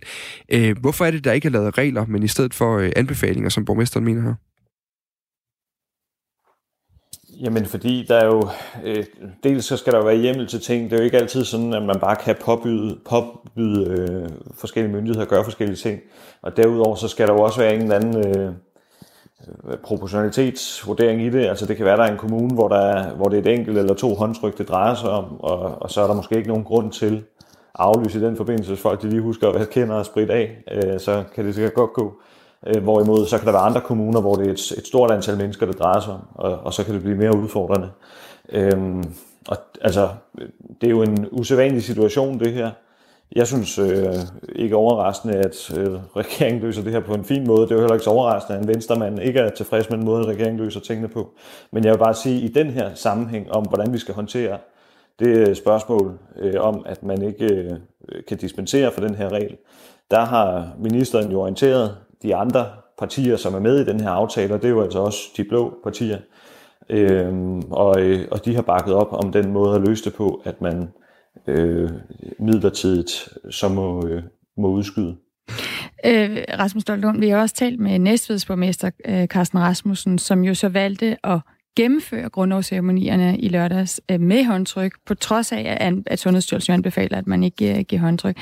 Øh, 0.53 0.75
hvorfor 0.81 1.05
er 1.05 1.11
det, 1.11 1.23
der 1.23 1.31
ikke 1.31 1.47
er 1.47 1.51
lavet 1.51 1.77
regler, 1.77 2.05
men 2.05 2.23
i 2.23 2.27
stedet 2.27 2.53
for 2.53 2.77
øh, 2.77 2.91
anbefalinger, 2.95 3.49
som 3.49 3.65
borgmesteren 3.65 4.05
mener 4.05 4.21
her? 4.21 4.35
Jamen 7.41 7.65
fordi 7.65 8.05
der 8.07 8.15
er 8.15 8.25
jo, 8.25 8.49
øh, 8.83 9.05
dels 9.43 9.65
så 9.65 9.77
skal 9.77 9.93
der 9.93 9.99
jo 9.99 10.05
være 10.05 10.17
hjemmel 10.17 10.47
til 10.47 10.61
ting. 10.61 10.83
Det 10.83 10.93
er 10.93 10.97
jo 10.97 11.03
ikke 11.03 11.17
altid 11.17 11.45
sådan, 11.45 11.73
at 11.73 11.83
man 11.83 11.99
bare 11.99 12.15
kan 12.15 12.35
påbyde, 12.41 12.97
påbyde 13.09 13.89
øh, 13.89 14.29
forskellige 14.53 14.93
myndigheder 14.93 15.21
at 15.21 15.29
gøre 15.29 15.43
forskellige 15.43 15.77
ting. 15.77 15.99
Og 16.41 16.57
derudover 16.57 16.95
så 16.95 17.07
skal 17.07 17.27
der 17.27 17.33
jo 17.33 17.41
også 17.41 17.59
være 17.59 17.75
en 17.75 17.81
eller 17.81 17.95
anden 17.95 18.27
øh, 18.27 18.53
proportionalitetsvurdering 19.83 21.21
i 21.21 21.29
det. 21.29 21.45
Altså 21.45 21.65
det 21.65 21.77
kan 21.77 21.85
være, 21.85 21.97
der 21.97 22.03
er 22.03 22.11
en 22.11 22.17
kommune, 22.17 22.53
hvor, 22.53 22.67
der 22.67 22.79
er, 22.79 23.15
hvor 23.15 23.29
det 23.29 23.37
er 23.37 23.51
et 23.51 23.59
enkelt 23.59 23.77
eller 23.77 23.93
to 23.93 24.15
håndtryk, 24.15 24.57
det 24.57 24.69
drejer 24.69 24.95
sig 24.95 25.09
om, 25.09 25.41
og, 25.41 25.81
og 25.81 25.91
så 25.91 26.01
er 26.01 26.07
der 26.07 26.13
måske 26.13 26.35
ikke 26.35 26.49
nogen 26.49 26.63
grund 26.63 26.91
til 26.91 27.23
at 27.79 27.85
aflyse 27.85 28.19
i 28.19 28.21
den 28.21 28.37
forbindelse, 28.37 28.71
hvis 28.71 28.81
folk 28.81 29.01
de 29.01 29.09
lige 29.09 29.21
husker 29.21 29.49
at 29.49 29.55
være 29.55 29.65
kender 29.65 29.95
og 29.95 30.05
sprit 30.05 30.29
af, 30.29 30.63
øh, 30.71 30.99
så 30.99 31.23
kan 31.35 31.45
det 31.45 31.55
sikkert 31.55 31.73
godt 31.73 31.93
gå. 31.93 32.21
Øh, 32.67 32.83
hvorimod 32.83 33.25
så 33.25 33.37
kan 33.37 33.45
der 33.45 33.51
være 33.51 33.61
andre 33.61 33.81
kommuner, 33.81 34.21
hvor 34.21 34.35
det 34.35 34.47
er 34.47 34.51
et, 34.51 34.71
et 34.77 34.87
stort 34.87 35.11
antal 35.11 35.37
mennesker, 35.37 35.65
det 35.65 35.79
drejer 35.79 35.99
sig 35.99 36.13
om, 36.13 36.21
og, 36.35 36.59
og 36.59 36.73
så 36.73 36.83
kan 36.83 36.93
det 36.93 37.01
blive 37.01 37.17
mere 37.17 37.37
udfordrende. 37.37 37.89
Øhm, 38.49 39.03
og 39.47 39.57
altså, 39.81 40.09
det 40.81 40.87
er 40.87 40.91
jo 40.91 41.01
en 41.01 41.27
usædvanlig 41.31 41.83
situation, 41.83 42.39
det 42.39 42.53
her. 42.53 42.71
Jeg 43.35 43.47
synes 43.47 43.79
øh, 43.79 44.15
ikke 44.55 44.75
overraskende, 44.75 45.35
at 45.35 45.73
øh, 45.77 45.99
regeringen 46.15 46.61
løser 46.61 46.83
det 46.83 46.91
her 46.91 46.99
på 46.99 47.13
en 47.13 47.23
fin 47.23 47.47
måde. 47.47 47.61
Det 47.61 47.71
er 47.71 47.75
jo 47.75 47.81
heller 47.81 47.93
ikke 47.93 48.03
så 48.03 48.09
overraskende, 48.09 48.57
at 48.57 48.63
en 48.63 48.67
venstremand 48.67 49.19
ikke 49.19 49.39
er 49.39 49.49
tilfreds 49.49 49.89
med 49.89 49.97
den 49.97 50.05
måde, 50.05 50.25
regeringen 50.25 50.63
løser 50.63 50.79
tingene 50.79 51.07
på. 51.07 51.29
Men 51.71 51.83
jeg 51.83 51.91
vil 51.93 51.97
bare 51.97 52.13
sige, 52.13 52.37
at 52.37 52.49
i 52.49 52.53
den 52.53 52.69
her 52.69 52.89
sammenhæng 52.95 53.51
om, 53.51 53.63
hvordan 53.63 53.93
vi 53.93 53.97
skal 53.97 54.15
håndtere 54.15 54.57
det 55.19 55.49
øh, 55.49 55.55
spørgsmål 55.55 56.19
øh, 56.37 56.61
om, 56.61 56.85
at 56.85 57.03
man 57.03 57.21
ikke 57.21 57.45
øh, 57.45 58.23
kan 58.27 58.37
dispensere 58.37 58.91
for 58.91 59.01
den 59.01 59.15
her 59.15 59.29
regel, 59.29 59.57
der 60.11 60.25
har 60.25 60.69
ministeren 60.79 61.31
jo 61.31 61.41
orienteret 61.41 61.97
de 62.23 62.35
andre 62.35 62.65
partier, 62.99 63.37
som 63.37 63.53
er 63.53 63.59
med 63.59 63.79
i 63.79 63.85
den 63.85 63.99
her 63.99 64.09
aftale, 64.09 64.53
og 64.53 64.61
det 64.61 64.67
er 64.67 64.71
jo 64.71 64.81
altså 64.81 64.99
også 64.99 65.19
de 65.37 65.43
blå 65.43 65.73
partier. 65.83 66.17
Øh, 66.89 67.33
og, 67.71 68.01
øh, 68.01 68.27
og 68.31 68.45
de 68.45 68.55
har 68.55 68.61
bakket 68.61 68.93
op 68.93 69.07
om 69.11 69.31
den 69.31 69.51
måde 69.51 69.75
at 69.75 69.87
løse 69.87 70.03
det 70.03 70.13
på, 70.13 70.41
at 70.45 70.61
man 70.61 70.89
øh, 71.47 71.89
midlertidigt 72.39 73.29
så 73.49 73.69
må, 73.69 74.07
øh, 74.07 74.23
må 74.57 74.67
udskyde. 74.67 75.15
Øh, 76.05 76.37
Rasmus 76.59 76.83
Doltund, 76.83 77.19
vi 77.19 77.29
har 77.29 77.37
også 77.37 77.55
talt 77.55 77.79
med 77.79 77.99
Næstveds 77.99 78.45
borgmester 78.45 78.91
øh, 79.05 79.27
Carsten 79.27 79.59
Rasmussen, 79.59 80.17
som 80.17 80.43
jo 80.43 80.53
så 80.53 80.69
valgte 80.69 81.17
at 81.23 81.39
gennemføre 81.75 82.29
grundlovsceremonierne 82.29 83.37
i 83.37 83.49
lørdags 83.49 84.01
øh, 84.11 84.19
med 84.19 84.45
håndtryk, 84.45 84.91
på 85.05 85.15
trods 85.15 85.51
af, 85.51 85.77
at, 85.79 85.93
at 86.05 86.19
Sundhedsstyrelsen 86.19 86.73
anbefaler, 86.73 87.17
at 87.17 87.27
man 87.27 87.43
ikke 87.43 87.57
giver, 87.57 87.83
giver 87.83 88.01
håndtryk. 88.01 88.37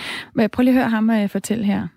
Prøv 0.51 0.63
lige 0.63 0.73
at 0.73 0.79
høre 0.79 0.89
ham 0.89 1.09
øh, 1.09 1.29
fortælle 1.29 1.65
her. 1.65 1.87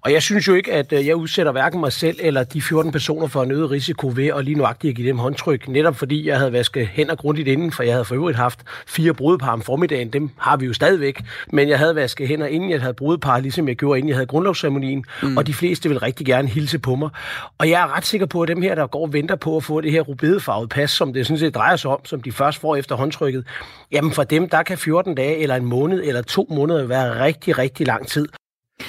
Og 0.00 0.12
jeg 0.12 0.22
synes 0.22 0.48
jo 0.48 0.54
ikke, 0.54 0.72
at 0.72 0.92
øh, 0.92 1.06
jeg 1.06 1.16
udsætter 1.16 1.52
hverken 1.52 1.80
mig 1.80 1.92
selv 1.92 2.16
eller 2.20 2.44
de 2.44 2.62
14 2.62 2.92
personer 2.92 3.26
for 3.26 3.42
en 3.42 3.50
øget 3.50 3.70
risiko 3.70 4.12
ved 4.14 4.26
at 4.26 4.44
lige 4.44 4.54
nuagtigt 4.54 4.90
at 4.90 4.96
give 4.96 5.08
dem 5.08 5.18
håndtryk. 5.18 5.68
Netop 5.68 5.96
fordi 5.96 6.28
jeg 6.28 6.38
havde 6.38 6.52
vasket 6.52 6.86
hænder 6.86 7.14
grundigt 7.14 7.48
inden, 7.48 7.72
for 7.72 7.82
jeg 7.82 7.92
havde 7.92 8.04
for 8.04 8.14
øvrigt 8.14 8.38
haft 8.38 8.58
fire 8.86 9.14
brudepar 9.14 9.52
om 9.52 9.62
formiddagen. 9.62 10.08
Dem 10.08 10.30
har 10.38 10.56
vi 10.56 10.66
jo 10.66 10.72
stadigvæk. 10.72 11.22
Men 11.52 11.68
jeg 11.68 11.78
havde 11.78 11.94
vasket 11.94 12.28
hænder 12.28 12.46
inden 12.46 12.70
jeg 12.70 12.80
havde 12.80 12.94
brudepar, 12.94 13.40
ligesom 13.40 13.68
jeg 13.68 13.76
gjorde 13.76 13.98
inden 13.98 14.08
jeg 14.08 14.16
havde 14.16 14.26
grundlovsceremonien. 14.26 15.04
Mm. 15.22 15.36
Og 15.36 15.46
de 15.46 15.54
fleste 15.54 15.88
vil 15.88 16.00
rigtig 16.00 16.26
gerne 16.26 16.48
hilse 16.48 16.78
på 16.78 16.94
mig. 16.94 17.10
Og 17.58 17.70
jeg 17.70 17.82
er 17.82 17.96
ret 17.96 18.06
sikker 18.06 18.26
på, 18.26 18.42
at 18.42 18.48
dem 18.48 18.62
her, 18.62 18.74
der 18.74 18.86
går 18.86 19.02
og 19.02 19.12
venter 19.12 19.36
på 19.36 19.56
at 19.56 19.64
få 19.64 19.80
det 19.80 19.92
her 19.92 20.00
rubedefarvede 20.00 20.68
pas, 20.68 20.90
som 20.90 21.12
det 21.12 21.26
sådan 21.26 21.38
set 21.38 21.54
drejer 21.54 21.76
sig 21.76 21.90
om, 21.90 22.04
som 22.04 22.22
de 22.22 22.32
først 22.32 22.58
får 22.58 22.76
efter 22.76 22.94
håndtrykket, 22.94 23.44
jamen 23.92 24.12
for 24.12 24.24
dem, 24.24 24.48
der 24.48 24.62
kan 24.62 24.78
14 24.78 25.14
dage 25.14 25.36
eller 25.36 25.56
en 25.56 25.64
måned 25.64 26.02
eller 26.04 26.22
to 26.22 26.46
måneder 26.50 26.86
være 26.86 27.24
rigtig, 27.24 27.58
rigtig 27.58 27.86
lang 27.86 28.08
tid. 28.08 28.28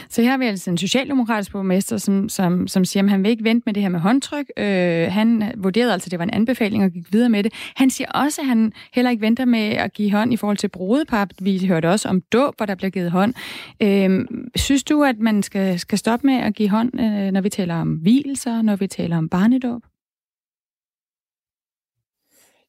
Så 0.09 0.21
her 0.21 0.29
har 0.29 0.37
vi 0.37 0.45
altså 0.45 0.69
en 0.69 0.77
socialdemokratisk 0.77 1.51
borgmester, 1.51 1.97
som, 1.97 2.29
som, 2.29 2.67
som 2.67 2.85
siger, 2.85 3.03
at 3.03 3.09
han 3.09 3.23
vil 3.23 3.31
ikke 3.31 3.43
vente 3.43 3.63
med 3.65 3.73
det 3.73 3.83
her 3.83 3.89
med 3.89 3.99
håndtryk. 3.99 4.45
Øh, 4.57 5.07
han 5.11 5.51
vurderede 5.57 5.93
altså, 5.93 6.07
at 6.07 6.11
det 6.11 6.19
var 6.19 6.25
en 6.25 6.33
anbefaling 6.33 6.83
og 6.83 6.91
gik 6.91 7.13
videre 7.13 7.29
med 7.29 7.43
det. 7.43 7.53
Han 7.75 7.89
siger 7.89 8.11
også, 8.11 8.41
at 8.41 8.47
han 8.47 8.73
heller 8.93 9.11
ikke 9.11 9.21
venter 9.21 9.45
med 9.45 9.59
at 9.59 9.93
give 9.93 10.11
hånd 10.11 10.33
i 10.33 10.37
forhold 10.37 10.57
til 10.57 10.67
brudepap. 10.67 11.29
Vi 11.41 11.65
hørte 11.67 11.89
også 11.89 12.09
om 12.09 12.21
dåb, 12.21 12.53
hvor 12.57 12.65
der 12.65 12.75
bliver 12.75 12.91
givet 12.91 13.11
hånd. 13.11 13.33
Øh, 13.81 14.25
synes 14.55 14.83
du, 14.83 15.03
at 15.03 15.19
man 15.19 15.43
skal, 15.43 15.79
skal 15.79 15.97
stoppe 15.97 16.27
med 16.27 16.35
at 16.35 16.55
give 16.55 16.69
hånd, 16.69 16.99
øh, 16.99 17.31
når 17.31 17.41
vi 17.41 17.49
taler 17.49 17.75
om 17.75 17.89
hvilelser, 17.89 18.61
når 18.61 18.75
vi 18.75 18.87
taler 18.87 19.17
om 19.17 19.29
barnedåb? 19.29 19.81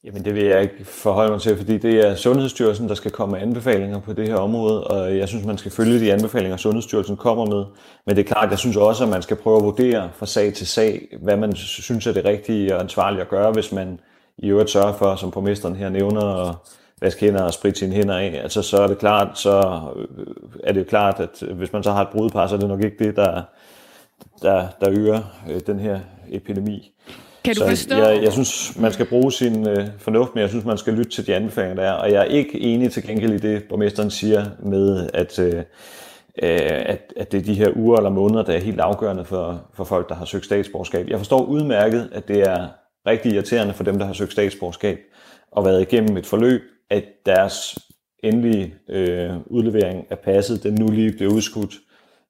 Jamen 0.04 0.24
det 0.24 0.34
vil 0.34 0.44
jeg 0.44 0.62
ikke 0.62 0.84
forholde 0.84 1.30
mig 1.30 1.40
til, 1.40 1.56
fordi 1.56 1.78
det 1.78 2.06
er 2.06 2.14
Sundhedsstyrelsen, 2.14 2.88
der 2.88 2.94
skal 2.94 3.10
komme 3.10 3.32
med 3.32 3.42
anbefalinger 3.42 4.00
på 4.00 4.12
det 4.12 4.28
her 4.28 4.36
område, 4.36 4.84
og 4.86 5.16
jeg 5.18 5.28
synes, 5.28 5.44
man 5.44 5.58
skal 5.58 5.70
følge 5.70 6.00
de 6.00 6.12
anbefalinger, 6.12 6.56
Sundhedsstyrelsen 6.56 7.16
kommer 7.16 7.46
med. 7.46 7.64
Men 8.06 8.16
det 8.16 8.22
er 8.22 8.34
klart, 8.34 8.50
jeg 8.50 8.58
synes 8.58 8.76
også, 8.76 9.04
at 9.04 9.10
man 9.10 9.22
skal 9.22 9.36
prøve 9.36 9.56
at 9.56 9.62
vurdere 9.62 10.10
fra 10.14 10.26
sag 10.26 10.54
til 10.54 10.66
sag, 10.66 11.08
hvad 11.22 11.36
man 11.36 11.54
synes 11.56 12.06
er 12.06 12.12
det 12.12 12.24
rigtige 12.24 12.74
og 12.74 12.80
ansvarlige 12.80 13.20
at 13.20 13.28
gøre, 13.28 13.52
hvis 13.52 13.72
man 13.72 14.00
i 14.38 14.48
øvrigt 14.48 14.70
sørger 14.70 14.92
for, 14.92 15.16
som 15.16 15.30
borgmesteren 15.30 15.76
her 15.76 15.88
nævner, 15.88 16.48
at 16.48 16.54
vaske 17.00 17.20
hænder 17.20 17.42
og 17.42 17.54
spritte 17.54 17.78
sine 17.78 17.94
hænder 17.94 18.18
af. 18.18 18.40
Altså 18.42 18.62
så 18.62 18.82
er 18.82 18.86
det 18.86 18.98
klart, 18.98 19.38
så 19.38 19.80
øh, 19.96 20.26
er 20.64 20.72
det 20.72 20.80
jo 20.80 20.84
klart, 20.84 21.20
at 21.20 21.42
øh, 21.42 21.56
hvis 21.56 21.72
man 21.72 21.82
så 21.82 21.92
har 21.92 22.02
et 22.02 22.08
brudepar, 22.08 22.46
så 22.46 22.54
er 22.54 22.58
det 22.58 22.68
nok 22.68 22.84
ikke 22.84 23.04
det, 23.04 23.16
der, 23.16 23.42
der, 24.42 24.66
der 24.80 24.90
øger 24.90 25.20
øh, 25.50 25.60
den 25.66 25.78
her 25.78 26.00
epidemi. 26.30 26.92
Kan 27.44 27.54
du 27.54 27.60
så 27.60 27.68
forstå? 27.68 27.94
Jeg, 27.94 28.22
jeg 28.22 28.32
synes, 28.32 28.78
man 28.78 28.92
skal 28.92 29.06
bruge 29.06 29.32
sin 29.32 29.68
øh, 29.68 29.88
fornuft, 29.98 30.34
men 30.34 30.42
jeg 30.42 30.48
synes, 30.48 30.64
man 30.64 30.78
skal 30.78 30.94
lytte 30.94 31.10
til 31.10 31.26
de 31.26 31.34
anbefalinger, 31.34 31.74
der 31.82 31.90
er. 31.90 31.92
Og 31.92 32.12
jeg 32.12 32.20
er 32.20 32.24
ikke 32.24 32.60
enig 32.60 32.92
til 32.92 33.06
gengæld 33.06 33.32
i 33.32 33.38
det, 33.38 33.64
borgmesteren 33.68 34.10
siger 34.10 34.44
med, 34.62 35.10
at, 35.14 35.38
øh, 35.38 35.62
at, 36.36 37.12
at 37.16 37.32
det 37.32 37.40
er 37.40 37.44
de 37.44 37.54
her 37.54 37.70
uger 37.76 37.96
eller 37.96 38.10
måneder, 38.10 38.44
der 38.44 38.52
er 38.52 38.60
helt 38.60 38.80
afgørende 38.80 39.24
for, 39.24 39.70
for 39.74 39.84
folk, 39.84 40.08
der 40.08 40.14
har 40.14 40.24
søgt 40.24 40.44
statsborgerskab. 40.44 41.08
Jeg 41.08 41.18
forstår 41.18 41.44
udmærket, 41.44 42.08
at 42.12 42.28
det 42.28 42.40
er 42.40 42.68
rigtig 43.06 43.32
irriterende 43.32 43.74
for 43.74 43.84
dem, 43.84 43.98
der 43.98 44.06
har 44.06 44.12
søgt 44.12 44.32
statsborgerskab 44.32 44.98
og 45.52 45.64
været 45.64 45.82
igennem 45.82 46.16
et 46.16 46.26
forløb, 46.26 46.62
at 46.90 47.04
deres 47.26 47.78
endelige 48.22 48.74
øh, 48.90 49.30
udlevering 49.46 50.04
af 50.10 50.18
passet, 50.18 50.62
den 50.62 50.74
nu 50.74 50.90
lige 50.90 51.12
bliver 51.12 51.32
udskudt 51.32 51.74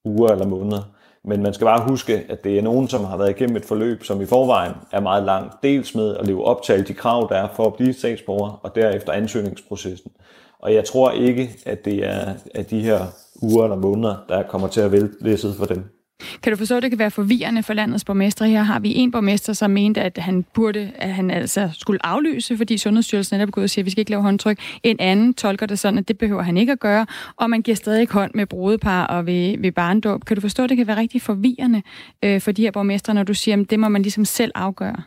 uger 0.04 0.28
eller 0.28 0.46
måneder. 0.46 0.93
Men 1.24 1.42
man 1.42 1.54
skal 1.54 1.64
bare 1.64 1.88
huske, 1.88 2.24
at 2.28 2.44
det 2.44 2.58
er 2.58 2.62
nogen, 2.62 2.88
som 2.88 3.04
har 3.04 3.16
været 3.16 3.30
igennem 3.30 3.56
et 3.56 3.64
forløb, 3.64 4.04
som 4.04 4.20
i 4.20 4.26
forvejen 4.26 4.72
er 4.92 5.00
meget 5.00 5.24
langt. 5.24 5.54
Dels 5.62 5.94
med 5.94 6.16
at 6.16 6.26
leve 6.26 6.44
op 6.44 6.62
til 6.62 6.72
alle 6.72 6.84
de 6.84 6.94
krav, 6.94 7.26
der 7.30 7.36
er 7.36 7.48
for 7.56 7.66
at 7.66 7.74
blive 7.74 7.92
statsborger, 7.92 8.60
og 8.62 8.74
derefter 8.74 9.12
ansøgningsprocessen. 9.12 10.10
Og 10.58 10.74
jeg 10.74 10.84
tror 10.84 11.10
ikke, 11.10 11.50
at 11.66 11.84
det 11.84 12.06
er 12.06 12.34
at 12.54 12.70
de 12.70 12.80
her 12.80 13.06
uger 13.42 13.64
eller 13.64 13.76
måneder, 13.76 14.16
der 14.28 14.42
kommer 14.42 14.68
til 14.68 14.80
at 14.80 14.92
vælte 14.92 15.14
læsset 15.20 15.54
for 15.56 15.64
dem. 15.64 15.93
Kan 16.42 16.52
du 16.52 16.56
forstå, 16.56 16.76
at 16.76 16.82
det 16.82 16.90
kan 16.90 16.98
være 16.98 17.10
forvirrende 17.10 17.62
for 17.62 17.74
landets 17.74 18.04
borgmestre? 18.04 18.48
Her 18.48 18.62
har 18.62 18.78
vi 18.78 18.94
en 18.94 19.10
borgmester, 19.10 19.52
som 19.52 19.70
mente, 19.70 20.00
at 20.00 20.18
han 20.18 20.44
burde, 20.54 20.92
at 20.94 21.10
han 21.14 21.30
altså 21.30 21.70
skulle 21.72 22.06
aflyse, 22.06 22.56
fordi 22.56 22.78
Sundhedsstyrelsen 22.78 23.40
er 23.40 23.46
gået 23.46 23.64
og 23.64 23.70
siger, 23.70 23.82
at 23.82 23.86
vi 23.86 23.90
skal 23.90 24.00
ikke 24.00 24.10
lave 24.10 24.22
håndtryk. 24.22 24.58
En 24.82 24.96
anden 25.00 25.34
tolker 25.34 25.66
det 25.66 25.78
sådan, 25.78 25.98
at 25.98 26.08
det 26.08 26.18
behøver 26.18 26.42
han 26.42 26.56
ikke 26.56 26.72
at 26.72 26.80
gøre, 26.80 27.06
og 27.36 27.50
man 27.50 27.62
giver 27.62 27.74
stadig 27.74 28.08
hånd 28.10 28.30
med 28.34 28.46
brudepar 28.46 29.06
og 29.06 29.26
ved, 29.26 29.58
ved 29.58 29.72
barndåb. 29.72 30.24
Kan 30.24 30.36
du 30.36 30.40
forstå, 30.40 30.62
at 30.62 30.68
det 30.68 30.76
kan 30.76 30.86
være 30.86 30.96
rigtig 30.96 31.22
forvirrende 31.22 31.82
øh, 32.24 32.40
for 32.40 32.52
de 32.52 32.62
her 32.62 32.70
borgmestre, 32.70 33.14
når 33.14 33.22
du 33.22 33.34
siger, 33.34 33.60
at 33.60 33.70
det 33.70 33.80
må 33.80 33.88
man 33.88 34.02
ligesom 34.02 34.24
selv 34.24 34.52
afgøre? 34.54 35.02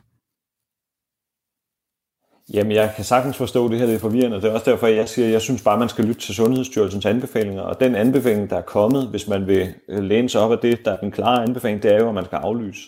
Jamen, 2.54 2.72
jeg 2.72 2.94
kan 2.96 3.06
sagtens 3.06 3.38
forstå, 3.38 3.68
det 3.68 3.80
her 3.80 3.86
det 3.86 3.96
er 3.96 4.00
forvirrende. 4.00 4.38
Det 4.38 4.46
er 4.46 4.54
også 4.54 4.72
derfor, 4.72 4.88
jeg 4.88 5.10
siger, 5.10 5.26
at 5.26 5.34
jeg 5.34 5.42
synes 5.42 5.62
bare, 5.62 5.74
at 5.74 5.80
man 5.80 5.90
skal 5.90 6.06
lytte 6.06 6.22
til 6.22 6.36
Sundhedsstyrelsens 6.36 7.06
anbefalinger. 7.06 7.62
Og 7.62 7.80
den 7.80 7.96
anbefaling, 7.96 8.50
der 8.50 8.58
er 8.58 8.62
kommet, 8.62 9.08
hvis 9.08 9.28
man 9.28 9.48
vil 9.48 9.74
øh, 9.88 10.04
læne 10.04 10.30
sig 10.30 10.42
op 10.42 10.52
af 10.52 10.60
det, 10.60 10.86
der 10.86 10.92
er 10.92 10.98
den 10.98 11.12
klare 11.12 11.44
anbefaling, 11.44 11.84
det 11.84 11.94
er 11.94 12.00
jo, 12.00 12.08
at 12.08 12.16
man 12.16 12.26
skal 12.26 12.36
aflyse. 12.36 12.82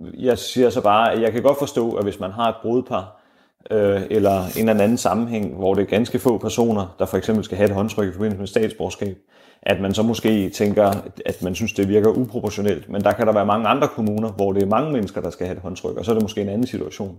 Jeg 0.00 0.38
siger 0.38 0.70
så 0.70 0.80
bare, 0.80 1.12
at 1.12 1.22
jeg 1.22 1.32
kan 1.32 1.42
godt 1.42 1.58
forstå, 1.58 1.92
at 1.92 2.04
hvis 2.04 2.20
man 2.20 2.30
har 2.30 2.48
et 2.48 2.54
brudpar, 2.62 3.22
øh, 3.70 4.02
eller 4.10 4.42
en 4.56 4.68
eller 4.68 4.84
anden 4.84 4.98
sammenhæng, 4.98 5.54
hvor 5.54 5.74
det 5.74 5.82
er 5.82 5.86
ganske 5.86 6.18
få 6.18 6.38
personer, 6.38 6.96
der 6.98 7.06
for 7.06 7.16
eksempel 7.16 7.44
skal 7.44 7.56
have 7.56 7.68
et 7.68 7.74
håndtryk 7.74 8.08
i 8.08 8.12
forbindelse 8.12 8.38
med 8.38 8.46
statsborgerskab, 8.46 9.16
at 9.62 9.80
man 9.80 9.94
så 9.94 10.02
måske 10.02 10.50
tænker, 10.50 10.92
at 11.26 11.42
man 11.42 11.54
synes, 11.54 11.72
det 11.72 11.88
virker 11.88 12.10
uproportionelt. 12.10 12.88
Men 12.88 13.04
der 13.04 13.12
kan 13.12 13.26
der 13.26 13.32
være 13.32 13.46
mange 13.46 13.68
andre 13.68 13.88
kommuner, 13.88 14.32
hvor 14.32 14.52
det 14.52 14.62
er 14.62 14.66
mange 14.66 14.92
mennesker, 14.92 15.20
der 15.20 15.30
skal 15.30 15.46
have 15.46 15.56
et 15.56 15.62
håndtryk, 15.62 15.96
og 15.96 16.04
så 16.04 16.10
er 16.10 16.14
det 16.14 16.22
måske 16.22 16.40
en 16.40 16.48
anden 16.48 16.66
situation. 16.66 17.18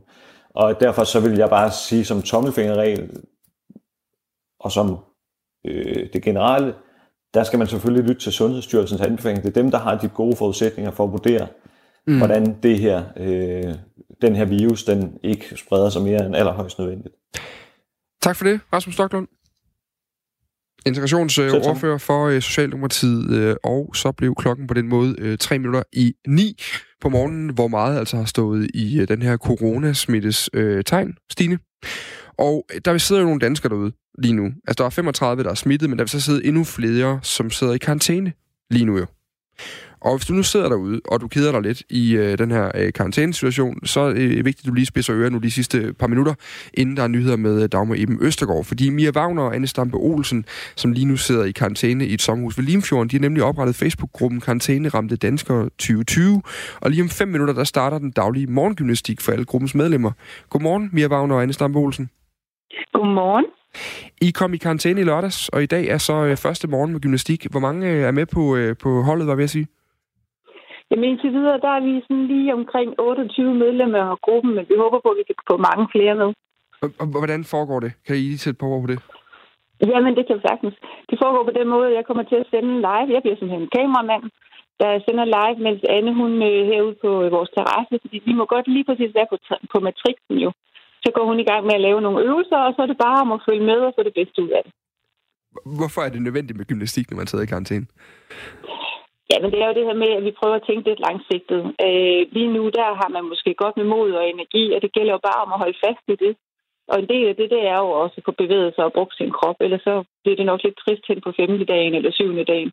Og 0.57 0.79
derfor 0.79 1.03
så 1.03 1.19
vil 1.19 1.37
jeg 1.37 1.49
bare 1.49 1.71
sige 1.71 2.05
som 2.05 2.21
tommelfingerregel, 2.21 3.09
og 4.59 4.71
som 4.71 4.97
øh, 5.65 6.09
det 6.13 6.23
generelle, 6.23 6.73
der 7.33 7.43
skal 7.43 7.59
man 7.59 7.67
selvfølgelig 7.67 8.07
lytte 8.07 8.21
til 8.21 8.31
Sundhedsstyrelsens 8.31 9.01
anbefaling. 9.01 9.43
Det 9.43 9.49
er 9.49 9.61
dem, 9.61 9.71
der 9.71 9.77
har 9.77 9.97
de 9.97 10.09
gode 10.09 10.35
forudsætninger 10.35 10.91
for 10.91 11.03
at 11.03 11.11
vurdere, 11.11 11.47
mm. 12.07 12.17
hvordan 12.17 12.61
det 12.63 12.79
her, 12.79 13.03
øh, 13.17 13.73
den 14.21 14.35
her 14.35 14.45
virus, 14.45 14.83
den 14.83 15.19
ikke 15.23 15.57
spreder 15.57 15.89
sig 15.89 16.01
mere 16.01 16.25
end 16.25 16.35
allerhøjst 16.35 16.79
nødvendigt. 16.79 17.15
Tak 18.21 18.35
for 18.35 18.45
det, 18.45 18.59
Rasmus 18.73 18.93
Stocklund. 18.93 19.27
Integrationsordfører 20.85 21.97
for 21.97 22.25
øh, 22.27 22.41
Socialdemokratiet, 22.41 23.31
øh, 23.31 23.55
og 23.63 23.91
så 23.95 24.11
blev 24.11 24.35
klokken 24.35 24.67
på 24.67 24.73
den 24.73 24.87
måde 24.87 25.15
øh, 25.17 25.37
tre 25.37 25.59
minutter 25.59 25.83
i 25.93 26.13
ni 26.27 26.61
på 27.01 27.09
morgenen, 27.09 27.49
hvor 27.49 27.67
meget 27.67 27.99
altså 27.99 28.17
har 28.17 28.25
stået 28.25 28.69
i 28.73 29.05
den 29.07 29.21
her 29.21 29.37
coronasmittes 29.37 30.49
tegn, 30.85 31.17
Stine. 31.31 31.59
Og 32.37 32.65
der 32.85 32.97
sidder 32.97 33.21
jo 33.21 33.25
nogle 33.25 33.39
danskere 33.39 33.69
derude 33.69 33.91
lige 34.17 34.33
nu. 34.33 34.45
Altså, 34.45 34.75
der 34.77 34.85
er 34.85 34.89
35, 34.89 35.43
der 35.43 35.49
er 35.49 35.53
smittet, 35.53 35.89
men 35.89 35.99
der 35.99 36.03
vil 36.03 36.09
så 36.09 36.21
sidde 36.21 36.45
endnu 36.45 36.63
flere, 36.63 37.19
som 37.23 37.49
sidder 37.49 37.73
i 37.73 37.77
karantæne 37.77 38.33
lige 38.71 38.85
nu 38.85 38.97
jo. 38.97 39.05
Og 40.01 40.17
hvis 40.17 40.25
du 40.25 40.33
nu 40.33 40.43
sidder 40.43 40.69
derude, 40.69 41.01
og 41.05 41.21
du 41.21 41.27
keder 41.27 41.51
dig 41.51 41.61
lidt 41.61 41.83
i 41.89 42.15
øh, 42.15 42.37
den 42.37 42.51
her 42.51 42.71
øh, 42.75 42.93
karantænesituation, 42.93 43.85
så 43.85 43.99
er 43.99 44.13
det 44.13 44.45
vigtigt, 44.45 44.59
at 44.59 44.65
du 44.65 44.73
lige 44.73 44.85
spidser 44.85 45.15
ører 45.15 45.29
nu 45.29 45.37
de 45.37 45.51
sidste 45.51 45.93
par 45.93 46.07
minutter, 46.07 46.33
inden 46.73 46.97
der 46.97 47.03
er 47.03 47.07
nyheder 47.07 47.35
med 47.35 47.63
øh, 47.63 47.69
Dagmar 47.71 47.95
Iben 47.95 48.17
Østergaard. 48.21 48.63
Fordi 48.63 48.89
Mia 48.89 49.11
Wagner 49.11 49.41
og 49.41 49.55
Anne 49.55 49.67
Stampe 49.67 49.97
Olsen, 49.97 50.45
som 50.75 50.91
lige 50.91 51.05
nu 51.05 51.17
sidder 51.17 51.43
i 51.43 51.51
karantæne 51.51 52.05
i 52.05 52.13
et 52.13 52.21
sommerhus 52.21 52.57
ved 52.57 52.65
Limfjorden, 52.65 53.09
de 53.09 53.15
har 53.15 53.21
nemlig 53.21 53.43
oprettet 53.43 53.75
Facebook-gruppen 53.75 54.41
Karantæne 54.41 54.89
Ramte 54.89 55.15
Danskere 55.15 55.63
2020. 55.63 56.41
Og 56.81 56.91
lige 56.91 57.01
om 57.03 57.09
fem 57.09 57.27
minutter, 57.27 57.53
der 57.53 57.63
starter 57.63 57.97
den 57.97 58.11
daglige 58.11 58.47
morgengymnastik 58.47 59.21
for 59.21 59.31
alle 59.31 59.45
gruppens 59.45 59.75
medlemmer. 59.75 60.11
Godmorgen, 60.49 60.89
Mia 60.93 61.07
Wagner 61.07 61.35
og 61.35 61.41
Anne 61.41 61.53
Stampe 61.53 61.79
Olsen. 61.79 62.09
Godmorgen. 62.93 63.45
I 64.21 64.31
kom 64.31 64.53
i 64.53 64.57
karantæne 64.57 65.01
i 65.01 65.03
lørdags, 65.03 65.49
og 65.49 65.63
i 65.63 65.65
dag 65.65 65.87
er 65.87 65.97
så 65.97 66.25
øh, 66.25 66.37
første 66.37 66.67
morgen 66.67 66.91
med 66.91 66.99
gymnastik. 66.99 67.47
Hvor 67.51 67.59
mange 67.59 67.89
øh, 67.89 68.03
er 68.03 68.11
med 68.11 68.25
på, 68.25 68.55
øh, 68.55 68.77
på 68.77 69.01
holdet, 69.01 69.27
var 69.27 69.33
jeg 69.33 69.37
ved 69.37 69.43
at 69.43 69.49
sige? 69.49 69.67
Jamen 70.89 71.09
indtil 71.09 71.31
videre, 71.37 71.63
der 71.65 71.71
er 71.77 71.81
vi 71.87 71.93
sådan 72.05 72.27
lige 72.33 72.53
omkring 72.59 72.89
28 72.99 73.53
medlemmer 73.63 74.03
af 74.13 74.17
gruppen, 74.25 74.51
men 74.55 74.65
vi 74.69 74.75
håber 74.83 74.99
på, 75.03 75.09
at 75.13 75.19
vi 75.19 75.25
kan 75.29 75.35
få 75.51 75.55
mange 75.67 75.85
flere 75.93 76.15
med. 76.21 76.29
Og 77.01 77.07
hvordan 77.15 77.41
foregår 77.53 77.79
det? 77.85 77.91
Kan 78.05 78.15
I 78.15 78.19
lige 78.19 78.43
sætte 78.45 78.59
på 78.59 78.65
ord 78.73 78.81
på 78.81 78.89
det? 78.93 78.99
Jamen, 79.91 80.15
det 80.17 80.23
kan 80.25 80.35
vi 80.37 80.43
sagtens. 80.49 80.75
Det 81.09 81.17
foregår 81.23 81.43
på 81.49 81.55
den 81.59 81.67
måde, 81.73 81.87
at 81.89 81.95
jeg 81.97 82.05
kommer 82.05 82.23
til 82.23 82.37
at 82.43 82.49
sende 82.53 82.73
live. 82.87 83.13
Jeg 83.15 83.21
bliver 83.23 83.37
simpelthen 83.37 83.65
en 83.65 83.75
kameramand, 83.77 84.25
der 84.81 84.89
sender 85.05 85.25
live, 85.37 85.57
mens 85.65 85.81
Anne 85.95 86.11
hun 86.21 86.31
øh, 86.49 86.61
herude 86.71 86.97
på 87.03 87.11
øh, 87.23 87.31
vores 87.35 87.51
terrasse, 87.57 87.95
fordi 88.03 88.17
vi 88.27 88.33
må 88.39 88.43
godt 88.55 88.67
lige 88.75 88.87
præcis 88.89 89.11
være 89.17 89.29
på, 89.31 89.37
på 89.73 89.77
matrixen 89.85 90.37
jo. 90.45 90.49
Så 91.03 91.09
går 91.15 91.25
hun 91.29 91.39
i 91.39 91.47
gang 91.49 91.61
med 91.65 91.75
at 91.77 91.85
lave 91.87 92.01
nogle 92.01 92.23
øvelser, 92.27 92.59
og 92.67 92.71
så 92.75 92.79
er 92.81 92.89
det 92.89 93.03
bare 93.05 93.21
om 93.25 93.31
at 93.35 93.43
følge 93.47 93.65
med 93.71 93.79
og 93.87 93.93
få 93.97 94.01
det 94.07 94.15
bedste 94.19 94.37
ud 94.45 94.51
af 94.57 94.61
det. 94.65 94.73
Hvorfor 95.79 96.01
er 96.01 96.09
det 96.09 96.21
nødvendigt 96.21 96.57
med 96.57 96.65
gymnastik, 96.65 97.05
når 97.09 97.17
man 97.17 97.27
sidder 97.27 97.45
i 97.45 97.53
karantæne? 97.53 97.85
Ja, 99.31 99.35
men 99.41 99.49
det 99.51 99.59
er 99.59 99.67
jo 99.69 99.77
det 99.77 99.87
her 99.89 99.97
med, 100.03 100.11
at 100.17 100.23
vi 100.27 100.37
prøver 100.39 100.55
at 100.57 100.67
tænke 100.67 100.87
lidt 100.89 101.05
langsigtet. 101.07 101.61
Øh, 101.85 102.21
lige 102.35 102.51
nu, 102.57 102.63
der 102.77 102.87
har 103.01 103.09
man 103.15 103.23
måske 103.31 103.51
godt 103.63 103.75
med 103.77 103.87
mod 103.93 104.11
og 104.19 104.23
energi, 104.33 104.63
og 104.75 104.79
det 104.83 104.91
gælder 104.95 105.13
jo 105.15 105.21
bare 105.29 105.43
om 105.45 105.53
at 105.53 105.61
holde 105.63 105.81
fast 105.85 106.05
i 106.13 106.15
det. 106.25 106.33
Og 106.91 106.95
en 106.99 107.09
del 107.13 107.25
af 107.31 107.35
det, 107.39 107.47
det 107.55 107.61
er 107.73 107.77
jo 107.83 107.89
også 108.03 108.15
at 108.19 108.25
få 108.27 108.33
bevæget 108.41 108.71
sig 108.75 108.83
og 108.85 108.93
brugt 108.97 109.15
sin 109.15 109.31
krop, 109.37 109.57
ellers 109.65 109.83
så 109.89 109.95
bliver 110.23 110.37
det 110.37 110.45
nok 110.51 110.61
lidt 110.63 110.77
trist 110.83 111.05
hen 111.09 111.19
på 111.25 111.31
femte 111.39 111.65
dagen 111.73 111.93
eller 111.97 112.11
syvende 112.11 112.45
dagen. 112.53 112.71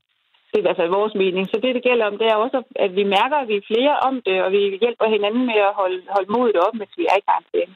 Det 0.48 0.56
er 0.56 0.64
i 0.64 0.68
hvert 0.68 0.80
fald 0.80 0.96
vores 1.00 1.14
mening. 1.22 1.44
Så 1.46 1.56
det, 1.62 1.74
det 1.76 1.86
gælder 1.88 2.04
om, 2.10 2.18
det 2.20 2.26
er 2.28 2.36
også, 2.44 2.58
at 2.84 2.90
vi 2.98 3.04
mærker, 3.16 3.36
at 3.42 3.48
vi 3.52 3.56
er 3.58 3.68
flere 3.72 3.94
om 4.08 4.14
det, 4.26 4.36
og 4.44 4.48
vi 4.52 4.60
hjælper 4.84 5.06
hinanden 5.16 5.44
med 5.50 5.58
at 5.68 5.74
holde, 5.80 6.00
holde 6.16 6.32
modet 6.34 6.56
op, 6.66 6.74
mens 6.80 6.92
vi 7.00 7.04
er 7.12 7.16
i 7.20 7.26
karantæne. 7.28 7.74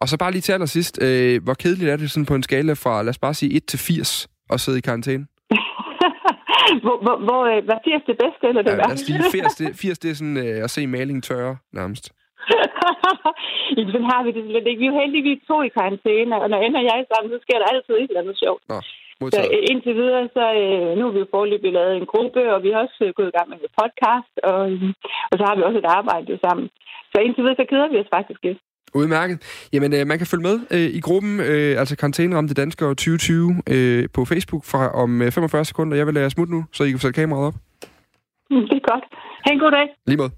Og 0.00 0.06
så 0.08 0.18
bare 0.18 0.32
lige 0.32 0.46
til 0.46 0.52
allersidst, 0.52 0.94
øh, 1.06 1.42
hvor 1.44 1.54
kedeligt 1.54 1.90
er 1.90 1.96
det 1.96 2.10
sådan 2.10 2.30
på 2.30 2.34
en 2.34 2.42
skala 2.42 2.72
fra, 2.72 3.02
lad 3.02 3.14
os 3.14 3.24
bare 3.26 3.34
sige, 3.34 3.56
1 3.56 3.66
til 3.66 3.78
80 3.78 4.28
at 4.50 4.60
sidde 4.60 4.78
i 4.78 4.86
karantæne? 4.88 5.26
Hvor, 6.84 6.96
hvor, 7.04 7.16
hvor 7.26 7.42
øh, 7.52 7.60
hvad 7.66 7.78
80 7.84 8.02
det 8.10 8.16
bedste, 8.24 8.44
eller 8.50 8.62
det 8.62 8.74
ja, 8.74 8.80
værste? 8.82 8.92
Os 8.92 9.00
sige, 9.08 9.18
80, 9.32 9.54
det, 9.60 9.68
80 9.82 9.98
det 10.02 10.08
er 10.10 10.16
sådan 10.20 10.40
øh, 10.46 10.64
at 10.66 10.70
se 10.74 10.80
maling 10.94 11.20
tørre, 11.28 11.54
nærmest. 11.80 12.04
Jamen, 13.76 13.92
sådan 13.92 14.10
har 14.12 14.20
vi 14.24 14.30
det 14.36 14.44
slet 14.50 14.66
ikke. 14.68 14.80
Vi 14.82 14.86
er 14.86 14.92
jo 14.92 15.00
heldigvis 15.02 15.40
to 15.50 15.56
i 15.68 15.74
karantæne, 15.78 16.34
og 16.42 16.46
når 16.50 16.60
ender 16.66 16.82
jeg 16.90 17.00
sammen, 17.10 17.28
så 17.34 17.38
sker 17.44 17.58
der 17.58 17.68
altid 17.72 17.94
et 17.94 18.10
eller 18.10 18.22
andet 18.24 18.38
sjovt. 18.44 18.62
Nå, 18.72 18.78
så 19.36 19.42
øh, 19.54 19.62
indtil 19.70 19.94
videre, 20.00 20.22
så 20.36 20.44
øh, 20.62 20.90
nu 20.96 21.02
har 21.04 21.12
vi 21.14 21.22
jo 21.24 21.34
forløbig 21.34 21.72
lavet 21.72 21.96
en 21.96 22.10
gruppe, 22.12 22.40
og 22.54 22.58
vi 22.64 22.70
har 22.70 22.80
også 22.86 23.00
øh, 23.06 23.12
gået 23.16 23.30
i 23.30 23.36
gang 23.36 23.48
med 23.48 23.58
en 23.58 23.76
podcast, 23.80 24.34
og, 24.50 24.60
øh, 24.72 24.82
og 25.30 25.34
så 25.38 25.42
har 25.46 25.54
vi 25.56 25.62
også 25.68 25.80
et 25.82 25.90
arbejde 25.98 26.32
sammen. 26.46 26.66
Så 27.12 27.16
indtil 27.20 27.42
videre, 27.42 27.60
så 27.60 27.66
keder 27.70 27.88
vi 27.92 27.98
os 28.02 28.14
faktisk 28.16 28.42
ikke. 28.50 28.62
Udmærket. 28.94 29.66
Jamen, 29.72 29.94
øh, 29.94 30.06
man 30.06 30.18
kan 30.18 30.26
følge 30.26 30.42
med 30.42 30.60
øh, 30.70 30.80
i 30.80 31.00
gruppen, 31.00 31.40
øh, 31.40 31.80
altså 31.80 31.96
Karantæneramte 31.96 32.54
Danskere 32.54 32.88
2020, 32.88 33.62
øh, 33.70 34.08
på 34.14 34.24
Facebook 34.24 34.64
fra 34.64 34.88
om 35.02 35.22
øh, 35.22 35.32
45 35.32 35.64
sekunder. 35.64 35.96
Jeg 35.96 36.06
vil 36.06 36.14
lade 36.14 36.22
jer 36.22 36.28
smutte 36.28 36.52
nu, 36.52 36.64
så 36.72 36.84
I 36.84 36.90
kan 36.90 36.98
sætte 36.98 37.20
kameraet 37.20 37.46
op. 37.46 37.54
Mm, 38.50 38.56
det 38.70 38.76
er 38.82 38.92
godt. 38.92 39.04
Ha' 39.44 39.52
en 39.52 39.58
god 39.58 39.70
dag. 39.70 39.86
Lige 40.06 40.16
måde. 40.16 40.30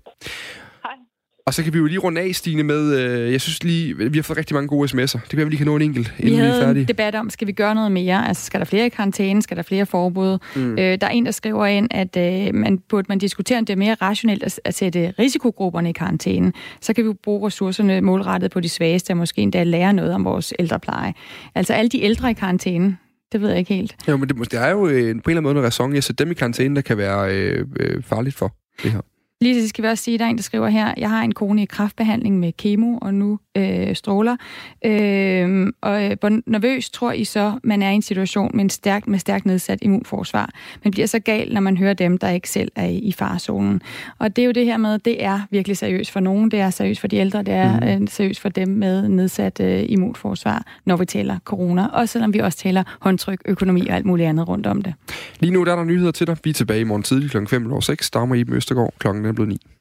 Og 1.46 1.54
så 1.54 1.62
kan 1.62 1.72
vi 1.72 1.78
jo 1.78 1.84
lige 1.84 1.98
runde 1.98 2.20
af, 2.20 2.34
Stine, 2.34 2.62
med, 2.62 2.98
øh, 2.98 3.32
jeg 3.32 3.40
synes 3.40 3.64
lige, 3.64 3.96
vi 4.10 4.18
har 4.18 4.22
fået 4.22 4.38
rigtig 4.38 4.54
mange 4.54 4.68
gode 4.68 4.88
sms'er. 4.88 5.20
Det 5.20 5.30
kan 5.30 5.38
vi 5.38 5.44
lige 5.44 5.56
kan 5.56 5.66
nå 5.66 5.76
en 5.76 5.82
enkelt, 5.82 6.14
inden 6.18 6.36
vi, 6.36 6.42
vi 6.42 6.46
er 6.48 6.60
færdige. 6.62 6.82
en 6.82 6.88
debat 6.88 7.14
om, 7.14 7.30
skal 7.30 7.46
vi 7.46 7.52
gøre 7.52 7.74
noget 7.74 7.92
mere? 7.92 8.28
Altså, 8.28 8.46
skal 8.46 8.60
der 8.60 8.64
flere 8.64 8.86
i 8.86 8.88
karantæne? 8.88 9.42
Skal 9.42 9.56
der 9.56 9.62
flere 9.62 9.86
forbud? 9.86 10.38
Mm. 10.56 10.72
Øh, 10.72 10.78
der 10.78 11.06
er 11.06 11.08
en, 11.08 11.26
der 11.26 11.32
skriver 11.32 11.66
ind, 11.66 11.88
at 11.90 12.16
øh, 12.16 12.54
man 12.54 12.78
burde 12.78 13.06
man 13.08 13.18
diskutere, 13.18 13.58
om 13.58 13.64
det 13.66 13.72
er 13.72 13.76
mere 13.76 13.94
rationelt 13.94 14.42
at, 14.42 14.60
at 14.64 14.74
sætte 14.74 15.14
risikogrupperne 15.18 15.90
i 15.90 15.92
karantæne. 15.92 16.52
Så 16.80 16.92
kan 16.92 17.08
vi 17.08 17.12
bruge 17.22 17.46
ressourcerne 17.46 18.00
målrettet 18.00 18.50
på 18.50 18.60
de 18.60 18.68
svageste, 18.68 19.10
og 19.10 19.16
måske 19.16 19.40
endda 19.40 19.62
lære 19.62 19.92
noget 19.92 20.14
om 20.14 20.24
vores 20.24 20.54
ældrepleje. 20.58 21.14
Altså 21.54 21.72
alle 21.72 21.88
de 21.88 22.02
ældre 22.02 22.30
i 22.30 22.34
karantæne, 22.34 22.96
det 23.32 23.40
ved 23.40 23.48
jeg 23.48 23.58
ikke 23.58 23.74
helt. 23.74 23.96
Jo, 24.08 24.16
men 24.16 24.28
det, 24.28 24.50
det 24.50 24.60
er 24.60 24.68
jo 24.70 24.86
øh, 24.86 24.92
på 24.92 24.98
en 24.98 25.08
eller 25.08 25.20
anden 25.28 25.42
måde 25.42 25.58
en 25.58 25.62
ræson 25.64 25.94
i 25.94 25.96
at 25.96 26.04
sætte 26.04 26.24
dem 26.24 26.30
i 26.30 26.34
karantæne, 26.34 26.76
der 26.76 26.82
kan 26.82 26.98
være 26.98 27.34
øh, 27.34 27.66
øh, 27.80 28.02
farligt 28.02 28.36
for 28.36 28.56
det 28.82 28.92
her. 28.92 29.00
Lige 29.40 29.54
til 29.54 29.68
skal 29.68 29.84
vi 29.84 29.88
også 29.88 30.04
sige, 30.04 30.18
der 30.18 30.24
er 30.24 30.28
en, 30.28 30.36
der 30.36 30.42
skriver 30.42 30.68
her, 30.68 30.94
jeg 30.96 31.10
har 31.10 31.22
en 31.22 31.34
kone 31.34 31.62
i 31.62 31.66
kraftbehandling 31.66 32.38
med 32.38 32.52
kemo 32.52 32.98
og 33.02 33.14
nu 33.14 33.38
øh, 33.56 33.94
stråler. 33.94 34.36
Øh, 34.84 35.72
og 35.80 36.04
øh, 36.04 36.16
hvor 36.20 36.50
nervøs 36.50 36.90
tror 36.90 37.12
I 37.12 37.24
så, 37.24 37.58
man 37.64 37.82
er 37.82 37.90
i 37.90 37.94
en 37.94 38.02
situation 38.02 38.50
med, 38.54 38.64
en 38.64 38.70
stærk, 38.70 39.08
med 39.08 39.18
stærkt 39.18 39.46
nedsat 39.46 39.78
immunforsvar? 39.82 40.50
Man 40.84 40.90
bliver 40.90 41.06
så 41.06 41.18
gal, 41.18 41.54
når 41.54 41.60
man 41.60 41.76
hører 41.76 41.94
dem, 41.94 42.18
der 42.18 42.28
ikke 42.28 42.50
selv 42.50 42.72
er 42.76 42.86
i, 42.86 42.98
i 42.98 43.12
farzonen. 43.12 43.82
Og 44.18 44.36
det 44.36 44.42
er 44.42 44.46
jo 44.46 44.52
det 44.52 44.64
her 44.64 44.76
med, 44.76 44.98
det 44.98 45.24
er 45.24 45.40
virkelig 45.50 45.76
seriøst 45.76 46.10
for 46.10 46.20
nogen, 46.20 46.50
det 46.50 46.60
er 46.60 46.70
seriøst 46.70 47.00
for 47.00 47.08
de 47.08 47.16
ældre, 47.16 47.42
det 47.42 47.54
er 47.54 47.98
mm. 47.98 48.02
øh, 48.02 48.08
seriøst 48.08 48.40
for 48.40 48.48
dem 48.48 48.68
med 48.68 49.08
nedsat 49.08 49.60
øh, 49.60 49.84
immunforsvar, 49.88 50.64
når 50.84 50.96
vi 50.96 51.04
taler 51.04 51.38
corona. 51.44 51.86
Og 51.86 52.08
selvom 52.08 52.34
vi 52.34 52.38
også 52.38 52.58
taler 52.58 52.82
håndtryk, 53.00 53.42
økonomi 53.44 53.88
og 53.88 53.96
alt 53.96 54.06
muligt 54.06 54.28
andet 54.28 54.48
rundt 54.48 54.66
om 54.66 54.82
det. 54.82 54.94
Lige 55.40 55.52
nu 55.52 55.64
der 55.64 55.72
er 55.72 55.76
der 55.76 55.84
nyheder 55.84 56.12
til 56.12 56.26
dig. 56.26 56.36
Vi 56.44 56.50
er 56.50 56.54
tilbage 56.54 56.80
i 56.80 56.84
morgen 56.84 57.02
tidlig 57.02 57.30
kl. 57.30 57.46
5 57.46 57.72
over 57.72 57.80
6. 57.80 58.10
Dagmar 58.10 58.34
Iben 58.34 58.54
Østergaard 58.54 58.94
klokken 58.98 59.25
er 59.28 59.32
blevet 59.32 59.48
9. 59.48 59.75